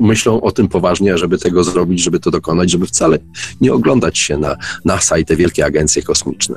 [0.00, 3.18] myślą o tym poważnie, żeby tego zrobić, żeby to dokonać, żeby wcale
[3.60, 6.56] nie oglądać się na NASA i te wielkie agencje kosmiczne.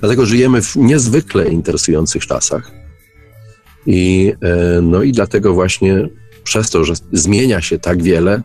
[0.00, 2.72] Dlatego żyjemy w niezwykle interesujących czasach.
[3.86, 6.08] I, e, no i dlatego właśnie
[6.44, 8.42] przez to, że zmienia się tak wiele,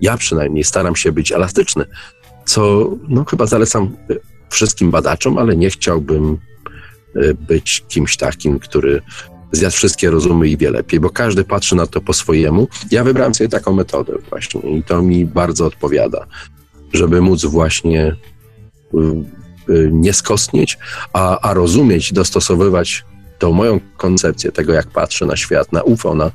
[0.00, 1.84] ja przynajmniej staram się być elastyczny,
[2.44, 3.96] co no, chyba zalecam
[4.50, 6.38] wszystkim badaczom, ale nie chciałbym
[7.16, 9.02] e, być kimś takim, który
[9.52, 12.68] zjadł wszystkie rozumy i wie lepiej, bo każdy patrzy na to po swojemu.
[12.90, 16.26] Ja wybrałem sobie taką metodę właśnie i to mi bardzo odpowiada,
[16.92, 18.16] żeby móc właśnie
[18.94, 20.78] e, e, nie skostnieć,
[21.12, 23.04] a, a rozumieć, dostosowywać
[23.38, 26.30] tą moją koncepcję tego, jak patrzę na świat, na UFO, na,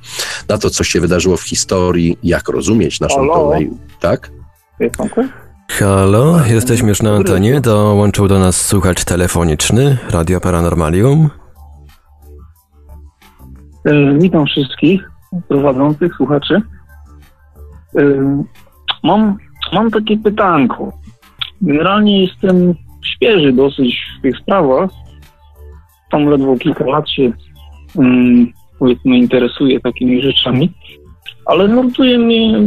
[0.50, 3.70] na to, co się wydarzyło w historii, jak rozumieć naszą pełnej...
[4.00, 4.32] Tak?
[5.70, 7.62] Halo, jesteśmy już na antenie.
[7.62, 11.30] Dołączył do nas słuchacz telefoniczny Radio Paranormalium.
[13.86, 15.12] E, Witam wszystkich
[15.48, 16.62] prowadzących słuchaczy.
[17.98, 18.02] E,
[19.04, 19.38] Mam,
[19.74, 20.92] mam takie pytanko.
[21.62, 22.74] Generalnie jestem
[23.06, 24.90] świeży dosyć w tych sprawach.
[26.12, 27.32] Tam ledwo kilka lat się
[27.96, 28.48] um,
[28.80, 30.72] powiedzmy interesuję takimi rzeczami,
[31.46, 32.60] ale nurtuje mnie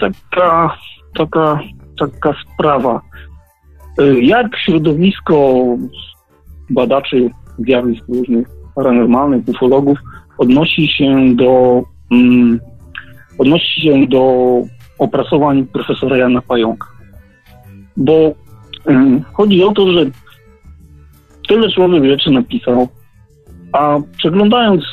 [0.00, 0.76] taka,
[1.14, 1.60] taka,
[1.98, 3.00] taka sprawa.
[3.98, 5.64] E, Jak środowisko
[6.70, 9.98] badaczy zjawisk różnych paranormalnych, ufologów
[10.38, 12.60] odnosi się do mm,
[13.38, 14.62] odnosi się do
[14.98, 16.86] opracowań profesora Jana Pająka.
[17.96, 18.34] Bo
[18.86, 20.04] mm, chodzi o to, że
[21.48, 22.88] tyle człowiek rzeczy napisał,
[23.72, 24.84] a przeglądając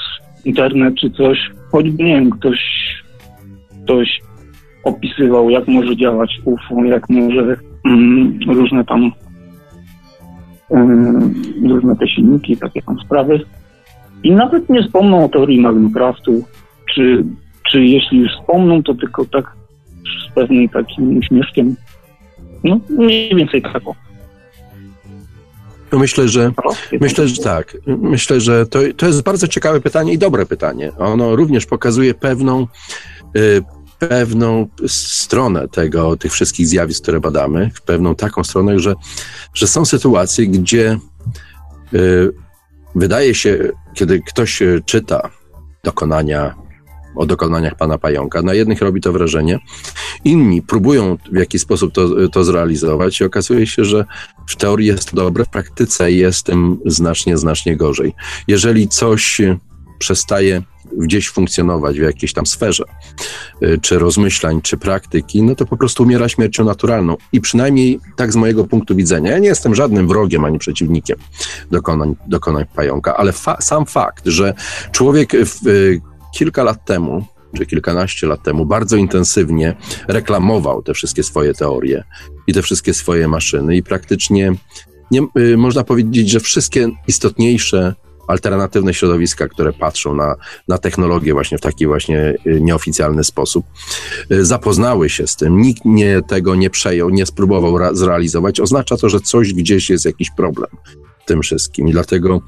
[0.45, 2.59] internet czy coś, choćby nie wiem, ktoś,
[3.83, 4.21] ktoś
[4.83, 9.11] opisywał, jak może działać UFO, jak może mm, różne tam
[11.69, 13.39] różne te silniki, takie tam sprawy.
[14.23, 16.43] I nawet nie wspomną o teorii Magnumcraftu,
[16.93, 17.23] czy,
[17.71, 19.55] czy jeśli już wspomną, to tylko tak
[20.29, 21.75] z pewnym takim uśmieszkiem.
[22.63, 23.83] No, mniej więcej tak.
[25.91, 26.51] No myślę, że?
[27.01, 27.77] Myślę, że tak.
[27.87, 30.91] Myślę, że to, to jest bardzo ciekawe pytanie i dobre pytanie.
[30.97, 32.67] Ono również pokazuje pewną,
[33.37, 33.61] y,
[33.99, 38.93] pewną stronę tego, tych wszystkich zjawisk, które badamy, pewną taką stronę, że,
[39.53, 40.97] że są sytuacje, gdzie
[41.93, 42.42] y,
[42.95, 45.29] wydaje się, kiedy ktoś czyta
[45.83, 46.55] dokonania
[47.15, 48.41] o dokonaniach pana Pająka.
[48.41, 49.59] Na jednych robi to wrażenie,
[50.23, 54.05] inni próbują w jakiś sposób to, to zrealizować i okazuje się, że
[54.49, 58.13] w teorii jest dobre, w praktyce jest tym znacznie, znacznie gorzej.
[58.47, 59.41] Jeżeli coś
[59.99, 60.61] przestaje
[60.97, 62.83] gdzieś funkcjonować w jakiejś tam sferze,
[63.63, 67.17] y, czy rozmyślań, czy praktyki, no to po prostu umiera śmiercią naturalną.
[67.31, 71.17] I przynajmniej tak z mojego punktu widzenia, ja nie jestem żadnym wrogiem ani przeciwnikiem
[71.71, 74.53] dokonań, dokonań pająka, ale fa sam fakt, że
[74.91, 76.01] człowiek w, y,
[76.33, 77.25] kilka lat temu,
[77.57, 79.75] czy kilkanaście lat temu, bardzo intensywnie
[80.07, 82.03] reklamował te wszystkie swoje teorie
[82.47, 84.53] i te wszystkie swoje maszyny, i praktycznie
[85.11, 87.95] nie, y, można powiedzieć, że wszystkie istotniejsze
[88.27, 90.35] alternatywne środowiska, które patrzą na,
[90.67, 93.65] na technologię właśnie w taki właśnie y, nieoficjalny sposób,
[94.31, 99.09] y, zapoznały się z tym, nikt nie, tego nie przejął, nie spróbował zrealizować, oznacza to,
[99.09, 100.69] że coś gdzieś jest jakiś problem
[101.23, 101.87] w tym wszystkim.
[101.87, 102.41] I dlatego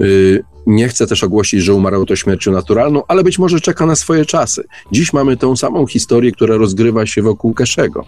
[0.00, 3.96] y, nie chcę też ogłosić, że umarł to śmiercią naturalną, ale być może czeka na
[3.96, 4.64] swoje czasy.
[4.92, 8.06] Dziś mamy tą samą historię, która rozgrywa się wokół Keszego.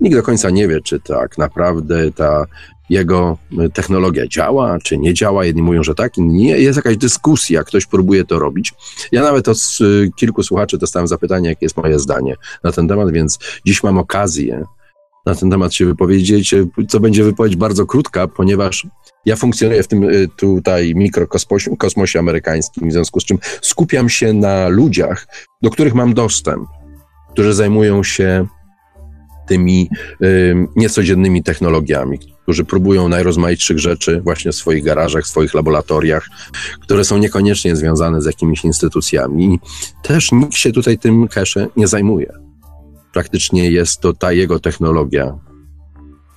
[0.00, 2.46] Nikt do końca nie wie, czy tak naprawdę ta
[2.90, 3.38] jego
[3.72, 5.44] technologia działa, czy nie działa.
[5.44, 6.58] Jedni mówią, że tak, inni nie.
[6.58, 8.72] Jest jakaś dyskusja, ktoś próbuje to robić.
[9.12, 13.12] Ja nawet od y, kilku słuchaczy dostałem zapytanie, jakie jest moje zdanie na ten temat,
[13.12, 14.64] więc dziś mam okazję
[15.26, 16.54] na ten temat się wypowiedzieć,
[16.88, 18.86] co będzie wypowiedź bardzo krótka, ponieważ
[19.24, 20.06] ja funkcjonuję w tym
[20.36, 25.26] tutaj mikrokosmosie kosmosie amerykańskim, w związku z czym skupiam się na ludziach,
[25.62, 26.68] do których mam dostęp,
[27.32, 28.46] którzy zajmują się
[29.48, 29.90] tymi
[30.22, 36.28] y, niecodziennymi technologiami, którzy próbują najrozmaitszych rzeczy właśnie w swoich garażach, w swoich laboratoriach,
[36.80, 39.60] które są niekoniecznie związane z jakimiś instytucjami.
[40.02, 42.32] Też nikt się tutaj tym cache nie zajmuje.
[43.12, 45.38] Praktycznie jest to ta jego technologia,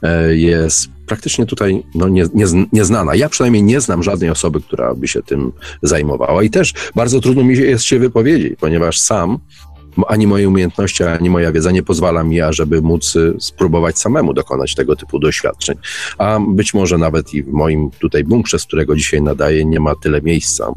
[0.03, 3.15] e, jest praktycznie tutaj no, nie, nie, nieznana.
[3.15, 5.51] Ja przynajmniej nie znam żadnej osoby, która by się tym
[5.81, 9.39] zajmowała i też bardzo trudno mi jest się wypowiedzieć, ponieważ sam
[10.07, 14.75] ani moje umiejętności, ani moja wiedza nie pozwala mi, ażeby móc y, spróbować samemu dokonać
[14.75, 15.77] tego typu doświadczeń.
[16.17, 19.95] A być może nawet i w moim tutaj bunkrze, z którego dzisiaj nadaję, nie ma
[19.95, 20.73] tyle miejsca,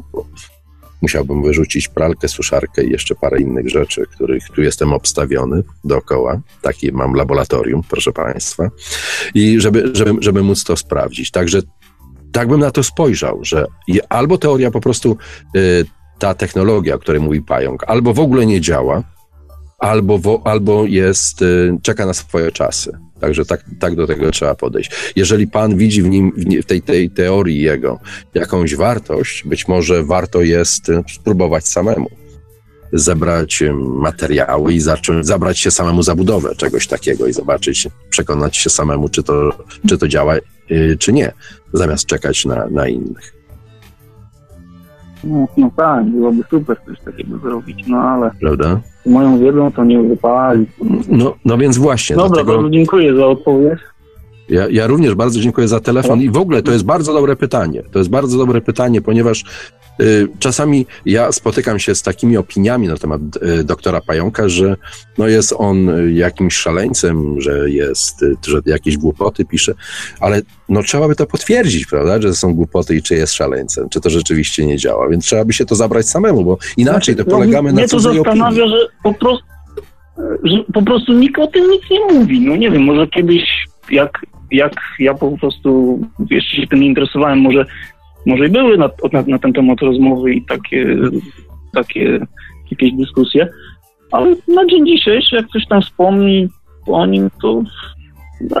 [1.01, 6.41] musiałbym wyrzucić pralkę, suszarkę i jeszcze parę innych rzeczy, których tu jestem obstawiony dookoła.
[6.61, 8.69] Takie mam laboratorium, proszę Państwa.
[9.33, 11.31] I żeby, żeby, żeby móc to sprawdzić.
[11.31, 11.61] Także
[12.31, 13.65] tak bym na to spojrzał, że
[14.09, 15.17] albo teoria po prostu
[15.55, 15.85] y,
[16.21, 19.03] ta technologia, o której mówi Pająk, albo w ogóle nie działa,
[19.79, 22.97] albo, wo, albo jest, y, czeka na swoje czasy.
[23.19, 24.91] Także tak, tak do tego trzeba podejść.
[25.15, 26.31] Jeżeli pan widzi w nim,
[26.61, 27.99] w tej, tej teorii jego
[28.33, 32.09] jakąś wartość, być może warto jest y, spróbować samemu
[32.93, 38.57] zebrać y, materiały i zacząć, zabrać się samemu za budowę czegoś takiego i zobaczyć, przekonać
[38.57, 40.35] się samemu, czy to, czy to działa,
[40.99, 41.31] czy nie,
[41.73, 43.40] zamiast czekać na, na innych.
[45.23, 48.79] No, no tak, byłoby super coś takiego zrobić, no ale Prawda?
[49.05, 50.65] moją wiedzą to nie wypali.
[51.09, 52.15] No, no więc właśnie.
[52.15, 52.53] Dobra, dlatego...
[52.53, 53.79] bardzo dziękuję za odpowiedź.
[54.51, 57.83] Ja, ja również bardzo dziękuję za telefon i w ogóle to jest bardzo dobre pytanie.
[57.91, 59.43] To jest bardzo dobre pytanie, ponieważ
[60.01, 63.21] y, czasami ja spotykam się z takimi opiniami na temat
[63.59, 64.75] y, doktora Pająka, że
[65.17, 69.73] no jest on jakimś szaleńcem, że jest, y, że jakieś głupoty pisze,
[70.19, 73.89] ale no trzeba by to potwierdzić, prawda, że to są głupoty i czy jest szaleńcem,
[73.89, 77.23] czy to rzeczywiście nie działa, więc trzeba by się to zabrać samemu, bo inaczej to
[77.23, 78.39] Znaczy, polegamy no, na Mnie to cudzej opinii.
[78.39, 79.51] zastanawia, że po prostu
[80.43, 82.41] że po prostu nikt o tym nic nie mówi.
[82.41, 83.43] No nie wiem, może kiedyś
[83.91, 85.99] jak, jak ja po prostu
[86.29, 87.65] jeszcze się tym interesowałem, może,
[88.25, 90.97] może i były na, na, na ten temat rozmowy i takie,
[91.73, 92.19] takie
[92.71, 93.47] jakieś dyskusje,
[94.11, 96.49] ale na dzień dzisiejszy, jak ktoś tam wspomni
[96.87, 97.63] o nim, to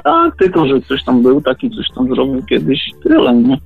[0.03, 3.57] tak, tylko, że ktoś tam był taki, coś tam zrobił kiedyś, tyle, nie?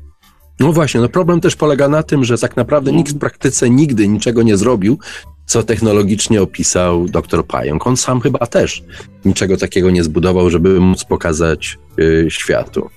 [0.59, 4.07] No właśnie, no problem też polega na tym, że tak naprawdę nikt w praktyce nigdy
[4.07, 4.99] niczego nie zrobił,
[5.45, 7.87] co technologicznie opisał dr Pająk.
[7.87, 8.83] On sam chyba też
[9.25, 12.89] niczego takiego nie zbudował, żeby móc pokazać y, światu.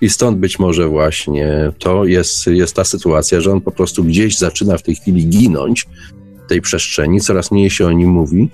[0.00, 4.38] I stąd być może właśnie to jest, jest ta sytuacja, że on po prostu gdzieś
[4.38, 5.86] zaczyna w tej chwili ginąć
[6.46, 8.48] w tej przestrzeni, coraz mniej się o nim mówi.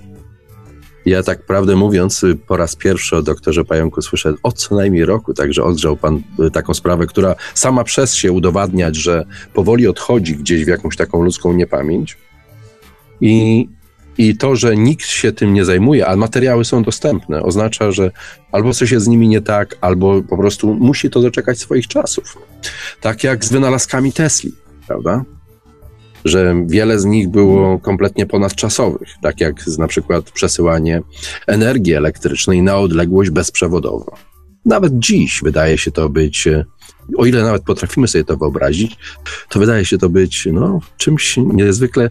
[1.07, 5.33] Ja tak prawdę mówiąc, po raz pierwszy o doktorze Pająku słyszę od co najmniej roku,
[5.33, 10.65] także odgrzał pan y, taką sprawę, która sama przez się udowadniać, że powoli odchodzi gdzieś
[10.65, 12.17] w jakąś taką ludzką niepamięć.
[13.21, 13.67] I,
[14.17, 18.11] I to, że nikt się tym nie zajmuje, a materiały są dostępne, oznacza, że
[18.51, 22.37] albo coś jest z nimi nie tak, albo po prostu musi to doczekać swoich czasów.
[23.01, 24.51] Tak jak z wynalazkami Tesli,
[24.87, 25.23] prawda?
[26.27, 31.01] Że wiele z nich było kompletnie ponadczasowych, tak jak na przykład przesyłanie
[31.47, 34.05] energii elektrycznej na odległość bezprzewodową.
[34.65, 36.47] Nawet dziś wydaje się to być,
[37.17, 38.97] o ile nawet potrafimy sobie to wyobrazić,
[39.49, 42.09] to wydaje się to być no, czymś niezwykle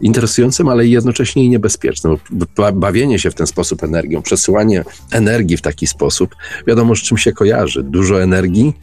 [0.00, 2.16] interesującym, ale jednocześnie i niebezpiecznym.
[2.74, 7.32] Bawienie się w ten sposób energią, przesyłanie energii w taki sposób, wiadomo, z czym się
[7.32, 7.82] kojarzy.
[7.82, 8.74] Dużo energii,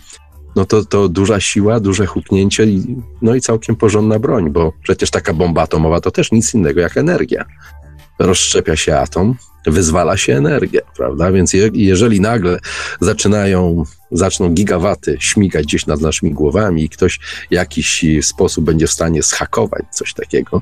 [0.58, 5.12] no to, to duża siła, duże huknięcie, i, no i całkiem porządna broń, bo przecież
[5.12, 7.46] taka bomba atomowa to też nic innego jak energia.
[8.20, 9.36] Rozszczepia się atom,
[9.68, 11.32] wyzwala się energię, prawda?
[11.32, 12.60] Więc je, jeżeli nagle
[13.02, 17.20] zaczynają, zaczną gigawaty śmigać gdzieś nad naszymi głowami i ktoś
[17.50, 20.62] w jakiś sposób będzie w stanie schakować coś takiego,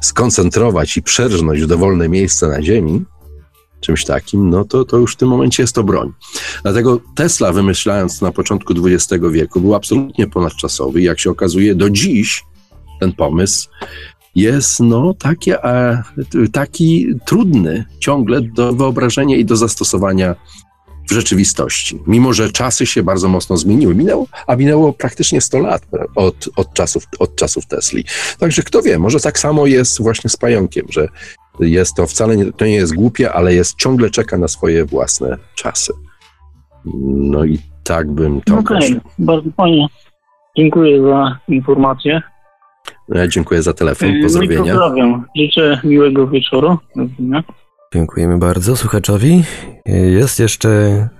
[0.00, 3.04] skoncentrować i przerżnąć w dowolne miejsce na Ziemi,
[3.86, 6.12] czymś takim, no to, to już w tym momencie jest to broń.
[6.62, 11.02] Dlatego Tesla, wymyślając na początku XX wieku, był absolutnie ponadczasowy.
[11.02, 12.44] Jak się okazuje, do dziś
[13.00, 13.68] ten pomysł
[14.34, 16.02] jest no, takie, a,
[16.52, 20.34] taki trudny ciągle do wyobrażenia i do zastosowania
[21.08, 22.00] w rzeczywistości.
[22.06, 23.94] Mimo, że czasy się bardzo mocno zmieniły.
[23.94, 28.04] Minęło, a minęło praktycznie 100 lat od, od, czasów, od czasów Tesli.
[28.38, 31.08] Także kto wie, może tak samo jest właśnie z pająkiem, że
[31.60, 35.36] jest to wcale nie, to nie jest głupie, ale jest ciągle czeka na swoje własne
[35.54, 35.92] czasy.
[37.04, 39.00] No i tak bym to Okej, okay.
[39.18, 39.86] bardzo fajnie.
[40.56, 42.22] Dziękuję za informację.
[43.08, 44.08] Ja dziękuję za telefon.
[44.16, 44.74] No Pozdrowienia.
[44.74, 45.24] No pozdrawiam.
[45.36, 46.78] Życzę miłego wieczoru.
[47.94, 49.42] Dziękujemy bardzo słuchaczowi.
[49.86, 50.68] Jest jeszcze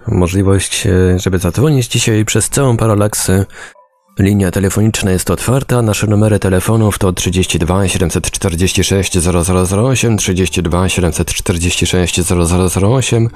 [0.08, 3.44] możliwość, e, żeby zadzwonić dzisiaj przez całą paralaksę.
[4.18, 5.82] Linia telefoniczna jest otwarta.
[5.82, 12.20] Nasze numery telefonów to 32 746 0008, 32 746
[12.76, 13.28] 0008,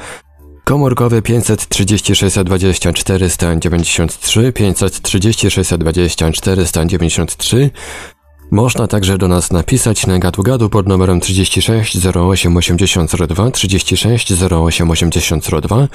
[0.64, 7.70] komórkowy 536 20 493, 536 20 493,
[8.50, 14.90] można także do nas napisać na gadu gadu pod numerem 36 08 8002 36 08
[14.90, 15.88] 8002.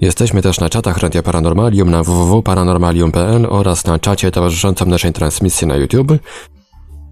[0.00, 5.76] Jesteśmy też na czatach Radia Paranormalium na www.paranormalium.pl oraz na czacie towarzyszącym naszej transmisji na
[5.76, 6.12] YouTube.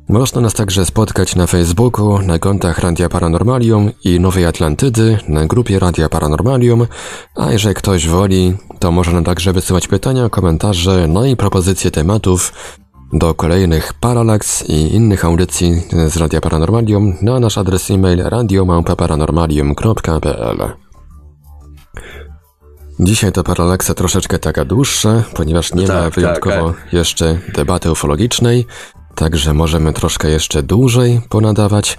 [0.08, 5.78] Można nas także spotkać na Facebooku, na kontach Radia Paranormalium i Nowej Atlantydy, na grupie
[5.78, 6.86] Radia Paranormalium,
[7.36, 12.52] a jeżeli ktoś woli, to może nam także wysyłać pytania, komentarze, no i propozycje tematów
[13.12, 20.72] do kolejnych Parallax i innych audycji z Radia Paranormalium na nasz adres e-mail radiomałpa-paranormalium.pl
[23.00, 26.92] Dzisiaj to Parallaxa troszeczkę taka dłuższa, ponieważ nie tak, ma wyjątkowo tak, tak.
[26.92, 28.66] jeszcze debaty ufologicznej,
[29.14, 31.98] także możemy troszkę jeszcze dłużej ponadawać.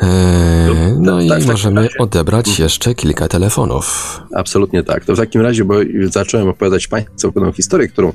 [0.00, 2.64] Eee, no tak, i tak, możemy odebrać mhm.
[2.64, 4.20] jeszcze kilka telefonów.
[4.34, 5.04] Absolutnie tak.
[5.04, 5.74] To w takim razie, bo
[6.10, 8.12] zacząłem opowiadać Państwu pewną historię, którą,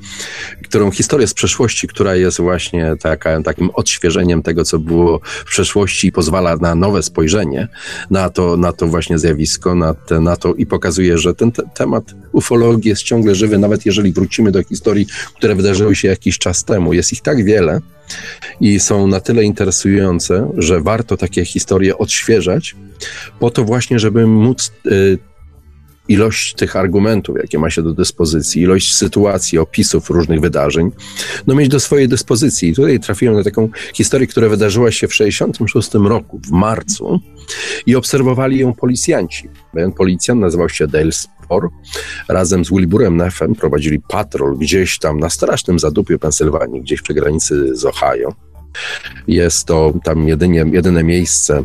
[0.63, 6.07] którą historię z przeszłości, która jest właśnie taka, takim odświeżeniem tego, co było w przeszłości
[6.07, 7.67] i pozwala na nowe spojrzenie
[8.09, 11.63] na to, na to właśnie zjawisko, na, te, na to i pokazuje, że ten te,
[11.73, 16.63] temat ufologii jest ciągle żywy, nawet jeżeli wrócimy do historii, które wydarzyły się jakiś czas
[16.63, 16.93] temu.
[16.93, 17.81] Jest ich tak wiele,
[18.61, 22.75] i są na tyle interesujące, że warto takie historie odświeżać,
[23.39, 25.17] po to właśnie, żeby móc y,
[26.09, 30.91] ilość tych argumentów, jakie ma się do dyspozycji, ilość sytuacji, opisów różnych wydarzeń,
[31.47, 32.69] no mieć do swojej dyspozycji.
[32.69, 37.19] I tutaj trafiłem na taką historię, która wydarzyła się w 66 roku, w marcu
[37.85, 39.49] i obserwowali ją policjanci.
[39.73, 41.11] Pewien policjant nazywał się Dale
[42.27, 47.75] Razem z Wilburem Neffem prowadzili patrol gdzieś tam na strasznym zadupiu Pensylwanii, gdzieś przy granicy
[47.75, 48.33] z Ohio.
[49.27, 51.63] Jest to tam jedynie, jedyne miejsce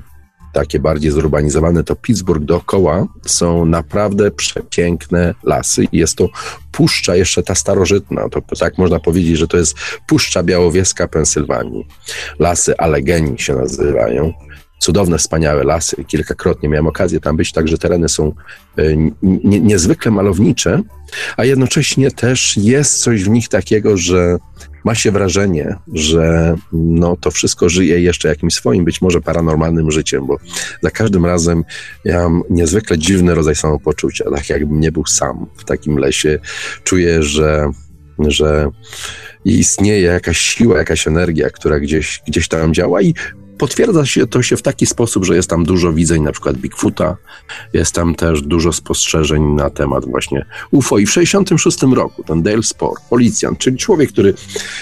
[0.55, 5.85] takie bardziej zurbanizowane, to Pittsburgh dookoła są naprawdę przepiękne lasy.
[5.93, 6.29] Jest to
[6.73, 11.87] puszcza jeszcze ta starożytna, to tak można powiedzieć, że to jest puszcza białowieska Pensylwanii.
[12.39, 14.33] Lasy Allegheny się nazywają
[14.79, 16.05] cudowne, wspaniałe lasy.
[16.05, 18.33] Kilkakrotnie miałem okazję tam być, także tereny są
[18.79, 18.83] e,
[19.43, 20.83] niezwykle malownicze,
[21.37, 24.39] a jednocześnie też jest coś w nich takiego, że
[24.85, 30.27] ma się wrażenie, że no, to wszystko żyje jeszcze jakimś swoim, być może paranormalnym życiem,
[30.27, 30.37] bo
[30.83, 31.65] za każdym razem
[32.05, 36.39] ja mam niezwykle dziwny rodzaj samopoczucia, tak jakbym nie był sam w takim lesie.
[36.85, 37.71] Czuję, że,
[38.19, 38.71] że
[39.45, 43.15] istnieje jakaś siła, jakaś energia, która gdzieś, gdzieś tam działa i
[43.59, 47.17] Potwierdza się to się w taki sposób, że jest tam dużo widzeń, na przykład Bigfoota,
[47.73, 50.99] jest tam też dużo spostrzeżeń na temat właśnie UFO.
[50.99, 54.35] I w 66 roku ten Dale Spore, policjant, czyli człowiek, który,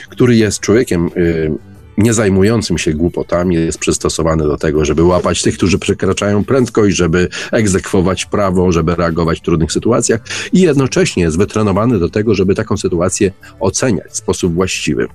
[0.09, 1.53] który jest człowiekiem yy,
[1.99, 7.29] nie zajmującym się głupotami, jest przystosowany do tego, żeby łapać tych, którzy przekraczają prędkość, żeby
[7.53, 10.21] egzekwować prawo, żeby reagować w trudnych sytuacjach
[10.53, 15.07] i jednocześnie jest wytrenowany do tego, żeby taką sytuację oceniać w sposób właściwy.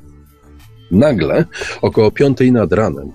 [0.92, 1.46] Nagle,
[1.82, 3.12] około piątej nad ranem,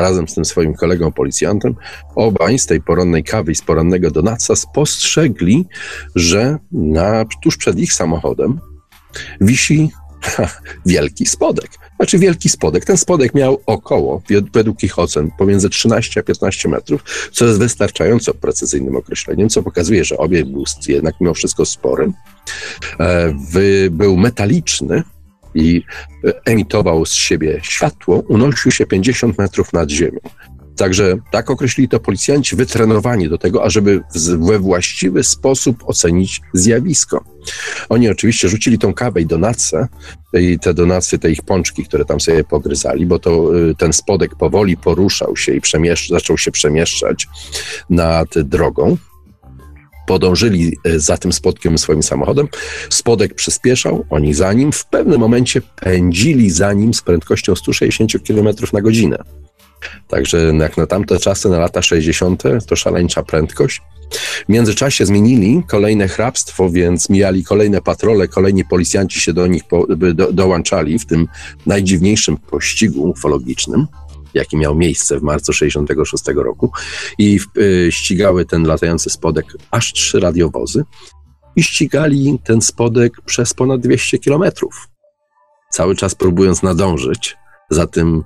[0.00, 1.74] razem z tym swoim kolegą policjantem,
[2.14, 5.66] obaj z tej porannej kawy i z porannego donaca spostrzegli,
[6.14, 8.60] że na, tuż przed ich samochodem
[9.40, 9.90] wisi
[10.22, 10.48] ha,
[10.86, 11.70] wielki spodek.
[11.96, 12.84] Znaczy wielki spodek.
[12.84, 14.22] Ten spodek miał około,
[14.52, 20.04] według ich ocen, pomiędzy 13 a 15 metrów, co jest wystarczająco precyzyjnym określeniem, co pokazuje,
[20.04, 22.12] że obiekt był jednak mimo wszystko spory.
[23.00, 23.34] E,
[23.90, 25.02] był metaliczny,
[25.54, 25.82] i
[26.44, 30.20] emitował z siebie światło, unosił się 50 metrów nad ziemią.
[30.76, 34.00] Także tak określili to policjanci, wytrenowani do tego, ażeby
[34.38, 37.24] we właściwy sposób ocenić zjawisko.
[37.88, 39.88] Oni oczywiście rzucili tą kawę i donacę,
[40.32, 44.34] i te donacje, te ich pączki, które tam sobie pogryzali, bo to y, ten spodek
[44.34, 45.60] powoli poruszał się i
[46.10, 47.28] zaczął się przemieszczać
[47.90, 48.96] nad drogą
[50.10, 52.48] podążyli e, za tym spodkiem swoim samochodem.
[52.90, 54.72] Spodek przyspieszał, oni za nim.
[54.72, 59.18] W pewnym momencie pędzili za nim z prędkością 160 km na godzinę.
[60.08, 63.82] Także jak na tamte czasy, na lata 60., to szaleńcza prędkość.
[64.46, 69.62] W międzyczasie zmienili kolejne hrabstwo, więc mijali kolejne patrole, kolejni policjanci się do nich
[70.14, 71.28] do, dołączali w tym
[71.66, 73.86] najdziwniejszym pościgu ufologicznym
[74.34, 76.72] jaki miał miejsce w marcu 66 roku
[77.18, 80.84] i y, ścigały ten latający spodek aż trzy radiowozy
[81.56, 84.88] i ścigali ten spodek przez ponad 200 kilometrów.
[85.70, 87.36] Cały czas próbując nadążyć
[87.70, 88.24] za tym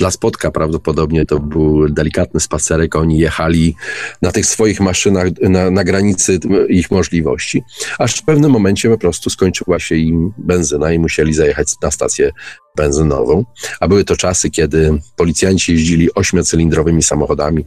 [0.00, 2.96] dla Spotka prawdopodobnie to był delikatny spacerek.
[2.96, 3.76] Oni jechali
[4.22, 7.62] na tych swoich maszynach na, na granicy ich możliwości,
[7.98, 12.30] aż w pewnym momencie po prostu skończyła się im benzyna i musieli zajechać na stację
[12.76, 13.44] benzynową.
[13.80, 17.64] A były to czasy, kiedy policjanci jeździli ośmiocylindrowymi samochodami,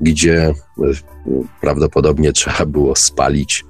[0.00, 0.54] gdzie e,
[1.60, 3.64] prawdopodobnie trzeba było spalić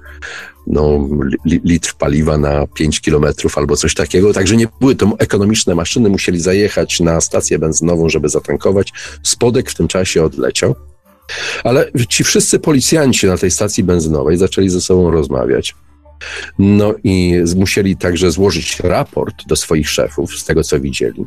[0.67, 1.09] no,
[1.45, 4.33] litr paliwa na 5 kilometrów albo coś takiego.
[4.33, 8.93] Także nie były to ekonomiczne maszyny, musieli zajechać na stację benzynową, żeby zatankować.
[9.23, 10.75] Spodek w tym czasie odleciał.
[11.63, 15.75] Ale ci wszyscy policjanci na tej stacji benzynowej zaczęli ze sobą rozmawiać.
[16.59, 21.25] No i musieli także złożyć raport do swoich szefów z tego, co widzieli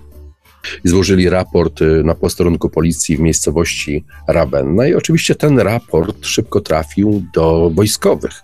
[0.85, 7.25] złożyli raport y, na posterunku policji w miejscowości Ravenna i oczywiście ten raport szybko trafił
[7.35, 8.43] do wojskowych.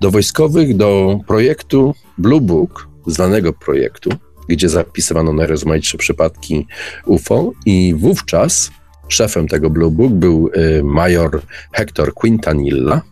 [0.00, 4.10] Do wojskowych, do projektu Blue Book, znanego projektu,
[4.48, 6.66] gdzie zapisywano najrozmaitsze przypadki
[7.06, 8.70] UFO i wówczas
[9.08, 13.02] szefem tego Blue Book był y, major Hector Quintanilla,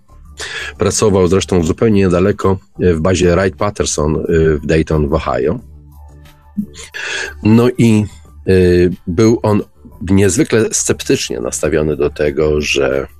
[0.78, 4.24] Pracował zresztą zupełnie niedaleko y, w bazie Wright-Patterson
[4.62, 5.58] w Dayton w Ohio.
[7.42, 8.04] No i
[9.06, 9.62] był on
[10.10, 13.17] niezwykle sceptycznie nastawiony do tego, że Y,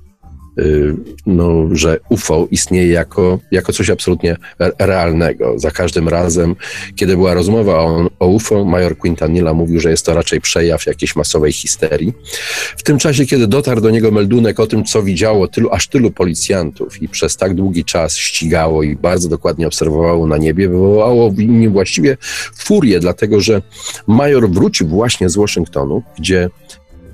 [1.25, 4.37] no, że UFO istnieje jako, jako coś absolutnie
[4.79, 5.59] realnego.
[5.59, 6.55] Za każdym razem,
[6.95, 11.15] kiedy była rozmowa o, o UFO, major Quintanilla mówił, że jest to raczej przejaw jakiejś
[11.15, 12.13] masowej histerii.
[12.77, 16.11] W tym czasie, kiedy dotarł do niego meldunek o tym, co widziało tylu, aż tylu
[16.11, 21.37] policjantów i przez tak długi czas ścigało i bardzo dokładnie obserwowało na niebie, wywołało w
[21.37, 22.17] nim właściwie
[22.57, 23.61] furię, dlatego że
[24.07, 26.49] major wrócił właśnie z Waszyngtonu, gdzie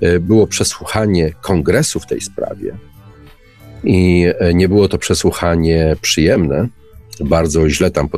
[0.02, 2.78] y, było przesłuchanie kongresu w tej sprawie
[3.86, 6.68] i e, nie było to przesłuchanie przyjemne.
[7.20, 8.08] Bardzo źle tam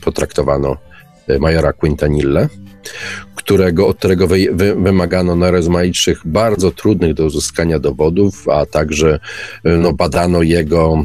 [0.00, 0.76] potraktowano
[1.28, 2.48] e, majora Quintanille,
[3.34, 9.18] którego, od którego wy, wy, wymagano najrozmaitszych, bardzo trudnych do uzyskania dowodów, a także
[9.64, 11.04] e, no, badano jego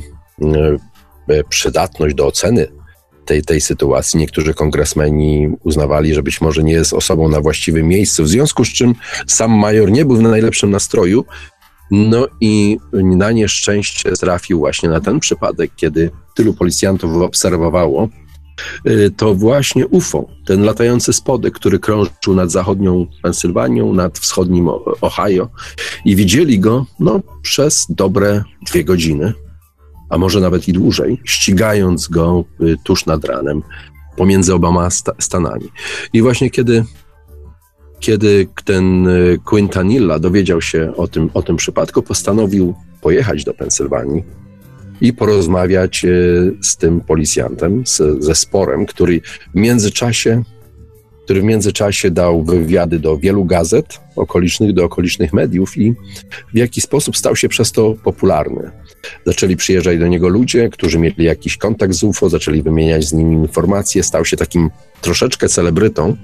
[1.49, 2.68] przydatność do oceny
[3.26, 4.19] tej, tej sytuacji.
[4.19, 8.69] Niektórzy kongresmeni uznawali, że być może nie jest osobą na właściwym miejscu, w związku z
[8.69, 8.95] czym
[9.27, 11.26] sam major nie był w najlepszym nastroju
[11.91, 18.09] no i na nieszczęście trafił właśnie na ten przypadek, kiedy tylu policjantów obserwowało
[18.88, 24.69] y, to właśnie UFO, ten latający spodek, który krążył nad zachodnią Pensylwanią, nad wschodnim
[25.01, 25.49] Ohio
[26.05, 29.34] i widzieli go no, przez dobre dwie godziny,
[30.09, 33.61] a może nawet i dłużej, ścigając go y, tuż nad ranem
[34.15, 34.89] pomiędzy oboma
[35.19, 35.69] stanami.
[36.13, 36.85] I właśnie kiedy
[38.01, 44.23] kiedy ten y, Quintanilla dowiedział się o tym, o tym przypadku, postanowił pojechać do Pensylwanii
[45.01, 50.43] i porozmawiać y, z tym policjantem, z, ze sporem, który w międzyczasie
[51.31, 55.93] który w międzyczasie dał wywiady do wielu gazet okolicznych, do okolicznych mediów i
[56.53, 58.71] w jaki sposób stał się przez to popularny.
[59.25, 63.33] Zaczęli przyjeżdżać do niego ludzie, którzy mieli jakiś kontakt z UFO, zaczęli wymieniać z nim
[63.33, 64.69] informacje, stał się takim
[65.01, 66.17] troszeczkę celebrytą.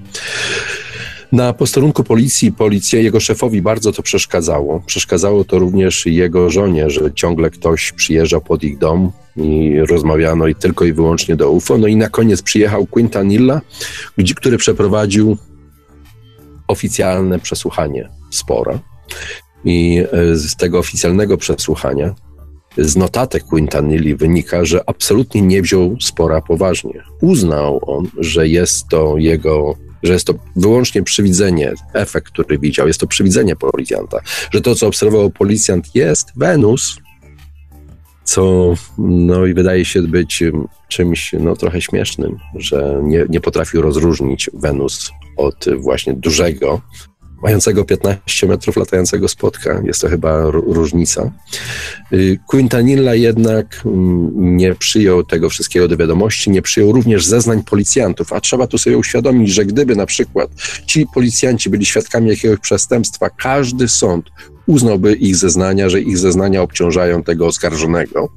[1.32, 4.82] Na posterunku policji, policja jego szefowi bardzo to przeszkadzało.
[4.86, 10.54] Przeszkadzało to również jego żonie, że ciągle ktoś przyjeżdżał pod ich dom i rozmawiano i
[10.54, 11.78] tylko i wyłącznie do UFO.
[11.78, 13.60] No i na koniec przyjechał Quintanilla,
[14.36, 15.36] który przeprowadził
[16.68, 18.78] oficjalne przesłuchanie spora.
[19.64, 22.14] I e, z tego oficjalnego przesłuchania,
[22.78, 27.02] z notatek Quintanilli wynika, że absolutnie nie wziął spora poważnie.
[27.20, 33.00] Uznał on, że jest to jego że jest to wyłącznie przywidzenie, efekt, który widział, jest
[33.00, 34.20] to przywidzenie policjanta,
[34.50, 36.96] że to, co obserwował policjant, jest Wenus,
[38.24, 40.44] co no i wydaje się być
[40.88, 46.80] czymś no, trochę śmiesznym, że nie, nie potrafił rozróżnić Wenus od właśnie dużego,
[47.42, 49.82] mającego 15 metrów latającego spotka.
[49.84, 51.30] Jest to chyba różnica.
[52.12, 58.32] Y, Quintanilla jednak mm, nie przyjął tego wszystkiego do wiadomości, nie przyjął również zeznań policjantów,
[58.32, 60.50] a trzeba tu sobie uświadomić, że gdyby na przykład
[60.86, 64.30] ci policjanci byli świadkami jakiegoś przestępstwa, każdy sąd
[64.68, 68.28] uznałby ich zeznania, że ich zeznania obciążają tego oskarżonego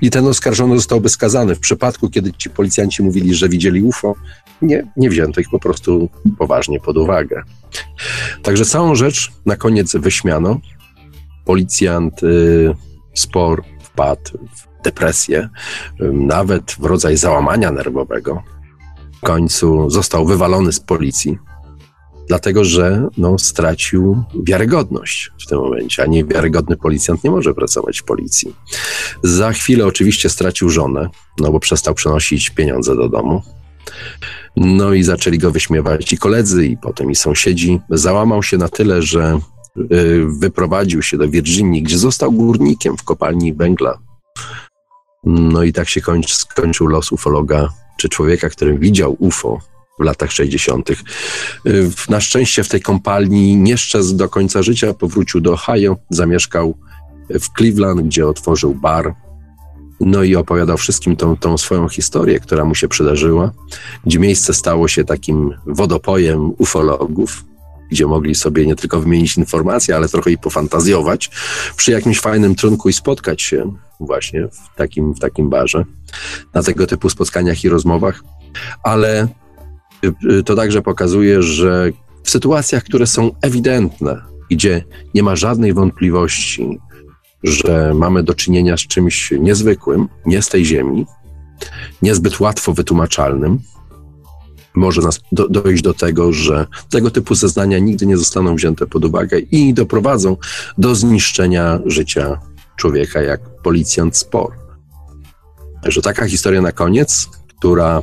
[0.00, 1.54] i ten oskarżony zostałby skazany.
[1.54, 4.14] W przypadku, kiedy ci policjanci mówili, że widzieli UFO,
[4.62, 6.08] nie, nie wzięto ich po prostu
[6.38, 7.42] poważnie pod uwagę.
[8.42, 10.60] Także całą rzecz na koniec wyśmiano.
[11.44, 12.74] Policjant y,
[13.14, 15.48] spor wpadł w depresję,
[16.00, 18.42] y, nawet w rodzaj załamania nerwowego.
[19.16, 21.38] W końcu został wywalony z policji,
[22.28, 28.04] dlatego że no, stracił wiarygodność w tym momencie, a niewiarygodny policjant nie może pracować w
[28.04, 28.54] policji.
[29.22, 31.08] Za chwilę oczywiście stracił żonę,
[31.38, 33.42] no bo przestał przenosić pieniądze do domu.
[34.56, 37.80] No i zaczęli go wyśmiewać i koledzy, i potem i sąsiedzi.
[37.90, 39.40] Załamał się na tyle, że
[39.92, 43.98] y, wyprowadził się do Virginii, gdzie został górnikiem w kopalni węgla.
[45.24, 49.60] No i tak się kończy, skończył los ufologa, czy człowieka, który widział UFO
[49.98, 50.90] w latach 60.
[50.90, 56.74] Y, na szczęście w tej kompalni nie szczęść do końca życia, powrócił do Ohio, zamieszkał
[57.30, 59.14] w Cleveland, gdzie otworzył bar
[60.00, 63.52] no i opowiadał wszystkim tą, tą swoją historię, która mu się przydarzyła,
[64.06, 67.44] gdzie miejsce stało się takim wodopojem ufologów,
[67.90, 71.30] gdzie mogli sobie nie tylko wymienić informacje, ale trochę i pofantazjować
[71.76, 75.84] przy jakimś fajnym trunku i spotkać się właśnie w takim, w takim barze,
[76.54, 78.22] na tego typu spotkaniach i rozmowach.
[78.82, 79.28] Ale
[80.44, 81.92] to także pokazuje, że
[82.22, 86.78] w sytuacjach, które są ewidentne, gdzie nie ma żadnej wątpliwości,
[87.42, 91.06] że mamy do czynienia z czymś niezwykłym, nie z tej ziemi,
[92.02, 93.58] niezbyt łatwo wytłumaczalnym,
[94.74, 99.04] może nas do, dojść do tego, że tego typu zeznania nigdy nie zostaną wzięte pod
[99.04, 100.36] uwagę i doprowadzą
[100.78, 102.40] do zniszczenia życia
[102.76, 104.52] człowieka, jak policjant spor.
[105.82, 107.28] Także taka historia na koniec,
[107.58, 108.02] która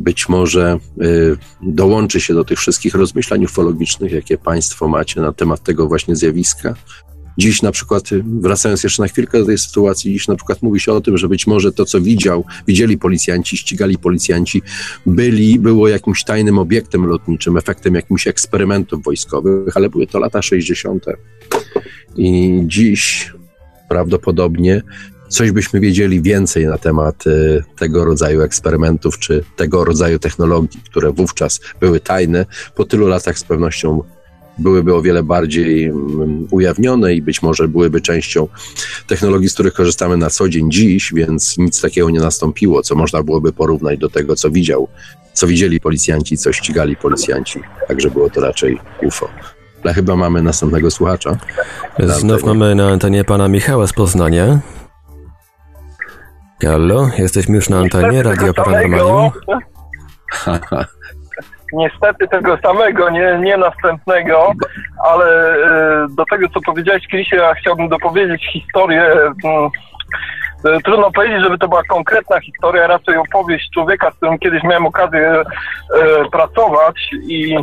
[0.00, 5.62] być może y, dołączy się do tych wszystkich rozmyślań ufologicznych, jakie Państwo macie na temat
[5.62, 6.74] tego właśnie zjawiska,
[7.38, 10.80] Dziś na przykład, y, wracając jeszcze na chwilkę do tej sytuacji, dziś na przykład mówi
[10.80, 14.62] się o tym, że być może to, co widział, widzieli policjanci, ścigali policjanci,
[15.06, 21.04] byli, było jakimś tajnym obiektem lotniczym, efektem jakimś eksperymentów wojskowych, ale były to lata 60.
[22.16, 23.32] I dziś
[23.88, 24.82] prawdopodobnie
[25.30, 31.12] coś byśmy wiedzieli więcej na temat y, tego rodzaju eksperymentów, czy tego rodzaju technologii, które
[31.12, 34.02] wówczas były tajne, po tylu latach z pewnością
[34.58, 38.48] byłyby o wiele bardziej mm, ujawnione i być może byłyby częścią
[39.06, 43.22] technologii, z których korzystamy na co dzień dziś, więc nic takiego nie nastąpiło, co można
[43.22, 44.88] byłoby porównać do tego, co widział,
[45.32, 47.60] co widzieli policjanci, co ścigali policjanci.
[47.88, 49.28] Także było to raczej UFO.
[49.84, 51.38] Ale chyba mamy następnego słuchacza.
[51.98, 54.60] Znów mamy na antenie pana Michała z Poznania.
[56.64, 59.30] Halo, jesteśmy już na antenie Radio Paranormalium.
[61.72, 64.52] niestety tego samego, nie, nie następnego,
[65.04, 69.02] ale e, do tego, co powiedziałeś, Krysie, ja chciałbym dopowiedzieć historię.
[69.44, 69.70] Mm,
[70.64, 74.86] e, trudno powiedzieć, żeby to była konkretna historia, raczej opowieść człowieka, z którym kiedyś miałem
[74.86, 75.44] okazję e,
[76.32, 77.56] pracować i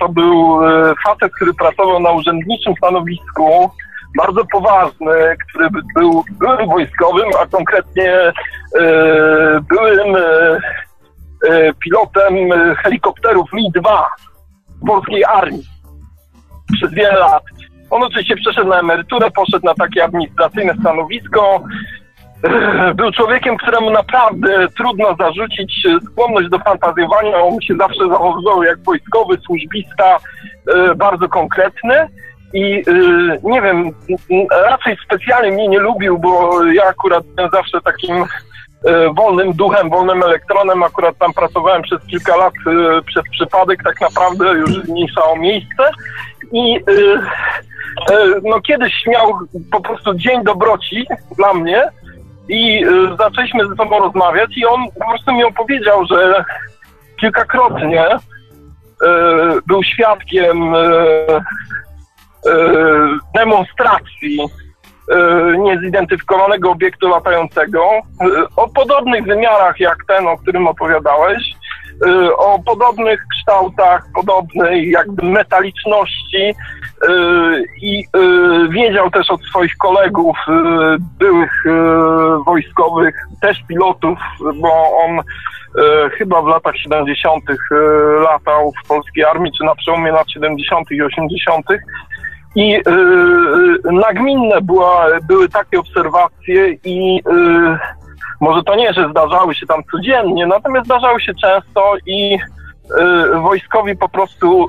[0.00, 0.60] to był
[1.06, 3.70] facet, który pracował na urzędniczym stanowisku,
[4.18, 8.32] bardzo poważny, który był byłym wojskowym, a konkretnie
[9.68, 10.16] byłym
[11.44, 14.02] E, pilotem e, helikopterów Mi-2
[14.86, 15.62] polskiej armii
[16.72, 17.42] przez wiele lat.
[17.90, 21.62] On oczywiście przeszedł na emeryturę, poszedł na takie administracyjne stanowisko.
[22.44, 27.36] E, był człowiekiem, któremu naprawdę trudno zarzucić skłonność do fantazjowania.
[27.36, 30.16] On się zawsze zachowywał jak wojskowy, służbista,
[30.96, 32.08] bardzo konkretny.
[32.56, 32.84] I
[33.42, 33.90] nie wiem,
[34.50, 38.24] raczej specjalnie mnie nie lubił, bo ja akurat byłem zawsze takim
[38.86, 40.82] E, wolnym duchem, wolnym elektronem.
[40.82, 45.90] Akurat tam pracowałem przez kilka lat e, przez przypadek, tak naprawdę już zmniejszało miejsce.
[46.52, 46.80] I
[48.42, 49.38] no kiedyś miał
[49.72, 51.06] po prostu dzień dobroci
[51.36, 51.82] dla mnie
[52.48, 52.84] i
[53.18, 56.44] zaczęliśmy ze sobą rozmawiać i on po prostu mi opowiedział, że
[57.20, 58.06] kilkakrotnie
[59.66, 60.74] był świadkiem
[63.34, 64.38] demonstracji
[65.58, 67.90] niezidentyfikowanego obiektu latającego
[68.56, 71.42] o podobnych wymiarach jak ten, o którym opowiadałeś,
[72.36, 76.54] o podobnych kształtach, podobnej jakby metaliczności
[77.82, 78.04] i
[78.70, 80.36] wiedział też od swoich kolegów,
[81.18, 81.64] byłych
[82.46, 84.18] wojskowych, też pilotów,
[84.60, 85.20] bo on
[86.18, 87.44] chyba w latach 70.
[88.22, 90.90] latał w polskiej armii, czy na przełomie lat 70.
[90.90, 91.66] i 80.
[92.56, 92.82] I yy,
[93.92, 97.78] nagminne była, były takie obserwacje i yy,
[98.40, 102.38] może to nie, że zdarzały się tam codziennie, natomiast zdarzały się często i
[103.42, 104.68] wojskowi po prostu y,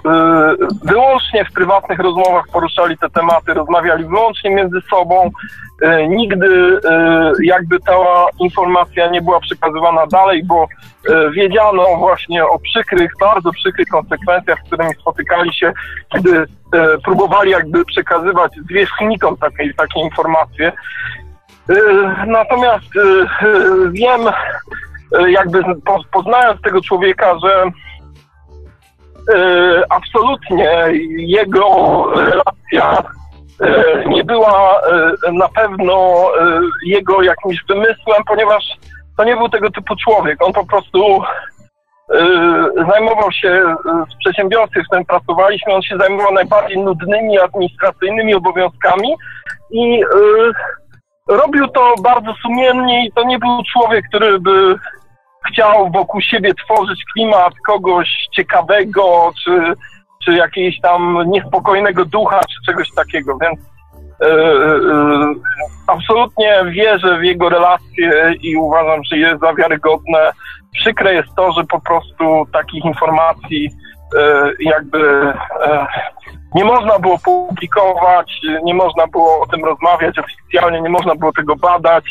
[0.84, 5.30] wyłącznie w prywatnych rozmowach poruszali te tematy, rozmawiali wyłącznie między sobą.
[5.84, 6.80] Y, nigdy
[7.44, 7.94] jakby ta
[8.40, 10.68] informacja nie była przekazywana dalej, bo
[11.34, 15.74] wiedziano właśnie o przykrych, bardzo przykrych konsekwencjach, z którymi spotykali się,
[16.14, 16.46] kiedy
[17.06, 20.72] próbowali jakby przekazywać zwierzchnikom takie, takie informacje.
[22.28, 22.90] Natomiast
[23.92, 24.22] wiem,
[25.28, 25.64] jakby
[26.12, 27.72] poznając tego człowieka, że
[29.90, 30.86] absolutnie
[31.18, 31.66] jego
[32.16, 33.04] relacja
[34.08, 34.82] nie była
[35.34, 36.26] na pewno
[36.86, 38.64] jego jakimś wymysłem, ponieważ
[39.18, 40.44] to nie był tego typu człowiek.
[40.44, 41.22] On po prostu
[42.92, 43.76] zajmował się
[44.12, 49.16] z przedsiębiorcy, w którym pracowaliśmy, on się zajmował najbardziej nudnymi administracyjnymi obowiązkami
[49.72, 50.02] i
[51.28, 54.76] robił to bardzo sumiennie i to nie był człowiek, który by
[55.46, 59.74] chciał wokół siebie tworzyć klimat kogoś ciekawego, czy,
[60.26, 63.60] czy jakiegoś tam niespokojnego ducha, czy czegoś takiego, więc
[64.22, 65.34] e, e,
[65.88, 70.32] absolutnie wierzę w jego relacje i uważam, że jest za wiarygodne.
[70.74, 73.70] Przykre jest to, że po prostu takich informacji
[74.18, 75.34] e, jakby
[76.56, 81.56] nie można było publikować, nie można było o tym rozmawiać oficjalnie, nie można było tego
[81.56, 82.04] badać.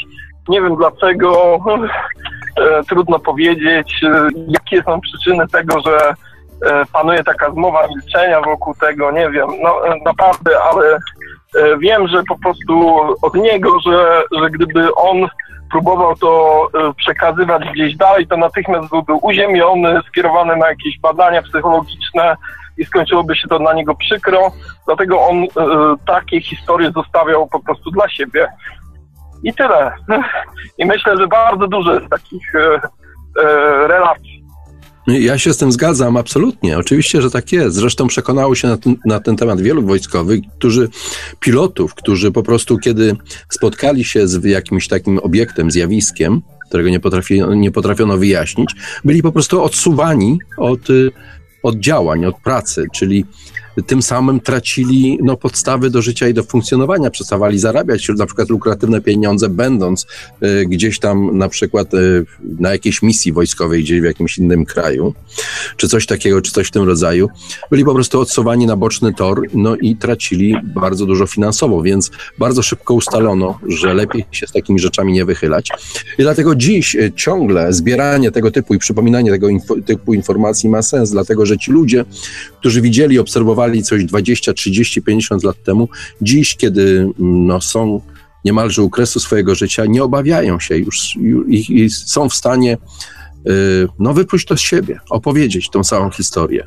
[0.48, 1.59] Nie wiem dlaczego,
[2.89, 6.15] trudno powiedzieć, e, jakie są przyczyny tego, że
[6.70, 10.99] e, panuje taka zmowa milczenia wokół tego, nie wiem, no naprawdę, ale
[11.78, 15.27] wiem, że po prostu od niego, że, że gdyby on
[15.70, 22.37] próbował to przekazywać gdzieś dalej, to natychmiast byłby uziemiony, skierowany na jakieś badania psychologiczne,
[22.78, 24.53] i skończyłoby się to dla niego przykro,
[24.87, 25.47] dlatego on
[26.07, 28.49] takie historie zostawiał po prostu dla siebie.
[29.43, 29.93] I tyle.
[30.79, 34.47] I myślę, że bardzo dużo jest takich y, y, relacji.
[35.07, 36.79] Ja się z tym zgadzam, absolutnie.
[36.79, 37.77] Oczywiście, że tak jest.
[37.77, 40.89] Zresztą przekonało się na ten, na ten, temat wielu wojskowych, którzy,
[41.41, 43.17] pilotów, którzy po prostu, kiedy
[43.49, 49.33] spotkali się z jakimś takim obiektem, zjawiskiem, którego nie, potrafi, nie potrafiono wyjaśnić, byli po
[49.33, 50.81] prostu odsuwani od
[51.67, 53.25] od działań, od pracy, czyli
[53.82, 59.01] tym samym tracili no, podstawy do życia i do funkcjonowania, przestawali zarabiać na przykład lukratywne
[59.01, 60.07] pieniądze, będąc
[60.43, 62.27] y, gdzieś tam na przykład y,
[62.59, 65.15] na jakiejś misji wojskowej gdzieś w jakimś innym kraju,
[65.77, 67.28] czy coś takiego, czy coś w tym rodzaju.
[67.70, 72.62] Byli po prostu odsuwani na boczny tor, no i tracili bardzo dużo finansowo, więc bardzo
[72.62, 75.69] szybko ustalono, że lepiej się z takimi rzeczami nie wychylać.
[76.19, 79.48] I dlatego dziś y, ciągle zbieranie tego typu i przypominanie tego
[79.86, 82.05] typu informacji ma sens, dlatego że ci ludzie,
[82.61, 85.88] którzy widzieli, obserwowali, coś 20, 30, 50 lat temu,
[86.22, 88.01] dziś, kiedy no, są
[88.47, 91.16] niemalże u kresu swojego życia, nie obawiają się już
[91.48, 92.76] i, i są w stanie
[93.48, 96.64] y, no, wypuść to z siebie, opowiedzieć tą całą historię.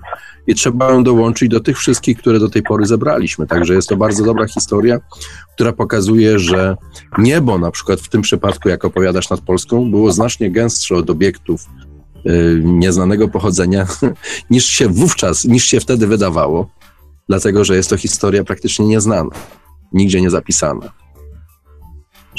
[0.47, 3.47] I trzeba ją dołączyć do tych wszystkich, które do tej pory zebraliśmy.
[3.47, 4.99] Także jest to bardzo dobra historia,
[5.55, 6.75] która pokazuje, że
[7.17, 11.65] niebo, na przykład w tym przypadku, jak opowiadasz nad Polską, było znacznie gęstsze od obiektów
[12.25, 13.87] y, nieznanego pochodzenia,
[14.49, 16.69] niż się wówczas, niż się wtedy wydawało
[17.29, 19.29] dlatego że jest to historia praktycznie nieznana,
[19.93, 20.89] nigdzie nie zapisana.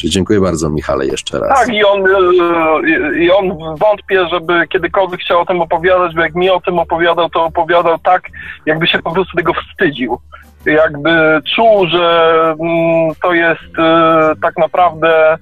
[0.00, 1.58] Czyli dziękuję bardzo, Michale, jeszcze raz.
[1.58, 6.34] Tak, i on, e, i on wątpię, żeby kiedykolwiek chciał o tym opowiadać, bo jak
[6.34, 8.22] mi o tym opowiadał, to opowiadał tak,
[8.66, 10.18] jakby się po prostu tego wstydził.
[10.66, 11.10] Jakby
[11.56, 15.38] czuł, że mm, to jest e, tak naprawdę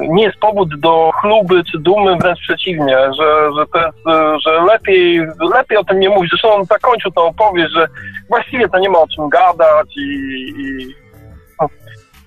[0.00, 4.62] nie jest powód do chluby czy dumy, wręcz przeciwnie, że, że, to jest, e, że
[4.62, 6.30] lepiej, lepiej o tym nie mówić.
[6.30, 7.86] Zresztą on zakończył tą opowieść, że
[8.28, 10.94] właściwie to nie ma o czym gadać i,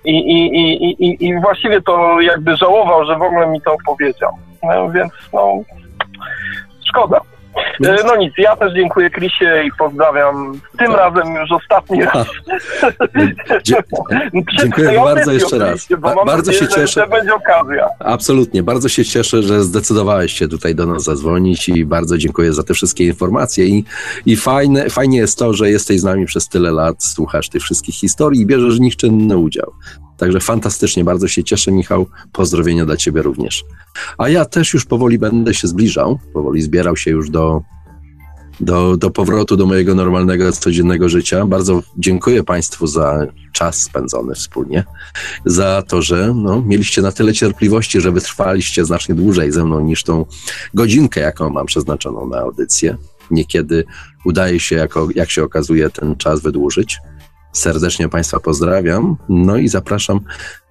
[0.05, 4.31] i, i, i, i, i właściwie to jakby żałował, że w ogóle mi to opowiedział.
[4.63, 5.53] No, więc no,
[6.89, 7.21] szkoda.
[7.85, 10.59] E, No nic, ja też dziękuję Krisie i pozdrawiam.
[10.79, 12.27] Tym razem już ostatni raz.
[13.63, 13.83] Dzie-
[14.61, 15.87] dziękuję bardzo jeszcze raz.
[15.99, 17.07] Ba- bardzo się cieszę.
[17.07, 17.87] będzie okazja.
[17.99, 18.63] Absolutnie.
[18.63, 22.73] Bardzo się cieszę, że zdecydowałeś się tutaj do nas zadzwonić i bardzo dziękuję za te
[22.73, 23.65] wszystkie informacje.
[23.65, 23.83] I,
[24.25, 27.95] i fajne, fajnie jest to, że jesteś z nami przez tyle lat, słuchasz tych wszystkich
[27.95, 29.73] historii i bierzesz w nich czynny udział.
[30.17, 32.07] Także fantastycznie, bardzo się cieszę, Michał.
[32.31, 33.63] Pozdrowienia dla Ciebie również.
[34.17, 37.61] A ja też już powoli będę się zbliżał, powoli zbierał się już do,
[38.59, 41.45] do, do powrotu do mojego normalnego, codziennego życia.
[41.45, 44.83] Bardzo dziękuję Państwu za czas spędzony wspólnie
[45.45, 50.03] za to, że no, mieliście na tyle cierpliwości, że wytrwaliście znacznie dłużej ze mną niż
[50.03, 50.25] tą
[50.73, 52.97] godzinkę, jaką mam przeznaczoną na audycję.
[53.31, 53.85] Niekiedy
[54.25, 56.97] udaje się, jako, jak się okazuje, ten czas wydłużyć.
[57.57, 59.17] Serdecznie Państwa pozdrawiam.
[59.29, 60.19] No i zapraszam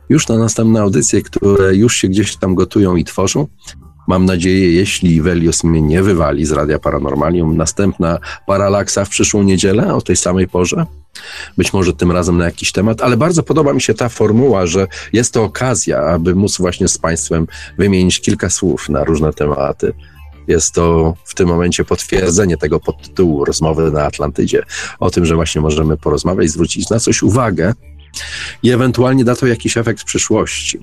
[0.09, 3.47] już na następne audycje, które już się gdzieś tam gotują i tworzą.
[4.09, 9.95] Mam nadzieję, jeśli Velios mnie nie wywali z Radia Paranormalium, następna Paralaksa w przyszłą niedzielę
[9.95, 10.87] o tej samej porze.
[11.57, 14.87] Być może tym razem na jakiś temat, ale bardzo podoba mi się ta formuła, że
[15.13, 17.47] jest to okazja, aby móc właśnie z Państwem
[17.79, 19.93] wymienić kilka słów na różne tematy.
[20.49, 24.63] Jest to w tym momencie potwierdzenie tego podtytułu rozmowy na Atlantydzie,
[25.01, 27.75] o tym, że właśnie możemy porozmawiać, zwrócić na coś uwagę
[28.63, 30.81] i ewentualnie da to jakiś efekt w przyszłości.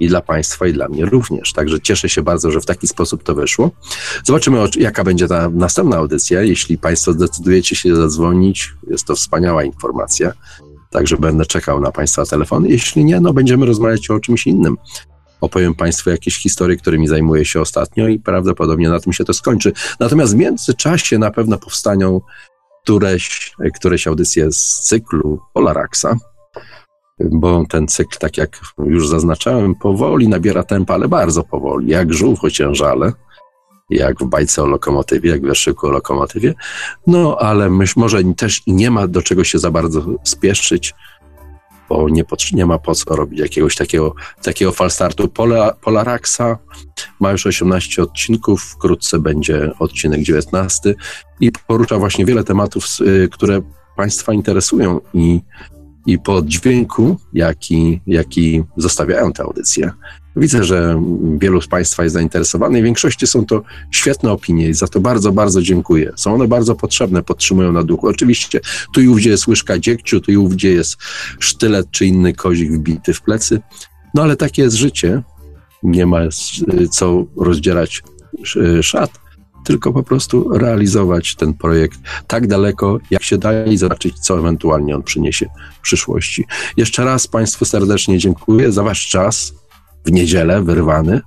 [0.00, 1.52] I dla Państwa, i dla mnie również.
[1.52, 3.70] Także cieszę się bardzo, że w taki sposób to wyszło.
[4.24, 6.42] Zobaczymy, jaka będzie ta następna audycja.
[6.42, 10.32] Jeśli Państwo zdecydujecie się zadzwonić, jest to wspaniała informacja.
[10.90, 12.68] Także będę czekał na Państwa telefony.
[12.68, 14.76] Jeśli nie, no będziemy rozmawiać o czymś innym.
[15.40, 19.72] Opowiem Państwu jakieś historie, którymi zajmuję się ostatnio i prawdopodobnie na tym się to skończy.
[20.00, 22.20] Natomiast w międzyczasie na pewno powstaną
[22.82, 26.16] któreś, któreś audycje z cyklu Polaraxa,
[27.20, 32.44] bo ten cykl, tak jak już zaznaczałem, powoli nabiera tempa, ale bardzo powoli, jak żółw
[32.44, 33.12] ociężale,
[33.90, 36.54] jak w bajce o lokomotywie, jak w wierszyku o lokomotywie.
[37.06, 40.94] No, ale myśl, może też nie ma do czego się za bardzo spieszyć,
[41.90, 45.28] bo nie, pot- nie ma po co robić jakiegoś takiego, takiego falstartu.
[45.28, 46.58] Pola, Polaraxa
[47.20, 50.94] ma już 18 odcinków, wkrótce będzie odcinek 19
[51.40, 53.60] i porusza właśnie wiele tematów, y, które
[53.96, 55.40] Państwa interesują i,
[56.06, 59.90] i po dźwięku, jaki, jaki zostawiają te audycje.
[60.36, 61.02] Widzę, że
[61.38, 62.82] wielu z Państwa jest zainteresowanych.
[62.82, 66.12] W większości są to świetne opinie i za to bardzo, bardzo dziękuję.
[66.16, 68.06] Są one bardzo potrzebne, podtrzymują na duchu.
[68.08, 68.60] Oczywiście
[68.94, 70.96] tu i ówdzie jest łyżka dziegciu, tu i ówdzie jest
[71.38, 73.60] sztylet czy inny kozik wbity w plecy.
[74.14, 75.22] No ale takie jest życie.
[75.82, 78.02] Nie ma s- co rozdzierać
[78.42, 79.10] sz- szat,
[79.64, 84.94] tylko po prostu realizować ten projekt tak daleko, jak się da i zobaczyć, co ewentualnie
[84.96, 85.46] on przyniesie
[85.78, 86.44] w przyszłości.
[86.76, 89.52] Jeszcze raz Państwu serdecznie dziękuję za Wasz czas
[90.04, 91.20] w niedzielę wyrwany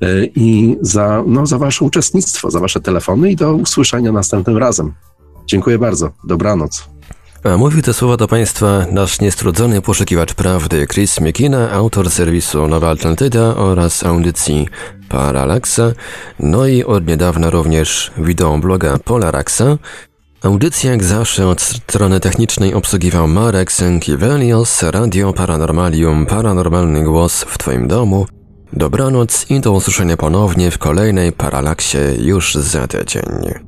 [0.00, 4.94] e, i za, no, za Wasze uczestnictwo, za Wasze telefony i do usłyszenia następnym razem.
[5.46, 6.10] Dziękuję bardzo.
[6.24, 6.88] Dobranoc.
[7.44, 12.90] A mówi te słowa do Państwa nasz niestrudzony poszukiwacz prawdy Chris Mikina, autor serwisu Nowa
[12.90, 14.68] Atlantyda oraz audycji
[15.08, 15.92] Paralaxa,
[16.40, 19.78] no i od niedawna również wideobloga Polaraxa.
[20.42, 27.88] Audycję jak zawsze od strony technicznej obsługiwał Marek Sękiewelios, Radio Paranormalium, paranormalny głos w Twoim
[27.88, 28.26] domu.
[28.72, 33.67] Dobranoc i do usłyszenia ponownie w kolejnej Paralaksie już za tydzień.